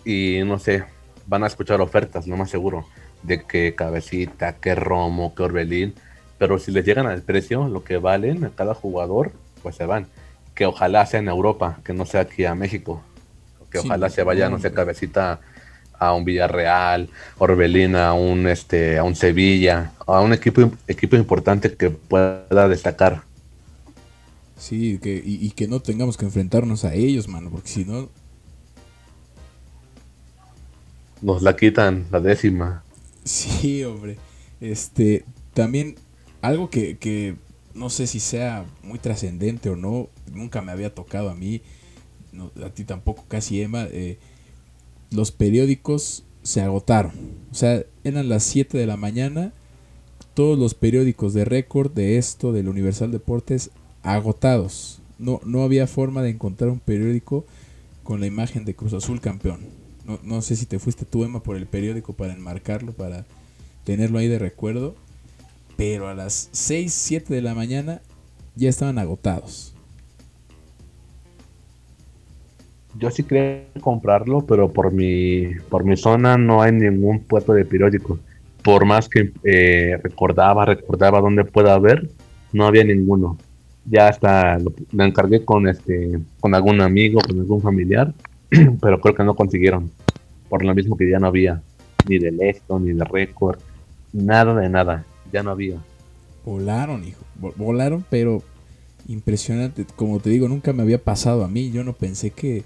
Y 0.04 0.40
no 0.46 0.58
sé, 0.58 0.86
van 1.28 1.44
a 1.44 1.48
escuchar 1.48 1.82
ofertas, 1.82 2.28
lo 2.28 2.38
más 2.38 2.50
seguro, 2.50 2.86
de 3.24 3.44
que 3.44 3.76
Cabecita, 3.76 4.58
que 4.58 4.76
Romo, 4.76 5.36
que 5.36 5.44
Orbelín. 5.44 5.94
Pero 6.38 6.60
si 6.60 6.72
les 6.72 6.86
llegan 6.86 7.08
al 7.08 7.22
precio, 7.22 7.68
lo 7.68 7.84
que 7.84 7.98
valen 7.98 8.46
a 8.46 8.50
cada 8.50 8.74
jugador, 8.74 9.32
pues 9.62 9.76
se 9.76 9.86
van 9.86 10.08
que 10.56 10.66
ojalá 10.66 11.06
sea 11.06 11.20
en 11.20 11.28
Europa, 11.28 11.80
que 11.84 11.94
no 11.94 12.06
sea 12.06 12.22
aquí 12.22 12.46
a 12.46 12.56
México. 12.56 13.02
Que 13.72 13.80
ojalá 13.80 14.10
se 14.10 14.24
vaya, 14.24 14.50
no 14.50 14.60
sé, 14.60 14.72
cabecita 14.72 15.40
a 15.98 16.14
un 16.14 16.26
Villarreal, 16.26 17.10
Orbelín 17.38 17.96
a 17.96 18.14
un 18.14 18.48
este, 18.48 18.98
a 18.98 19.04
un 19.04 19.16
Sevilla, 19.16 19.94
a 20.06 20.20
un 20.20 20.34
equipo 20.34 20.72
equipo 20.88 21.16
importante 21.16 21.74
que 21.74 21.90
pueda 21.90 22.68
destacar. 22.68 23.24
Sí, 24.58 25.00
que, 25.02 25.22
y, 25.26 25.50
que 25.52 25.68
no 25.68 25.80
tengamos 25.80 26.18
que 26.18 26.26
enfrentarnos 26.26 26.86
a 26.86 26.94
ellos, 26.94 27.28
mano, 27.28 27.50
porque 27.50 27.70
si 27.70 27.86
no. 27.86 28.10
Nos 31.22 31.42
la 31.42 31.56
quitan, 31.56 32.06
la 32.12 32.20
décima. 32.20 32.84
Sí, 33.24 33.84
hombre. 33.84 34.18
Este, 34.60 35.26
también 35.54 35.96
algo 36.42 36.70
que, 36.70 36.98
que 36.98 37.36
no 37.74 37.90
sé 37.90 38.08
si 38.08 38.20
sea 38.20 38.66
muy 38.84 39.00
trascendente 39.00 39.70
o 39.70 39.76
no, 39.76 40.10
nunca 40.32 40.62
me 40.62 40.72
había 40.72 40.94
tocado 40.94 41.30
a 41.30 41.36
mí, 41.36 41.62
a 42.64 42.70
ti 42.70 42.84
tampoco 42.84 43.26
casi 43.28 43.62
Emma, 43.62 43.88
eh, 43.92 44.18
los 45.12 45.32
periódicos 45.32 46.24
se 46.44 46.62
agotaron. 46.62 47.12
O 47.52 47.56
sea, 47.56 47.84
eran 48.04 48.30
las 48.30 48.44
7 48.44 48.78
de 48.78 48.88
la 48.88 48.98
mañana, 48.98 49.54
todos 50.34 50.58
los 50.58 50.74
periódicos 50.74 51.34
de 51.34 51.46
récord 51.46 51.92
de 51.92 52.18
esto, 52.18 52.54
del 52.54 52.70
Universal 52.70 53.12
Deportes, 53.12 53.72
agotados. 54.04 55.02
No, 55.20 55.40
no 55.46 55.64
había 55.64 55.88
forma 55.88 56.22
de 56.22 56.32
encontrar 56.32 56.70
un 56.70 56.80
periódico 56.80 57.46
con 58.04 58.20
la 58.20 58.28
imagen 58.28 58.66
de 58.66 58.76
Cruz 58.76 58.94
Azul 58.94 59.22
campeón. 59.22 59.81
No, 60.06 60.20
no 60.24 60.42
sé 60.42 60.56
si 60.56 60.66
te 60.66 60.80
fuiste 60.80 61.06
tú, 61.06 61.24
Emma, 61.24 61.44
por 61.44 61.56
el 61.56 61.68
periódico 61.68 62.14
para 62.14 62.34
enmarcarlo, 62.34 62.92
para 62.94 63.26
tenerlo 63.84 64.20
ahí 64.20 64.28
de 64.28 64.40
recuerdo 64.40 64.96
pero 65.82 66.08
a 66.08 66.14
las 66.14 66.48
6, 66.52 66.94
7 66.94 67.34
de 67.34 67.42
la 67.42 67.56
mañana 67.56 68.02
ya 68.56 68.70
estaban 68.70 69.00
agotados. 69.00 69.74
Yo 73.00 73.10
sí 73.10 73.24
quería 73.24 73.64
comprarlo, 73.82 74.42
pero 74.42 74.72
por 74.72 74.92
mi, 74.92 75.48
por 75.70 75.84
mi 75.84 75.98
zona 75.98 76.38
no 76.38 76.62
hay 76.62 76.72
ningún 76.72 77.22
puesto 77.22 77.54
de 77.54 77.66
periódico. 77.66 78.20
Por 78.64 78.86
más 78.86 79.10
que 79.10 79.32
eh, 79.44 79.98
recordaba, 80.04 80.66
recordaba 80.66 81.20
dónde 81.20 81.46
pueda 81.46 81.74
haber, 81.74 82.08
no 82.54 82.68
había 82.68 82.84
ninguno. 82.84 83.40
Ya 83.86 84.08
hasta 84.08 84.60
lo, 84.60 84.76
encargué 85.04 85.44
con 85.44 85.68
este, 85.68 86.20
con 86.40 86.54
algún 86.54 86.80
amigo, 86.80 87.22
con 87.22 87.40
algún 87.40 87.64
familiar, 87.64 88.14
pero 88.82 89.00
creo 89.00 89.16
que 89.16 89.24
no 89.24 89.36
consiguieron. 89.36 89.92
Por 90.50 90.66
lo 90.66 90.76
mismo 90.76 90.98
que 90.98 91.10
ya 91.10 91.20
no 91.20 91.28
había 91.28 91.62
ni 92.08 92.20
de 92.20 92.50
esto, 92.50 92.80
ni 92.80 92.94
de 92.94 93.04
récord, 93.06 93.60
nada 94.12 94.54
de 94.54 94.70
nada 94.70 95.06
ya 95.32 95.44
no 95.44 95.52
había. 95.52 95.78
Volaron, 96.46 97.04
hijo. 97.04 97.24
Volaron, 97.56 98.06
pero 98.10 98.44
impresionante. 99.08 99.86
Como 99.96 100.20
te 100.20 100.30
digo, 100.30 100.48
nunca 100.48 100.74
me 100.74 100.84
había 100.84 101.04
pasado 101.04 101.44
a 101.44 101.48
mí. 101.48 101.72
Yo 101.72 101.84
no 101.84 101.94
pensé 101.94 102.32
que 102.32 102.64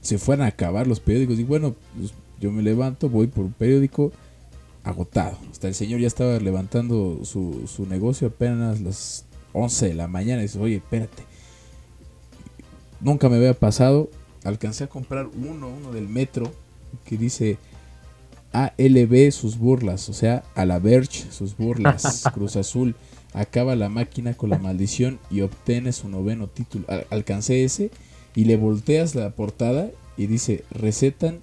se 0.00 0.18
fueran 0.18 0.46
a 0.46 0.48
acabar 0.48 0.86
los 0.86 1.00
periódicos. 1.00 1.38
Y 1.38 1.44
bueno, 1.44 1.74
pues, 1.98 2.14
yo 2.40 2.50
me 2.50 2.62
levanto, 2.62 3.08
voy 3.08 3.26
por 3.26 3.44
un 3.44 3.52
periódico 3.52 4.12
agotado. 4.82 5.38
Hasta 5.50 5.68
el 5.68 5.74
señor 5.74 6.00
ya 6.00 6.06
estaba 6.06 6.38
levantando 6.38 7.20
su, 7.24 7.66
su 7.66 7.86
negocio 7.86 8.28
apenas 8.28 8.80
las 8.80 9.26
11 9.52 9.88
de 9.88 9.94
la 9.94 10.08
mañana. 10.08 10.40
Y 10.40 10.44
dice, 10.44 10.58
oye, 10.58 10.76
espérate. 10.76 11.24
Nunca 13.00 13.28
me 13.28 13.36
había 13.36 13.54
pasado. 13.54 14.08
Alcancé 14.44 14.84
a 14.84 14.88
comprar 14.88 15.26
uno, 15.26 15.68
uno 15.68 15.92
del 15.92 16.08
metro, 16.08 16.52
que 17.04 17.16
dice 17.16 17.58
ALB 18.52 19.32
sus 19.32 19.58
burlas, 19.58 20.08
o 20.08 20.12
sea, 20.12 20.44
a 20.54 20.64
la 20.64 20.78
Verge 20.78 21.30
sus 21.32 21.56
burlas, 21.56 22.24
Cruz 22.34 22.56
Azul, 22.56 22.94
acaba 23.32 23.74
la 23.74 23.88
máquina 23.88 24.34
con 24.34 24.50
la 24.50 24.58
maldición 24.58 25.18
y 25.30 25.40
obtiene 25.40 25.92
su 25.92 26.08
noveno 26.08 26.46
título. 26.46 26.86
alcancé 27.10 27.64
ese 27.64 27.90
y 28.34 28.44
le 28.44 28.56
volteas 28.56 29.14
la 29.14 29.30
portada 29.30 29.90
y 30.16 30.26
dice, 30.26 30.64
recetan 30.70 31.40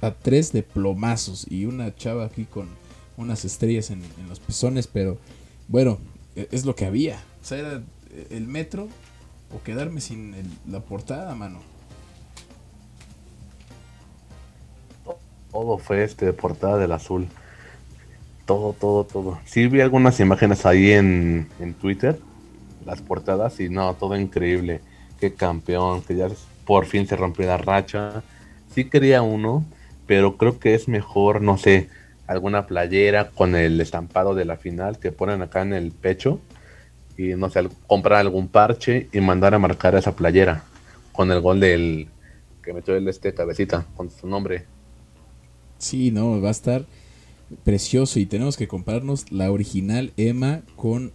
a 0.00 0.12
tres 0.12 0.52
de 0.52 0.62
plomazos 0.62 1.46
y 1.50 1.66
una 1.66 1.94
chava 1.94 2.24
aquí 2.24 2.44
con 2.44 2.68
unas 3.16 3.44
estrellas 3.44 3.90
en, 3.90 4.02
los 4.28 4.40
pezones, 4.40 4.86
pero 4.86 5.18
bueno, 5.68 5.98
e, 6.34 6.48
es 6.50 6.64
lo 6.64 6.74
que 6.74 6.86
había. 6.86 7.22
O 7.42 7.44
sea, 7.44 7.58
era 7.58 7.82
el 8.30 8.46
metro 8.46 8.88
o 9.54 9.62
quedarme 9.62 10.00
sin 10.00 10.34
la 10.68 10.80
portada, 10.80 11.34
mano. 11.34 11.60
Todo 15.52 15.76
fue 15.76 16.02
este 16.02 16.24
de 16.24 16.32
portada 16.32 16.78
del 16.78 16.92
azul. 16.92 17.28
Todo, 18.46 18.72
todo, 18.72 19.04
todo. 19.04 19.38
Sí 19.44 19.68
vi 19.68 19.82
algunas 19.82 20.18
imágenes 20.18 20.64
ahí 20.64 20.92
en, 20.92 21.46
Twitter, 21.80 22.18
las 22.86 23.02
portadas, 23.02 23.60
y 23.60 23.68
no, 23.68 23.94
todo 23.94 24.18
increíble. 24.18 24.80
Qué 25.20 25.34
campeón, 25.34 26.02
que 26.02 26.16
ya 26.16 26.28
por 26.64 26.86
fin 26.86 27.06
se 27.06 27.16
rompió 27.16 27.46
la 27.46 27.58
racha. 27.58 28.22
Sí 28.74 28.86
quería 28.86 29.20
uno, 29.20 29.64
pero 30.06 30.38
creo 30.38 30.58
que 30.58 30.74
es 30.74 30.88
mejor, 30.88 31.42
no 31.42 31.58
sé, 31.58 31.90
alguna 32.26 32.66
playera 32.66 33.30
con 33.30 33.54
el 33.54 33.80
estampado 33.80 34.34
de 34.34 34.46
la 34.46 34.56
final 34.56 34.98
que 34.98 35.12
ponen 35.12 35.42
acá 35.42 35.60
en 35.62 35.74
el 35.74 35.92
pecho. 35.92 36.40
Y 37.18 37.34
no 37.34 37.50
sé, 37.50 37.68
comprar 37.86 38.20
algún 38.20 38.48
parche 38.48 39.08
y 39.12 39.20
mandar 39.20 39.54
a 39.54 39.58
marcar 39.58 39.94
esa 39.96 40.16
playera 40.16 40.64
con 41.12 41.30
el 41.30 41.40
gol 41.40 41.60
del 41.60 42.08
que 42.64 42.72
metió 42.72 42.96
el 42.96 43.06
este 43.06 43.34
cabecita, 43.34 43.84
con 43.94 44.10
su 44.10 44.26
nombre. 44.26 44.64
Sí, 45.82 46.12
no, 46.12 46.40
va 46.40 46.46
a 46.46 46.52
estar 46.52 46.86
precioso 47.64 48.20
y 48.20 48.26
tenemos 48.26 48.56
que 48.56 48.68
comprarnos 48.68 49.32
la 49.32 49.50
original 49.50 50.12
Emma 50.16 50.62
con 50.76 51.12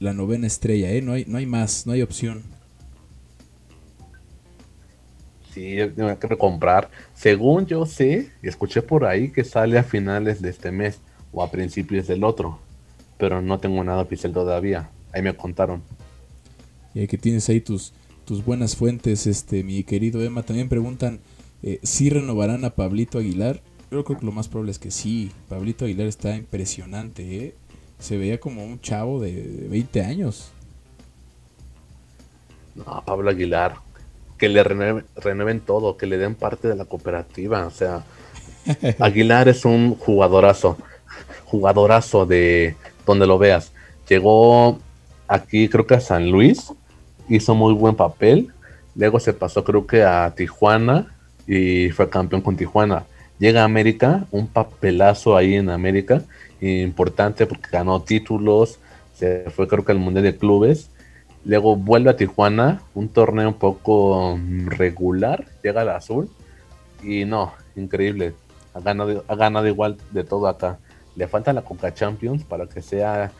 la 0.00 0.14
novena 0.14 0.46
estrella, 0.46 0.90
¿eh? 0.92 1.02
No 1.02 1.12
hay, 1.12 1.26
no 1.28 1.36
hay 1.36 1.44
más, 1.44 1.86
no 1.86 1.92
hay 1.92 2.00
opción. 2.00 2.42
Sí, 5.52 5.76
tengo 5.94 6.18
que 6.18 6.38
comprar. 6.38 6.90
Según 7.12 7.66
yo 7.66 7.84
sé, 7.84 8.30
escuché 8.40 8.80
por 8.80 9.04
ahí 9.04 9.30
que 9.30 9.44
sale 9.44 9.78
a 9.78 9.82
finales 9.82 10.40
de 10.40 10.48
este 10.48 10.72
mes 10.72 11.00
o 11.30 11.42
a 11.42 11.50
principios 11.50 12.06
del 12.06 12.24
otro, 12.24 12.58
pero 13.18 13.42
no 13.42 13.60
tengo 13.60 13.84
nada 13.84 14.00
oficial 14.00 14.32
todavía. 14.32 14.88
Ahí 15.12 15.20
me 15.20 15.36
contaron. 15.36 15.82
Y 16.94 17.06
que 17.08 17.18
tienes 17.18 17.46
ahí 17.50 17.60
tus, 17.60 17.92
tus 18.24 18.42
buenas 18.42 18.74
fuentes, 18.74 19.26
este, 19.26 19.62
mi 19.62 19.84
querido 19.84 20.22
Emma. 20.22 20.44
También 20.44 20.70
preguntan 20.70 21.20
eh, 21.62 21.78
si 21.82 22.08
renovarán 22.08 22.64
a 22.64 22.70
Pablito 22.70 23.18
Aguilar. 23.18 23.60
Yo 23.90 24.04
creo 24.04 24.18
que 24.18 24.26
lo 24.26 24.32
más 24.32 24.48
probable 24.48 24.72
es 24.72 24.78
que 24.78 24.90
sí. 24.90 25.32
Pablito 25.48 25.86
Aguilar 25.86 26.06
está 26.06 26.36
impresionante, 26.36 27.36
¿eh? 27.36 27.54
Se 27.98 28.18
veía 28.18 28.38
como 28.38 28.64
un 28.64 28.80
chavo 28.80 29.18
de 29.18 29.66
20 29.70 30.02
años. 30.02 30.50
No, 32.74 33.02
Pablo 33.06 33.30
Aguilar. 33.30 33.76
Que 34.36 34.48
le 34.48 34.62
renueven, 34.62 35.60
todo, 35.60 35.96
que 35.96 36.06
le 36.06 36.18
den 36.18 36.34
parte 36.34 36.68
de 36.68 36.76
la 36.76 36.84
cooperativa. 36.84 37.66
O 37.66 37.70
sea, 37.70 38.04
Aguilar 38.98 39.48
es 39.48 39.64
un 39.64 39.94
jugadorazo. 39.94 40.76
Jugadorazo 41.46 42.26
de 42.26 42.76
donde 43.06 43.26
lo 43.26 43.38
veas. 43.38 43.72
Llegó 44.06 44.78
aquí, 45.26 45.68
creo 45.68 45.86
que 45.86 45.94
a 45.94 46.00
San 46.00 46.30
Luis. 46.30 46.72
Hizo 47.28 47.54
muy 47.54 47.72
buen 47.72 47.96
papel. 47.96 48.52
Luego 48.94 49.18
se 49.18 49.32
pasó, 49.32 49.64
creo 49.64 49.86
que 49.86 50.04
a 50.04 50.30
Tijuana. 50.36 51.14
Y 51.46 51.88
fue 51.90 52.10
campeón 52.10 52.42
con 52.42 52.54
Tijuana 52.54 53.06
llega 53.38 53.62
a 53.62 53.64
América, 53.64 54.26
un 54.30 54.46
papelazo 54.46 55.36
ahí 55.36 55.54
en 55.54 55.70
América, 55.70 56.22
importante 56.60 57.46
porque 57.46 57.70
ganó 57.70 58.02
títulos, 58.02 58.78
se 59.14 59.50
fue 59.50 59.68
creo 59.68 59.84
que 59.84 59.92
al 59.92 59.98
Mundial 59.98 60.24
de 60.24 60.36
Clubes, 60.36 60.90
luego 61.44 61.76
vuelve 61.76 62.10
a 62.10 62.16
Tijuana, 62.16 62.82
un 62.94 63.08
torneo 63.08 63.48
un 63.48 63.54
poco 63.54 64.38
regular, 64.66 65.46
llega 65.62 65.82
al 65.82 65.90
azul 65.90 66.28
y 67.02 67.24
no, 67.24 67.52
increíble, 67.76 68.34
ha 68.74 68.80
ganado, 68.80 69.24
ha 69.28 69.34
ganado 69.34 69.66
igual 69.66 69.96
de 70.10 70.24
todo 70.24 70.48
acá. 70.48 70.78
Le 71.16 71.26
falta 71.26 71.52
la 71.52 71.62
Coca 71.62 71.92
Champions 71.94 72.44
para 72.44 72.66
que 72.66 72.80
sea 72.80 73.32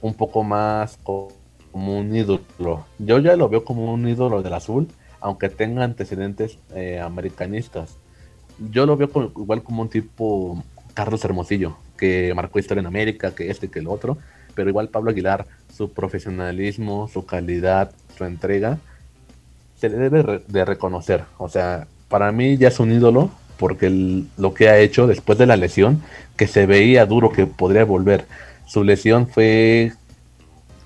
un 0.00 0.14
poco 0.14 0.42
más 0.42 0.98
como 1.02 1.30
un 1.72 2.14
ídolo. 2.14 2.86
Yo 2.98 3.18
ya 3.18 3.36
lo 3.36 3.48
veo 3.48 3.64
como 3.64 3.92
un 3.92 4.06
ídolo 4.06 4.42
del 4.42 4.54
azul, 4.54 4.88
aunque 5.20 5.48
tenga 5.48 5.84
antecedentes 5.84 6.58
eh, 6.74 7.00
americanistas. 7.00 7.96
Yo 8.58 8.86
lo 8.86 8.96
veo 8.96 9.10
igual 9.36 9.62
como 9.62 9.82
un 9.82 9.88
tipo 9.88 10.62
Carlos 10.94 11.24
Hermosillo, 11.24 11.76
que 11.96 12.32
marcó 12.34 12.58
historia 12.58 12.80
en 12.80 12.86
América, 12.86 13.34
que 13.34 13.50
este, 13.50 13.68
que 13.68 13.78
el 13.78 13.88
otro, 13.88 14.18
pero 14.54 14.68
igual 14.68 14.88
Pablo 14.88 15.10
Aguilar, 15.10 15.46
su 15.74 15.92
profesionalismo, 15.92 17.08
su 17.08 17.24
calidad, 17.24 17.92
su 18.16 18.24
entrega, 18.24 18.78
se 19.76 19.88
le 19.88 19.96
debe 19.96 20.42
de 20.46 20.64
reconocer. 20.64 21.24
O 21.38 21.48
sea, 21.48 21.86
para 22.08 22.32
mí 22.32 22.56
ya 22.56 22.68
es 22.68 22.80
un 22.80 22.90
ídolo 22.90 23.30
porque 23.58 23.90
lo 24.36 24.54
que 24.54 24.68
ha 24.68 24.78
hecho 24.78 25.06
después 25.06 25.38
de 25.38 25.46
la 25.46 25.56
lesión, 25.56 26.02
que 26.36 26.46
se 26.46 26.66
veía 26.66 27.06
duro 27.06 27.30
que 27.30 27.46
podría 27.46 27.84
volver. 27.84 28.26
Su 28.66 28.84
lesión 28.84 29.28
fue 29.28 29.92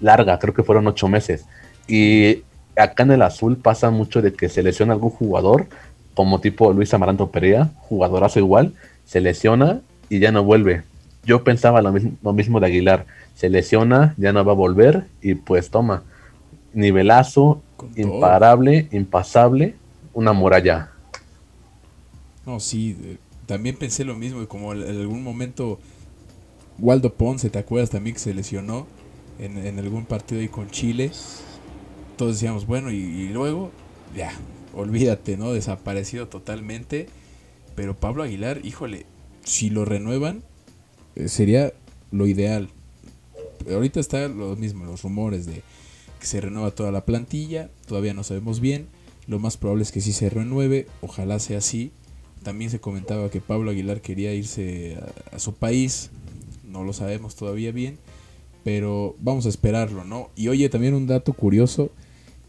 larga, 0.01 0.39
creo 0.39 0.55
que 0.55 0.63
fueron 0.63 0.87
ocho 0.87 1.09
meses. 1.09 1.47
Y 1.87 2.43
acá 2.77 3.03
en 3.03 3.13
el 3.13 3.23
azul 3.23 3.57
pasa 3.57 3.91
mucho 3.91 4.23
de 4.23 4.33
que 4.33 4.49
se 4.49 4.63
lesiona 4.63 4.95
algún 4.95 5.11
jugador, 5.11 5.67
como 6.15 6.41
tipo 6.41 6.73
Luis 6.73 6.93
Amaranto 6.95 7.31
Perea, 7.31 7.71
jugadorazo 7.81 8.39
igual, 8.39 8.75
se 9.05 9.21
lesiona 9.21 9.81
y 10.09 10.19
ya 10.19 10.33
no 10.33 10.45
vuelve. 10.45 10.83
Yo 11.25 11.45
pensaba 11.45 11.83
lo 11.83 11.93
mismo, 11.93 12.13
lo 12.23 12.33
mismo 12.33 12.61
de 12.61 12.67
Aguilar, 12.67 13.07
se 13.35 13.49
lesiona, 13.49 14.15
ya 14.17 14.33
no 14.33 14.45
va 14.45 14.53
a 14.53 14.57
volver 14.57 15.07
y 15.21 15.35
pues 15.35 15.71
toma, 15.71 16.03
nivelazo, 16.75 17.63
imparable, 17.97 18.89
impasable, 18.93 19.75
una 20.15 20.33
muralla. 20.33 20.91
No, 22.45 22.61
sí, 22.61 22.97
eh, 23.03 23.17
también 23.47 23.77
pensé 23.77 24.05
lo 24.05 24.15
mismo, 24.15 24.47
como 24.49 24.73
en 24.73 24.83
algún 24.83 25.23
momento 25.23 25.79
Waldo 26.79 27.13
Ponce, 27.13 27.51
¿te 27.51 27.59
acuerdas 27.59 27.91
también 27.91 28.15
que 28.15 28.21
se 28.21 28.35
lesionó 28.35 28.87
en, 29.39 29.79
algún 29.79 30.05
partido 30.05 30.41
ahí 30.41 30.49
con 30.49 30.71
Chile? 30.71 31.11
Todos 32.17 32.33
decíamos, 32.33 32.67
bueno, 32.67 32.91
y, 32.91 33.29
luego, 33.29 33.71
ya, 34.17 34.33
olvídate, 34.75 35.37
¿no? 35.37 35.53
Desaparecido 35.53 36.29
totalmente. 36.29 37.09
Pero 37.75 37.99
Pablo 37.99 38.23
Aguilar, 38.23 38.61
híjole, 38.65 39.07
si 39.45 39.71
lo 39.71 39.85
renuevan, 39.85 40.43
eh, 41.17 41.29
sería 41.29 41.73
lo 42.11 42.27
ideal. 42.27 42.69
Ahorita 43.71 44.01
está 44.01 44.29
lo 44.29 44.57
mismo, 44.57 44.85
los 44.85 45.03
rumores 45.03 45.47
de 45.47 45.63
que 46.21 46.27
se 46.27 46.41
renueva 46.41 46.71
toda 46.71 46.93
la 46.93 47.05
plantilla, 47.05 47.71
todavía 47.87 48.15
no 48.15 48.25
sabemos 48.25 48.61
bien. 48.61 48.87
Lo 49.27 49.39
más 49.39 49.57
probable 49.57 49.83
es 49.83 49.93
que 49.93 50.01
sí 50.01 50.13
se 50.13 50.31
renueve, 50.31 50.87
ojalá 51.01 51.39
sea 51.39 51.59
así. 51.59 51.93
También 52.43 52.71
se 52.71 52.81
comentaba 52.81 53.31
que 53.31 53.41
Pablo 53.41 53.71
Aguilar 53.71 54.01
quería 54.01 54.35
irse 54.35 54.99
a, 55.33 55.39
su 55.39 55.55
país, 55.55 56.11
no 56.65 56.83
lo 56.83 56.93
sabemos 56.93 57.37
todavía 57.37 57.71
bien, 57.71 57.99
pero 58.65 59.15
vamos 59.21 59.47
a 59.47 59.49
esperarlo, 59.49 60.05
¿no? 60.05 60.31
Y 60.35 60.49
oye, 60.49 60.69
también 60.69 60.95
un 60.95 61.07
dato 61.07 61.35
curioso, 61.35 61.91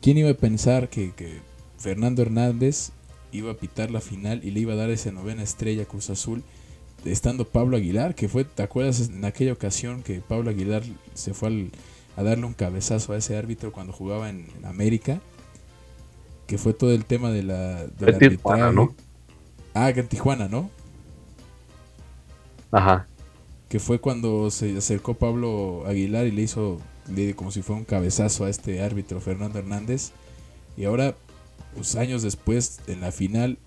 ¿quién 0.02 0.18
iba 0.18 0.32
a 0.32 0.36
pensar 0.36 0.90
que, 0.90 1.12
que 1.12 1.42
Fernando 1.84 2.22
Hernández 2.22 2.92
iba 3.34 3.52
a 3.52 3.56
pitar 3.56 3.92
la 3.92 4.00
final 4.00 4.40
y 4.42 4.52
le 4.52 4.62
iba 4.62 4.72
a 4.72 4.78
dar 4.78 4.90
esa 4.90 5.12
novena 5.12 5.44
estrella 5.44 5.84
a 5.84 5.86
Cruz 5.86 6.10
Azul? 6.10 6.44
estando 7.06 7.44
Pablo 7.44 7.76
Aguilar, 7.76 8.16
que 8.16 8.30
fue, 8.30 8.46
¿te 8.46 8.64
acuerdas 8.64 9.10
en 9.10 9.26
aquella 9.26 9.52
ocasión 9.52 10.04
que 10.04 10.22
Pablo 10.22 10.50
Aguilar 10.50 10.84
se 11.14 11.34
fue 11.34 11.70
a 12.16 12.24
darle 12.24 12.46
un 12.46 12.54
cabezazo 12.54 13.12
a 13.12 13.18
ese 13.18 13.36
árbitro 13.36 13.74
cuando 13.74 13.92
jugaba 13.92 14.30
en, 14.30 14.48
América? 14.64 15.20
Que 16.48 16.58
fue 16.58 16.74
todo 16.74 16.92
el 16.92 17.04
tema 17.04 17.32
de 17.32 17.44
la, 17.44 17.86
de 17.88 18.40
¿no? 18.74 18.96
Ah, 19.74 19.92
que 19.92 20.00
en 20.00 20.08
Tijuana, 20.08 20.48
¿no? 20.48 20.70
Ajá. 22.72 23.06
Que 23.68 23.80
fue 23.80 24.00
cuando 24.00 24.50
se 24.50 24.78
acercó 24.78 25.16
Pablo 25.16 25.84
Aguilar 25.86 26.28
y 26.28 26.32
le 26.32 26.44
hizo 26.44 26.80
como 27.36 27.52
si 27.52 27.62
fuera 27.62 27.80
un 27.80 27.86
cabezazo 27.86 28.46
a 28.46 28.50
este 28.50 28.82
árbitro 28.82 29.20
Fernando 29.20 29.60
Hernández. 29.60 30.12
Y 30.78 30.86
ahora, 30.86 31.16
años 31.96 32.24
después, 32.24 32.80
en 32.88 33.02
la 33.02 33.12
final 33.12 33.58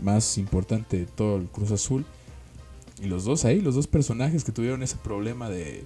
más 0.00 0.38
importante 0.38 0.98
de 0.98 1.06
todo 1.06 1.36
el 1.36 1.46
Cruz 1.46 1.70
Azul. 1.70 2.04
Y 3.02 3.06
los 3.06 3.24
dos 3.24 3.44
ahí, 3.44 3.60
los 3.60 3.74
dos 3.74 3.86
personajes 3.86 4.44
que 4.44 4.52
tuvieron 4.52 4.82
ese 4.82 4.96
problema 4.96 5.48
de, 5.48 5.84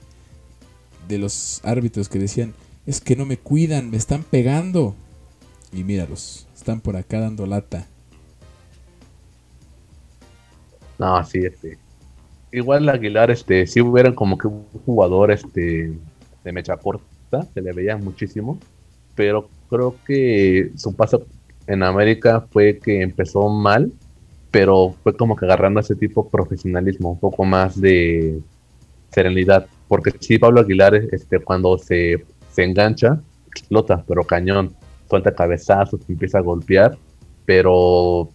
de 1.09 1.19
los 1.19 1.61
árbitros 1.65 2.09
que 2.09 2.19
decían, 2.19 2.55
es 2.87 3.01
que 3.01 3.17
no 3.17 3.25
me 3.25 3.39
cuidan, 3.39 3.91
me 3.91 3.97
están 3.97 4.23
pegando. 4.23 4.95
Y 5.73 5.85
míralos, 5.85 6.47
están 6.55 6.81
por 6.81 6.97
acá 6.97 7.21
dando 7.21 7.47
lata. 7.47 7.87
No, 10.99 11.23
sí, 11.25 11.41
este. 11.45 11.79
Igual 12.53 12.89
Aguilar, 12.89 13.31
este, 13.31 13.67
si 13.67 13.81
hubieran 13.81 14.15
como 14.15 14.39
que 14.39 14.47
un 14.47 14.65
jugador 14.87 15.31
este 15.31 15.93
de 16.45 16.53
mecha 16.53 16.77
corta, 16.77 17.43
se 17.53 17.61
le 17.61 17.73
veía 17.73 17.97
muchísimo, 17.97 18.59
pero 19.15 19.49
creo 19.69 19.97
que 20.07 20.71
su 20.77 20.95
paso 20.95 21.27
en 21.67 21.83
América 21.83 22.47
fue 22.51 22.79
que 22.79 23.03
empezó 23.03 23.49
mal, 23.49 23.93
pero 24.51 24.95
fue 25.03 25.17
como 25.17 25.37
que 25.37 25.45
agarrando 25.45 25.81
ese 25.81 25.97
tipo 25.97 26.25
de 26.25 26.31
profesionalismo, 26.31 27.13
un 27.13 27.21
poco 27.21 27.45
más 27.45 27.81
de 27.81 28.41
serenidad, 29.11 29.67
porque 29.89 30.13
sí, 30.21 30.39
Pablo 30.39 30.61
Aguilar, 30.61 30.95
este, 30.95 31.39
cuando 31.41 31.79
se, 31.79 32.25
se 32.51 32.65
engancha, 32.65 33.21
explota, 33.49 34.05
pero 34.07 34.25
cañón, 34.25 34.75
suelta 35.09 35.35
cabezazos, 35.35 36.01
empieza 36.09 36.39
a 36.39 36.43
golpear, 36.43 36.97
pero 37.45 38.31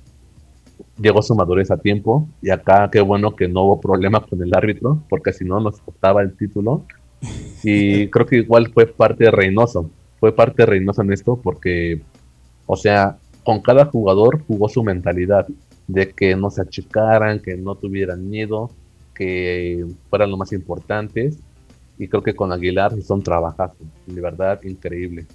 llegó 1.00 1.22
su 1.22 1.36
madurez 1.36 1.72
a 1.72 1.78
tiempo. 1.78 2.28
Y 2.42 2.50
acá 2.50 2.90
qué 2.92 3.02
bueno 3.02 3.36
que 3.36 3.48
no 3.48 3.64
hubo 3.64 3.82
problema 3.82 4.22
con 4.22 4.42
el 4.42 4.56
árbitro 4.56 5.04
porque 5.10 5.34
si 5.34 5.46
no 5.46 5.60
nos 5.60 5.80
costaba 5.82 6.22
el 6.22 6.36
título. 6.36 6.86
Y 7.64 8.08
creo 8.08 8.26
que 8.26 8.38
igual 8.38 8.72
fue 8.74 8.88
parte 8.88 9.26
de 9.26 9.32
Reynoso. 9.32 9.90
Fue 10.20 10.34
parte 10.34 10.64
de 10.64 10.68
Reynoso 10.68 11.02
en 11.02 11.14
esto 11.14 11.40
porque 11.42 12.02
o 12.72 12.78
sea 12.78 13.18
con 13.44 13.60
cada 13.60 13.86
jugador 13.86 14.44
jugó 14.48 14.70
su 14.70 14.82
mentalidad 14.82 15.46
de 15.88 16.10
que 16.12 16.36
no 16.36 16.50
se 16.50 16.62
achicaran 16.62 17.40
que 17.40 17.58
no 17.58 17.76
tuvieran 17.76 18.30
miedo 18.30 18.72
que 19.14 19.86
fueran 20.10 20.32
lo 20.32 20.38
más 20.38 20.54
importantes 20.54 21.38
y 21.98 22.08
creo 22.08 22.24
que 22.24 22.34
con 22.34 22.54
Aguilar 22.54 22.94
hizo 22.98 23.14
un 23.14 23.24
trabajazo 23.24 23.84
de 24.06 24.22
verdad 24.22 24.64
increíble 24.64 25.26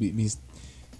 mis, 0.00 0.40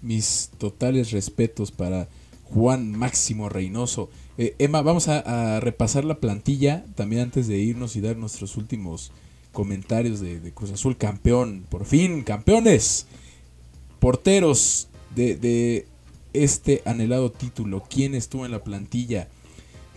mis 0.00 0.50
totales 0.58 1.10
respetos 1.10 1.72
para 1.72 2.08
Juan 2.44 2.92
Máximo 2.92 3.48
Reynoso. 3.48 4.10
Eh, 4.38 4.54
Emma, 4.58 4.82
vamos 4.82 5.08
a, 5.08 5.58
repasar 5.60 6.04
la 6.04 6.20
plantilla 6.20 6.84
también 6.94 7.22
antes 7.22 7.48
de 7.48 7.58
irnos 7.58 7.96
y 7.96 8.00
dar 8.00 8.16
nuestros 8.16 8.56
últimos 8.56 9.10
comentarios 9.52 10.20
de, 10.20 10.52
Cruz 10.52 10.70
Azul 10.70 10.96
campeón. 10.96 11.66
Por 11.68 11.84
fin, 11.84 12.22
campeones. 12.22 13.06
Porteros 14.04 14.88
de, 15.16 15.86
este 16.34 16.82
anhelado 16.84 17.32
título. 17.32 17.82
¿Quién 17.88 18.14
estuvo 18.14 18.44
en 18.44 18.52
la 18.52 18.62
plantilla? 18.62 19.30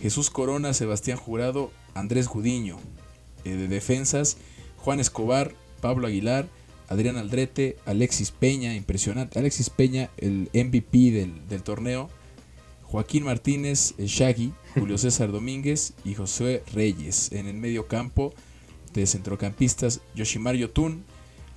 Jesús 0.00 0.30
Corona, 0.30 0.72
Sebastián 0.72 1.18
Jurado, 1.18 1.70
Andrés 1.92 2.26
Gudiño. 2.26 2.78
Eh, 3.44 3.50
de 3.50 3.68
defensas, 3.68 4.38
Juan 4.78 4.98
Escobar, 4.98 5.52
Pablo 5.82 6.06
Aguilar, 6.06 6.48
Adrián 6.88 7.18
Aldrete, 7.18 7.76
Alexis 7.84 8.30
Peña, 8.30 8.74
impresionante. 8.74 9.38
Alexis 9.38 9.68
Peña, 9.68 10.08
el 10.16 10.48
MVP 10.54 11.10
del, 11.10 11.46
del 11.46 11.62
torneo. 11.62 12.08
Joaquín 12.84 13.24
Martínez, 13.24 13.94
Shaggy, 13.98 14.54
Julio 14.72 14.96
César 14.96 15.32
Domínguez 15.32 15.92
y 16.02 16.14
José 16.14 16.62
Reyes. 16.72 17.30
En 17.30 17.46
el 17.46 17.56
medio 17.58 17.88
campo 17.88 18.32
de 18.94 19.06
centrocampistas, 19.06 20.00
Yoshimar 20.14 20.54
Yotun, 20.54 21.04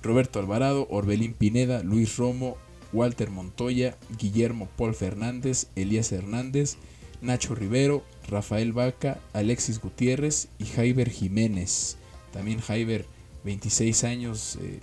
Roberto 0.02 0.38
Alvarado, 0.38 0.86
Orbelín 0.90 1.34
Pineda, 1.34 1.82
Luis 1.82 2.16
Romo, 2.16 2.56
Walter 2.92 3.30
Montoya, 3.30 3.96
Guillermo 4.18 4.68
Paul 4.76 4.94
Fernández, 4.94 5.68
Elías 5.76 6.12
Hernández, 6.12 6.76
Nacho 7.20 7.54
Rivero, 7.54 8.04
Rafael 8.28 8.72
Vaca, 8.72 9.20
Alexis 9.32 9.80
Gutiérrez 9.80 10.48
y 10.58 10.66
Jaiber 10.66 11.08
Jiménez. 11.08 11.96
También 12.32 12.60
Jaiber, 12.60 13.06
26 13.44 14.04
años, 14.04 14.58
eh, 14.60 14.80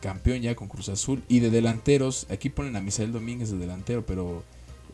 campeón 0.00 0.42
ya 0.42 0.54
con 0.54 0.68
Cruz 0.68 0.88
Azul. 0.88 1.22
Y 1.28 1.40
de 1.40 1.50
delanteros, 1.50 2.26
aquí 2.30 2.48
ponen 2.48 2.76
a 2.76 2.80
Misael 2.80 3.12
Domínguez 3.12 3.50
de 3.50 3.58
delantero, 3.58 4.04
pero 4.06 4.42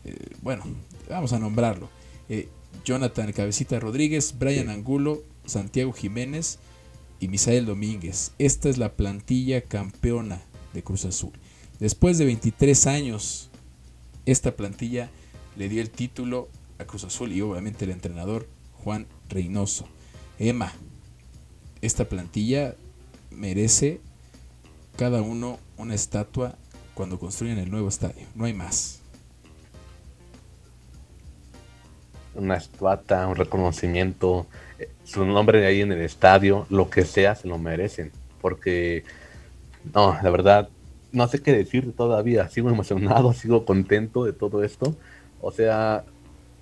eh, 0.04 0.16
bueno, 0.42 0.64
vamos 1.08 1.32
a 1.32 1.38
nombrarlo. 1.38 1.88
Eh, 2.28 2.48
Jonathan 2.84 3.32
Cabecita 3.32 3.78
Rodríguez, 3.78 4.34
Brian 4.38 4.68
Angulo, 4.68 5.22
Santiago 5.46 5.92
Jiménez 5.92 6.58
y 7.20 7.28
Misael 7.28 7.66
Domínguez. 7.66 8.32
Esta 8.38 8.68
es 8.68 8.78
la 8.78 8.92
plantilla 8.92 9.62
campeona 9.62 10.42
de 10.72 10.82
Cruz 10.82 11.04
Azul. 11.04 11.32
Después 11.78 12.18
de 12.18 12.24
23 12.24 12.86
años, 12.86 13.50
esta 14.26 14.56
plantilla 14.56 15.10
le 15.56 15.68
dio 15.68 15.80
el 15.80 15.90
título 15.90 16.48
a 16.78 16.84
Cruz 16.84 17.04
Azul 17.04 17.32
y 17.32 17.40
obviamente 17.40 17.84
el 17.84 17.90
entrenador 17.90 18.48
Juan 18.82 19.06
Reynoso. 19.28 19.86
Emma, 20.38 20.72
esta 21.80 22.08
plantilla 22.08 22.74
merece 23.30 24.00
cada 24.96 25.22
uno 25.22 25.58
una 25.76 25.94
estatua 25.94 26.56
cuando 26.94 27.18
construyen 27.18 27.58
el 27.58 27.70
nuevo 27.70 27.88
estadio. 27.88 28.26
No 28.34 28.44
hay 28.44 28.54
más. 28.54 29.00
una 32.34 32.56
estuata, 32.56 33.26
un 33.26 33.36
reconocimiento, 33.36 34.46
su 35.04 35.24
nombre 35.24 35.66
ahí 35.66 35.80
en 35.80 35.92
el 35.92 36.00
estadio, 36.00 36.66
lo 36.70 36.90
que 36.90 37.04
sea, 37.04 37.34
se 37.34 37.48
lo 37.48 37.58
merecen. 37.58 38.12
Porque, 38.40 39.04
no, 39.94 40.16
la 40.22 40.30
verdad, 40.30 40.68
no 41.12 41.28
sé 41.28 41.40
qué 41.42 41.52
decir 41.52 41.94
todavía. 41.96 42.48
Sigo 42.50 42.70
emocionado, 42.70 43.32
sigo 43.32 43.64
contento 43.64 44.24
de 44.24 44.32
todo 44.32 44.64
esto. 44.64 44.96
O 45.40 45.52
sea, 45.52 46.04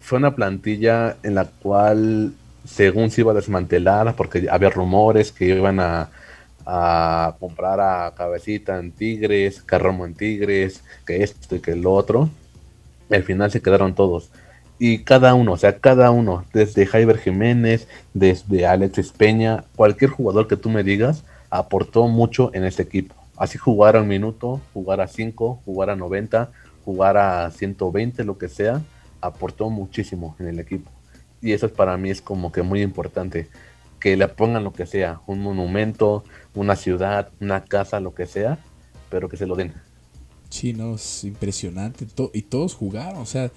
fue 0.00 0.18
una 0.18 0.34
plantilla 0.34 1.16
en 1.22 1.34
la 1.34 1.46
cual, 1.46 2.32
según 2.64 3.10
se 3.10 3.22
iba 3.22 3.32
a 3.32 3.36
desmantelar, 3.36 4.14
porque 4.16 4.48
había 4.50 4.70
rumores 4.70 5.32
que 5.32 5.46
iban 5.46 5.80
a, 5.80 6.10
a 6.66 7.36
comprar 7.40 7.80
a 7.80 8.12
Cabecita 8.16 8.78
en 8.78 8.92
Tigres, 8.92 9.62
Carromo 9.62 10.06
en 10.06 10.14
Tigres, 10.14 10.82
que 11.06 11.22
esto 11.22 11.56
y 11.56 11.60
que 11.60 11.72
el 11.72 11.86
otro. 11.86 12.28
Al 13.10 13.22
final 13.24 13.50
se 13.50 13.60
quedaron 13.60 13.94
todos. 13.94 14.30
Y 14.84 15.04
cada 15.04 15.34
uno, 15.34 15.52
o 15.52 15.56
sea, 15.56 15.78
cada 15.78 16.10
uno, 16.10 16.44
desde 16.52 16.86
Jaiber 16.86 17.16
Jiménez, 17.16 17.86
desde 18.14 18.66
Alex 18.66 19.12
Peña, 19.12 19.62
cualquier 19.76 20.10
jugador 20.10 20.48
que 20.48 20.56
tú 20.56 20.70
me 20.70 20.82
digas, 20.82 21.22
aportó 21.50 22.08
mucho 22.08 22.50
en 22.52 22.64
este 22.64 22.82
equipo. 22.82 23.14
Así 23.36 23.58
jugar 23.58 23.94
a 23.94 24.00
un 24.00 24.08
minuto, 24.08 24.60
jugar 24.74 25.00
a 25.00 25.06
5, 25.06 25.60
jugar 25.64 25.90
a 25.90 25.94
90, 25.94 26.50
jugar 26.84 27.16
a 27.16 27.48
120, 27.52 28.24
lo 28.24 28.38
que 28.38 28.48
sea, 28.48 28.82
aportó 29.20 29.70
muchísimo 29.70 30.34
en 30.40 30.48
el 30.48 30.58
equipo. 30.58 30.90
Y 31.40 31.52
eso 31.52 31.72
para 31.72 31.96
mí 31.96 32.10
es 32.10 32.20
como 32.20 32.50
que 32.50 32.62
muy 32.62 32.82
importante. 32.82 33.46
Que 34.00 34.16
le 34.16 34.26
pongan 34.26 34.64
lo 34.64 34.72
que 34.72 34.86
sea, 34.86 35.20
un 35.28 35.42
monumento, 35.42 36.24
una 36.56 36.74
ciudad, 36.74 37.28
una 37.40 37.62
casa, 37.62 38.00
lo 38.00 38.16
que 38.16 38.26
sea, 38.26 38.58
pero 39.10 39.28
que 39.28 39.36
se 39.36 39.46
lo 39.46 39.54
den. 39.54 39.74
Sí, 40.50 40.72
no, 40.72 40.96
es 40.96 41.22
impresionante. 41.22 42.04
y 42.32 42.42
todos 42.42 42.74
jugaron, 42.74 43.22
o 43.22 43.26
sea, 43.26 43.48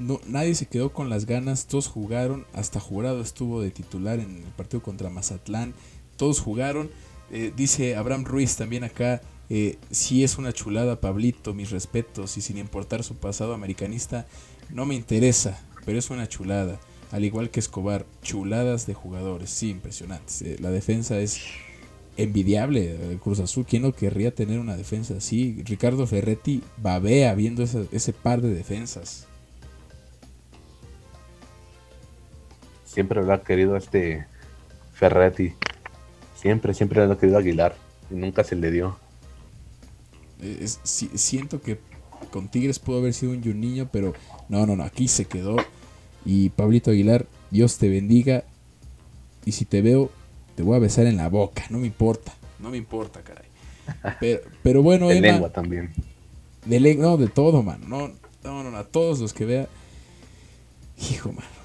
no, 0.00 0.18
nadie 0.26 0.54
se 0.54 0.66
quedó 0.66 0.92
con 0.92 1.10
las 1.10 1.26
ganas, 1.26 1.66
todos 1.66 1.86
jugaron, 1.86 2.46
hasta 2.54 2.80
Jurado 2.80 3.20
estuvo 3.20 3.60
de 3.60 3.70
titular 3.70 4.18
en 4.18 4.38
el 4.38 4.52
partido 4.56 4.82
contra 4.82 5.10
Mazatlán, 5.10 5.74
todos 6.16 6.40
jugaron. 6.40 6.90
Eh, 7.30 7.52
dice 7.54 7.94
Abraham 7.94 8.24
Ruiz 8.24 8.56
también 8.56 8.82
acá, 8.82 9.20
eh, 9.50 9.78
si 9.90 10.24
es 10.24 10.38
una 10.38 10.52
chulada 10.52 11.00
Pablito, 11.00 11.54
mis 11.54 11.70
respetos, 11.70 12.36
y 12.38 12.40
sin 12.40 12.56
importar 12.56 13.04
su 13.04 13.16
pasado 13.16 13.52
americanista, 13.52 14.26
no 14.70 14.86
me 14.86 14.94
interesa, 14.94 15.60
pero 15.84 15.98
es 15.98 16.10
una 16.10 16.28
chulada. 16.28 16.80
Al 17.12 17.24
igual 17.24 17.50
que 17.50 17.60
Escobar, 17.60 18.06
chuladas 18.22 18.86
de 18.86 18.94
jugadores, 18.94 19.50
sí, 19.50 19.68
impresionantes. 19.68 20.42
Eh, 20.42 20.56
la 20.60 20.70
defensa 20.70 21.20
es 21.20 21.40
envidiable 22.16 23.18
Cruz 23.22 23.40
Azul. 23.40 23.66
¿Quién 23.68 23.82
no 23.82 23.92
querría 23.92 24.34
tener 24.34 24.58
una 24.58 24.76
defensa 24.76 25.14
así? 25.18 25.62
Ricardo 25.64 26.06
Ferretti 26.06 26.62
babea 26.76 27.34
viendo 27.34 27.62
ese, 27.62 28.12
par 28.12 28.40
de 28.40 28.54
defensas. 28.54 29.26
Siempre 32.90 33.22
lo 33.22 33.32
ha 33.32 33.44
querido 33.44 33.76
este 33.76 34.26
Ferretti. 34.94 35.52
Siempre, 36.34 36.74
siempre 36.74 37.06
lo 37.06 37.12
ha 37.12 37.18
querido 37.18 37.38
Aguilar. 37.38 37.76
Y 38.10 38.14
nunca 38.14 38.42
se 38.42 38.56
le 38.56 38.72
dio. 38.72 38.98
siento 40.82 41.62
que 41.62 41.78
con 42.32 42.48
Tigres 42.48 42.80
pudo 42.80 42.98
haber 42.98 43.14
sido 43.14 43.30
un 43.32 43.60
niño, 43.60 43.88
pero 43.92 44.12
no, 44.48 44.66
no, 44.66 44.74
no. 44.74 44.82
Aquí 44.82 45.06
se 45.06 45.26
quedó. 45.26 45.56
Y 46.24 46.48
Pablito 46.48 46.90
Aguilar, 46.90 47.26
Dios 47.52 47.78
te 47.78 47.88
bendiga. 47.88 48.42
Y 49.44 49.52
si 49.52 49.64
te 49.64 49.82
veo, 49.82 50.10
te 50.56 50.64
voy 50.64 50.74
a 50.74 50.80
besar 50.80 51.06
en 51.06 51.16
la 51.16 51.28
boca, 51.28 51.62
no 51.70 51.78
me 51.78 51.86
importa, 51.86 52.34
no 52.58 52.70
me 52.70 52.76
importa, 52.76 53.22
caray. 53.22 53.46
Pero, 54.18 54.40
pero 54.62 54.82
bueno, 54.82 55.08
de 55.08 55.20
lengua 55.20 55.50
también. 55.50 55.92
De 56.66 56.80
lengua, 56.80 57.06
no, 57.06 57.16
de 57.16 57.28
todo, 57.28 57.62
mano. 57.62 57.86
No, 57.88 58.12
no, 58.42 58.70
no, 58.70 58.76
a 58.76 58.84
todos 58.84 59.20
los 59.20 59.32
que 59.32 59.44
vea. 59.46 59.68
Hijo, 61.10 61.32
mano. 61.32 61.59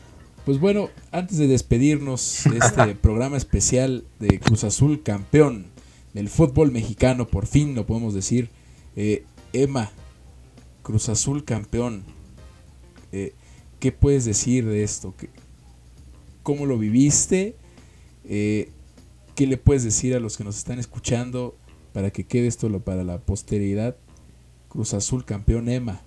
Pues 0.46 0.60
bueno, 0.60 0.91
antes 1.12 1.39
de 1.39 1.48
despedirnos 1.48 2.43
de 2.52 2.60
este 2.60 2.93
programa 3.02 3.36
especial 3.36 4.06
de 4.20 4.39
Cruz 4.39 4.64
Azul 4.64 5.02
campeón 5.02 5.66
del 6.14 6.30
fútbol 6.30 6.72
mexicano, 6.72 7.26
por 7.28 7.48
fin 7.48 7.74
lo 7.74 7.88
podemos 7.88 8.14
decir. 8.14 8.52
Eh, 8.96 9.26
Emma, 9.54 9.91
Cruz 10.84 11.10
Azul 11.10 11.46
campeón. 11.46 12.04
Eh, 13.12 13.34
¿Qué 13.80 13.91
puedes 13.91 14.24
decir 14.24 14.68
de 14.68 14.84
esto? 14.84 15.16
¿Cómo 16.43 16.68
lo 16.68 16.78
viviste? 16.78 17.56
Eh, 18.24 18.70
¿Qué 19.34 19.48
le 19.48 19.58
puedes 19.58 19.84
decir 19.84 20.14
a 20.14 20.20
los 20.20 20.38
que 20.38 20.43
nos 20.43 20.58
están 20.58 20.78
escuchando 20.78 21.58
para 21.91 22.12
que 22.12 22.24
quede 22.24 22.46
esto 22.46 22.70
para 22.82 23.04
la 23.04 23.18
posteridad? 23.18 23.98
Cruz 24.70 24.93
Azul 24.93 25.26
campeón 25.26 25.70
EMA. 25.70 26.04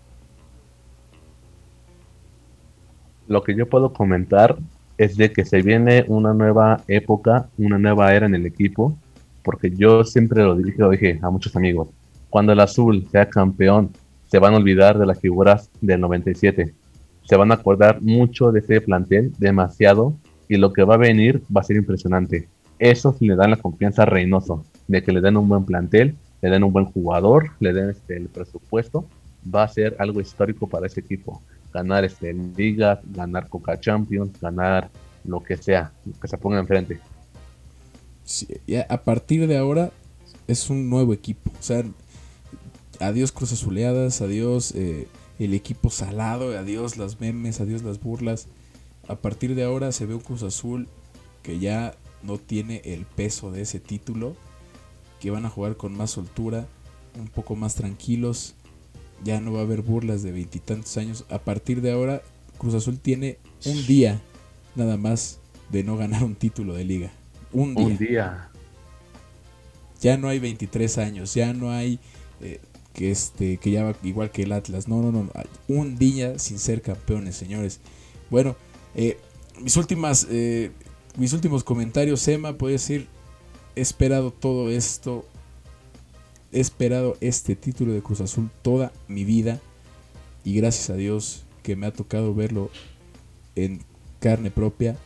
Lo 3.29 3.43
que 3.43 3.55
yo 3.55 3.69
puedo 3.69 3.93
comentar 3.93 4.57
es 4.97 5.17
de 5.17 5.31
que 5.31 5.45
se 5.45 5.63
viene 5.63 6.05
una 6.09 6.33
nueva 6.33 6.83
época, 6.89 7.49
una 7.59 7.79
nueva 7.79 8.15
era 8.15 8.27
en 8.27 8.35
el 8.35 8.47
equipo, 8.47 8.97
porque 9.43 9.71
yo 9.71 10.03
siempre 10.05 10.43
lo 10.43 10.57
dije, 10.57 10.83
dije 10.91 11.21
a 11.23 11.31
muchos 11.31 11.55
amigos, 11.55 11.89
cuando 12.31 12.53
el 12.53 12.61
azul 12.61 13.07
sea 13.11 13.29
campeón, 13.29 13.91
se 14.27 14.39
van 14.39 14.55
a 14.55 14.57
olvidar 14.57 14.99
de 14.99 15.07
las 15.07 15.21
figuras 15.21 15.71
del 15.81 16.01
97. 16.01 16.75
Se 17.23 17.37
van 17.37 17.51
a 17.51 17.55
acordar 17.55 18.01
mucho 18.03 18.51
de 18.51 18.61
ese 18.61 18.81
plantel, 18.81 19.33
demasiado, 19.39 20.15
y 20.49 20.57
lo 20.57 20.73
que 20.73 20.85
va 20.85 20.95
a 20.95 20.99
venir 20.99 21.43
va 21.55 21.61
a 21.61 21.65
ser 21.65 21.77
impresionante. 21.77 22.49
Eso 22.79 23.15
le 23.21 23.37
dan 23.37 23.51
la 23.51 23.57
confianza 23.57 24.03
a 24.03 24.07
Reynoso, 24.07 24.65
de 24.87 25.03
que 25.03 25.13
le 25.13 25.21
den 25.21 25.37
un 25.37 25.49
buen 25.49 25.65
plantel, 25.65 26.17
le 26.41 26.51
den 26.51 26.65
un 26.65 26.73
buen 26.73 26.87
jugador, 26.87 27.51
le 27.61 27.73
den 27.73 27.91
este, 27.91 28.17
el 28.17 28.29
presupuesto, 28.29 29.07
va 29.55 29.65
a 29.65 29.69
ser 29.69 29.97
algo 29.99 30.21
histórico 30.21 30.67
para 30.67 30.87
ese 30.87 31.01
equipo. 31.01 31.43
Ganar 31.73 32.05
este, 32.05 32.33
Liga, 32.33 33.01
ganar 33.05 33.49
Coca 33.49 33.79
Champions, 33.79 34.41
ganar 34.41 34.91
lo 35.25 35.43
que 35.43 35.57
sea, 35.57 35.93
lo 36.05 36.19
que 36.19 36.29
se 36.29 36.39
ponga 36.39 36.59
enfrente. 36.59 37.01
a 38.89 39.03
partir 39.03 39.47
de 39.47 39.59
ahora 39.59 39.91
es 40.47 40.71
un 40.71 40.89
nuevo 40.89 41.13
equipo. 41.13 41.51
O 41.59 41.63
sea, 41.63 41.85
adiós 43.01 43.33
Cruz 43.33 43.53
Azuleadas, 43.53 44.21
adiós 44.21 44.73
eh, 44.75 45.07
el 45.39 45.55
equipo 45.55 45.91
salado, 45.91 46.57
adiós 46.59 46.97
las 46.97 47.21
memes, 47.21 47.61
adiós 47.61 47.83
las 47.83 48.01
burlas. 48.01 48.49
A 49.07 49.17
partir 49.17 49.55
de 49.55 49.65
ahora 49.65 49.93
se 49.93 50.07
ve 50.07 50.15
un 50.15 50.21
Cruz 50.21 50.43
Azul 50.43 50.89
que 51.43 51.59
ya 51.59 51.95
no 52.23 52.39
tiene 52.39 52.83
el 52.85 53.07
peso 53.07 53.51
de 53.51 53.63
ese 53.63 53.81
título, 53.81 54.37
que 55.21 55.31
van 55.31 55.47
a 55.47 55.51
jugar 55.51 55.77
con 55.77 55.97
más 55.97 56.11
soltura, 56.11 56.67
un 57.19 57.29
poco 57.29 57.57
más 57.57 57.75
tranquilos, 57.75 58.55
ya 59.25 59.41
no 59.41 59.53
va 59.53 59.61
a 59.61 59.63
haber 59.63 59.83
burlas 59.83 60.23
de 60.23 60.33
veintitantos 60.33 60.97
años. 60.97 61.25
A 61.31 61.39
partir 61.39 61.81
de 61.81 61.93
ahora, 61.93 62.23
Cruz 62.59 62.75
Azul 62.75 62.99
tiene 62.99 63.39
un 63.65 63.87
día 63.87 64.21
nada 64.75 64.97
más 64.97 65.41
de 65.71 65.85
no 65.85 65.97
ganar 65.97 66.25
un 66.25 66.35
título 66.35 66.75
de 66.75 66.85
liga. 66.85 67.11
Un 67.53 67.75
día. 67.75 67.85
Un 67.85 67.99
día. 67.99 68.49
Ya 70.01 70.17
no 70.17 70.29
hay 70.29 70.39
23 70.39 70.99
años, 70.99 71.35
ya 71.35 71.53
no 71.53 71.73
hay 71.73 71.99
eh, 72.41 72.61
que 72.95 73.11
este 73.11 73.57
que 73.57 73.71
ya 73.73 73.85
va 73.85 73.97
igual 74.03 74.31
que 74.31 74.43
el 74.43 74.53
Atlas. 74.53 74.87
No, 74.87 75.03
no, 75.03 75.11
no. 75.11 75.29
Un 75.67 75.99
día 75.99 76.39
sin 76.39 76.59
ser 76.59 76.83
campeones, 76.83 77.37
señores. 77.37 77.81
Bueno, 78.31 78.55
eh, 78.95 79.19
mis 79.61 79.77
últimas 79.77 80.27
eh, 80.31 80.71
mis 81.17 81.33
últimos 81.33 81.65
comentarios, 81.65 82.27
Emma, 82.29 82.57
puede 82.57 82.75
decir, 82.75 83.09
he 83.75 83.81
esperado 83.81 84.31
todo 84.31 84.71
esto, 84.71 85.27
he 86.53 86.61
esperado 86.61 87.17
este 87.21 87.57
título 87.57 87.93
de 87.93 88.03
Cruz 88.03 88.21
Azul 88.21 88.51
toda 88.63 88.93
mi 89.07 89.25
vida 89.25 89.61
y 90.45 90.55
gracias 90.55 90.91
a 90.91 90.95
Dios 90.95 91.45
que 91.63 91.77
me 91.77 91.87
ha 91.87 91.93
tocado 91.93 92.35
verlo 92.35 92.71
en 93.55 93.83
carne 94.21 94.51
propia. 94.51 94.97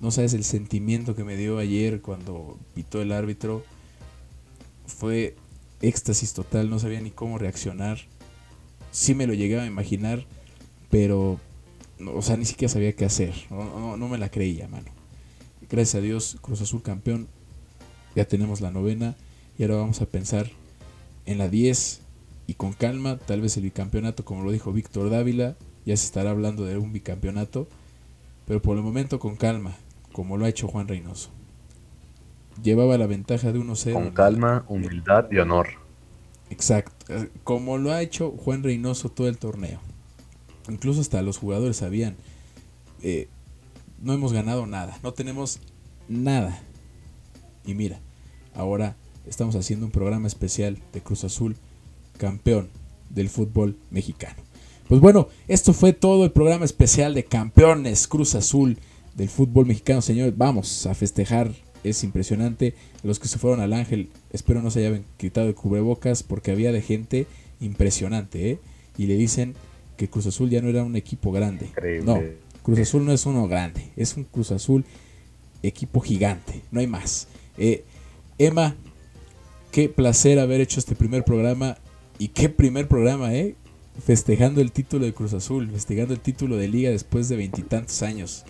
No 0.00 0.10
sabes 0.10 0.34
el 0.34 0.44
sentimiento 0.44 1.14
que 1.14 1.24
me 1.24 1.36
dio 1.36 1.58
ayer 1.58 2.00
cuando 2.00 2.58
pitó 2.74 3.00
el 3.00 3.12
árbitro. 3.12 3.64
Fue 4.86 5.36
éxtasis 5.80 6.32
total, 6.32 6.68
no 6.68 6.78
sabía 6.78 7.00
ni 7.00 7.10
cómo 7.10 7.38
reaccionar. 7.38 7.98
Sí 8.90 9.14
me 9.14 9.26
lo 9.26 9.34
llegaba 9.34 9.64
a 9.64 9.66
imaginar, 9.66 10.26
pero, 10.90 11.38
o 12.04 12.22
sea, 12.22 12.36
ni 12.36 12.44
siquiera 12.44 12.72
sabía 12.72 12.94
qué 12.94 13.04
hacer. 13.04 13.34
No, 13.50 13.96
no 13.96 14.08
me 14.08 14.18
la 14.18 14.30
creía, 14.30 14.68
mano. 14.68 14.90
Gracias 15.70 15.94
a 15.96 16.00
Dios, 16.00 16.36
Cruz 16.40 16.60
Azul 16.60 16.82
campeón. 16.82 17.28
Ya 18.14 18.26
tenemos 18.26 18.60
la 18.60 18.70
novena 18.70 19.16
y 19.58 19.62
ahora 19.62 19.76
vamos 19.76 20.00
a 20.00 20.06
pensar 20.06 20.50
en 21.26 21.38
la 21.38 21.48
10 21.48 22.00
y 22.46 22.54
con 22.54 22.72
calma, 22.72 23.18
tal 23.18 23.40
vez 23.40 23.56
el 23.56 23.64
bicampeonato, 23.64 24.24
como 24.24 24.42
lo 24.42 24.52
dijo 24.52 24.72
Víctor 24.72 25.10
Dávila, 25.10 25.56
ya 25.86 25.96
se 25.96 26.06
estará 26.06 26.30
hablando 26.30 26.64
de 26.64 26.76
un 26.78 26.92
bicampeonato, 26.92 27.68
pero 28.46 28.60
por 28.60 28.76
el 28.76 28.82
momento 28.82 29.18
con 29.18 29.36
calma, 29.36 29.76
como 30.12 30.36
lo 30.36 30.44
ha 30.44 30.48
hecho 30.48 30.68
Juan 30.68 30.88
Reynoso. 30.88 31.30
Llevaba 32.62 32.98
la 32.98 33.06
ventaja 33.06 33.52
de 33.52 33.58
1-0. 33.58 33.92
Con 33.94 34.10
calma, 34.12 34.64
humildad 34.68 35.26
y 35.30 35.38
honor. 35.38 35.68
Exacto, 36.50 37.12
eh, 37.12 37.30
como 37.42 37.78
lo 37.78 37.92
ha 37.92 38.02
hecho 38.02 38.30
Juan 38.30 38.62
Reynoso 38.62 39.08
todo 39.08 39.28
el 39.28 39.38
torneo. 39.38 39.80
Incluso 40.68 41.00
hasta 41.00 41.22
los 41.22 41.38
jugadores 41.38 41.78
sabían, 41.78 42.16
eh, 43.02 43.28
no 44.00 44.12
hemos 44.12 44.32
ganado 44.32 44.66
nada, 44.66 44.98
no 45.02 45.12
tenemos 45.12 45.60
nada. 46.08 46.62
Y 47.64 47.74
mira, 47.74 48.00
ahora 48.54 48.96
estamos 49.28 49.56
haciendo 49.56 49.86
un 49.86 49.92
programa 49.92 50.26
especial 50.26 50.78
de 50.92 51.00
Cruz 51.00 51.24
Azul, 51.24 51.56
campeón 52.18 52.68
del 53.10 53.28
fútbol 53.28 53.76
mexicano. 53.90 54.36
Pues 54.88 55.00
bueno, 55.00 55.28
esto 55.48 55.72
fue 55.72 55.92
todo 55.92 56.24
el 56.24 56.32
programa 56.32 56.64
especial 56.64 57.14
de 57.14 57.24
campeones 57.24 58.06
Cruz 58.06 58.34
Azul 58.34 58.78
del 59.14 59.28
fútbol 59.28 59.66
mexicano, 59.66 60.02
señores. 60.02 60.36
Vamos 60.36 60.86
a 60.86 60.94
festejar, 60.94 61.52
es 61.84 62.04
impresionante. 62.04 62.74
Los 63.02 63.18
que 63.18 63.28
se 63.28 63.38
fueron 63.38 63.60
al 63.60 63.72
Ángel, 63.72 64.10
espero 64.32 64.60
no 64.60 64.70
se 64.70 64.80
hayan 64.80 65.04
quitado 65.16 65.48
el 65.48 65.54
cubrebocas 65.54 66.22
porque 66.22 66.50
había 66.50 66.72
de 66.72 66.82
gente 66.82 67.26
impresionante, 67.60 68.50
¿eh? 68.50 68.58
Y 68.98 69.06
le 69.06 69.16
dicen 69.16 69.54
que 69.96 70.08
Cruz 70.08 70.26
Azul 70.26 70.50
ya 70.50 70.60
no 70.60 70.68
era 70.68 70.84
un 70.84 70.96
equipo 70.96 71.32
grande. 71.32 71.70
No, 72.04 72.20
Cruz 72.62 72.78
Azul 72.78 73.04
no 73.04 73.12
es 73.12 73.26
uno 73.26 73.48
grande, 73.48 73.90
es 73.96 74.16
un 74.16 74.24
Cruz 74.24 74.50
Azul 74.50 74.84
equipo 75.62 76.00
gigante, 76.00 76.62
no 76.70 76.80
hay 76.80 76.86
más. 76.86 77.28
Eh, 77.56 77.84
Emma, 78.38 78.76
qué 79.74 79.88
placer 79.88 80.38
haber 80.38 80.60
hecho 80.60 80.78
este 80.78 80.94
primer 80.94 81.24
programa 81.24 81.76
y 82.16 82.28
qué 82.28 82.48
primer 82.48 82.86
programa, 82.86 83.34
¿eh? 83.34 83.56
Festejando 83.98 84.60
el 84.60 84.70
título 84.70 85.04
de 85.04 85.12
Cruz 85.12 85.34
Azul, 85.34 85.68
festejando 85.68 86.14
el 86.14 86.20
título 86.20 86.56
de 86.56 86.68
liga 86.68 86.90
después 86.90 87.28
de 87.28 87.36
veintitantos 87.36 88.00
años. 88.04 88.44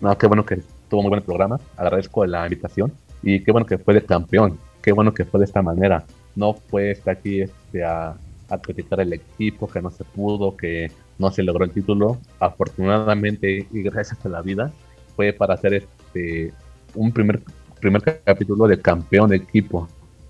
No, 0.00 0.16
qué 0.16 0.26
bueno 0.26 0.46
que 0.46 0.62
tuvo 0.88 1.02
muy 1.02 1.10
buen 1.10 1.22
programa. 1.22 1.60
Agradezco 1.76 2.24
la 2.24 2.46
invitación 2.46 2.90
y 3.22 3.44
qué 3.44 3.52
bueno 3.52 3.66
que 3.66 3.76
fue 3.76 3.92
de 3.92 4.02
campeón. 4.02 4.58
Qué 4.80 4.92
bueno 4.92 5.12
que 5.12 5.26
fue 5.26 5.40
de 5.40 5.44
esta 5.44 5.60
manera. 5.60 6.06
No 6.34 6.54
fue 6.54 6.92
estar 6.92 7.18
aquí 7.18 7.42
este, 7.42 7.84
a, 7.84 8.16
a 8.48 8.58
criticar 8.58 9.00
el 9.00 9.12
equipo, 9.12 9.68
que 9.68 9.82
no 9.82 9.90
se 9.90 10.04
pudo, 10.04 10.56
que 10.56 10.90
no 11.18 11.30
se 11.30 11.42
logró 11.42 11.66
el 11.66 11.72
título. 11.72 12.16
Afortunadamente 12.40 13.66
y 13.70 13.82
gracias 13.82 14.24
a 14.24 14.30
la 14.30 14.40
vida 14.40 14.72
fue 15.18 15.32
para 15.32 15.54
hacer 15.54 15.74
este 15.74 16.52
un 16.94 17.10
primer 17.10 17.42
primer 17.80 18.22
capítulo 18.24 18.68
de 18.68 18.80
campeón 18.80 19.30
de 19.30 19.36
equipo 19.36 19.88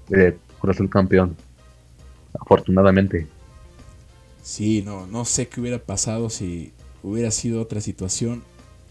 de 0.08 0.38
Cruz 0.58 0.76
Azul 0.76 0.88
campeón. 0.88 1.36
Afortunadamente. 2.40 3.26
Sí, 4.42 4.82
no, 4.82 5.06
no 5.06 5.26
sé 5.26 5.46
qué 5.46 5.60
hubiera 5.60 5.78
pasado 5.78 6.30
si 6.30 6.72
hubiera 7.02 7.30
sido 7.30 7.60
otra 7.60 7.82
situación. 7.82 8.42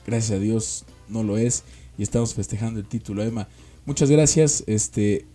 Gracias 0.05 0.37
a 0.37 0.39
Dios 0.39 0.85
no 1.09 1.23
lo 1.23 1.35
es 1.35 1.63
y 1.97 2.03
estamos 2.03 2.35
festejando 2.35 2.79
el 2.79 2.85
título, 2.85 3.23
Emma. 3.23 3.47
Muchas 3.87 4.11
gracias. 4.11 4.63
Este, 4.67 5.25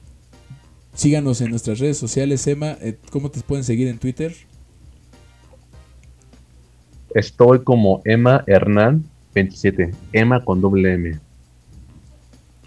síganos 0.94 1.40
en 1.40 1.50
nuestras 1.50 1.80
redes 1.80 1.98
sociales, 1.98 2.46
Emma. 2.46 2.76
Eh, 2.80 2.98
¿Cómo 3.10 3.32
te 3.32 3.40
pueden 3.40 3.64
seguir 3.64 3.88
en 3.88 3.98
Twitter? 3.98 4.32
Estoy 7.14 7.64
como 7.64 8.00
Emma 8.04 8.44
Hernán 8.46 9.10
27. 9.34 9.90
Emma 10.12 10.44
con 10.44 10.60
doble 10.60 10.94
M. 10.94 11.18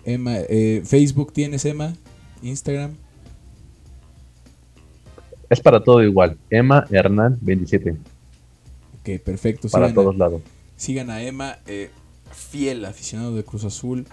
Emma, 0.05 0.37
eh, 0.49 0.81
Facebook 0.85 1.33
tienes 1.33 1.65
Emma, 1.65 1.93
Instagram. 2.41 2.95
Es 5.49 5.59
para 5.59 5.83
todo 5.83 6.03
igual. 6.03 6.37
Emma 6.49 6.85
Hernán 6.89 7.37
27. 7.41 7.91
Ok, 8.99 9.21
perfecto. 9.23 9.67
Para 9.69 9.93
todos 9.93 10.15
lados. 10.15 10.41
Sigan 10.75 11.09
a 11.09 11.23
Emma, 11.23 11.57
eh, 11.67 11.89
fiel 12.31 12.85
aficionado 12.85 13.35
de 13.35 13.43
Cruz 13.43 13.63
Azul. 13.63 14.05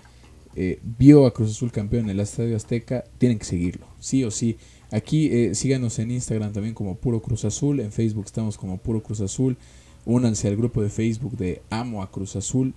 Eh, 0.55 0.81
vio 0.83 1.27
a 1.27 1.33
Cruz 1.33 1.51
Azul 1.51 1.73
campeón 1.73 2.05
en 2.05 2.11
el 2.11 2.21
Estadio 2.21 2.57
Azteca. 2.57 3.05
Tienen 3.19 3.39
que 3.39 3.45
seguirlo, 3.45 3.87
sí 3.99 4.25
o 4.25 4.31
sí. 4.31 4.59
Aquí 4.91 5.55
síganos 5.55 5.99
en 5.99 6.11
Instagram 6.11 6.53
también 6.53 6.75
como 6.75 6.97
Puro 6.97 7.23
Cruz 7.23 7.47
Azul. 7.47 7.81
En 7.81 7.93
Facebook 7.93 8.27
estamos 8.27 8.59
como 8.59 8.77
Puro 8.77 9.03
Cruz 9.03 9.23
Azul. 9.23 9.57
Únanse 10.05 10.49
al 10.49 10.57
grupo 10.57 10.83
de 10.83 10.91
Facebook 10.91 11.37
de 11.37 11.63
Amo 11.71 12.03
a 12.03 12.11
Cruz 12.11 12.37
Azul. 12.37 12.75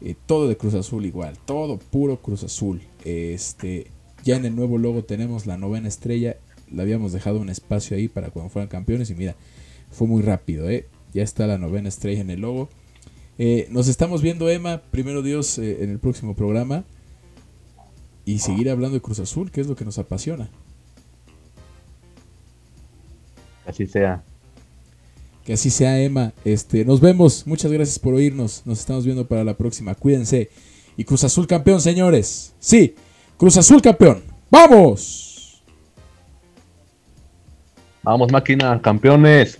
Eh, 0.00 0.14
todo 0.26 0.48
de 0.48 0.56
Cruz 0.56 0.74
Azul 0.74 1.06
igual, 1.06 1.38
todo 1.44 1.78
puro 1.78 2.20
Cruz 2.20 2.44
Azul. 2.44 2.82
Este, 3.04 3.90
ya 4.24 4.36
en 4.36 4.44
el 4.44 4.56
nuevo 4.56 4.78
logo 4.78 5.04
tenemos 5.04 5.46
la 5.46 5.56
novena 5.56 5.88
estrella. 5.88 6.36
Le 6.70 6.82
habíamos 6.82 7.12
dejado 7.12 7.40
un 7.40 7.48
espacio 7.48 7.96
ahí 7.96 8.08
para 8.08 8.30
cuando 8.30 8.50
fueran 8.50 8.68
campeones 8.68 9.10
y 9.10 9.14
mira, 9.14 9.36
fue 9.90 10.08
muy 10.08 10.22
rápido, 10.22 10.68
¿eh? 10.68 10.86
Ya 11.12 11.22
está 11.22 11.46
la 11.46 11.58
novena 11.58 11.88
estrella 11.88 12.20
en 12.20 12.30
el 12.30 12.40
logo. 12.40 12.68
Eh, 13.38 13.68
nos 13.70 13.88
estamos 13.88 14.22
viendo, 14.22 14.48
Emma, 14.50 14.82
primero 14.90 15.22
Dios, 15.22 15.58
en 15.58 15.90
el 15.90 15.98
próximo 15.98 16.34
programa. 16.34 16.84
Y 18.24 18.38
seguir 18.38 18.70
hablando 18.70 18.94
de 18.94 19.02
Cruz 19.02 19.20
Azul, 19.20 19.50
que 19.50 19.60
es 19.60 19.66
lo 19.66 19.76
que 19.76 19.84
nos 19.84 19.98
apasiona. 19.98 20.50
Así 23.66 23.86
sea. 23.86 24.24
Que 25.44 25.52
así 25.52 25.70
sea, 25.70 26.00
Emma. 26.00 26.32
Este, 26.44 26.84
nos 26.84 27.00
vemos. 27.00 27.46
Muchas 27.46 27.70
gracias 27.70 27.98
por 27.98 28.14
oírnos. 28.14 28.62
Nos 28.64 28.80
estamos 28.80 29.04
viendo 29.04 29.26
para 29.26 29.44
la 29.44 29.54
próxima. 29.54 29.94
Cuídense. 29.94 30.50
Y 30.96 31.04
Cruz 31.04 31.24
Azul 31.24 31.46
campeón, 31.46 31.80
señores. 31.80 32.54
Sí, 32.58 32.94
Cruz 33.36 33.56
Azul 33.56 33.82
campeón. 33.82 34.22
¡Vamos! 34.50 35.62
Vamos, 38.02 38.30
máquina, 38.30 38.80
campeones. 38.80 39.58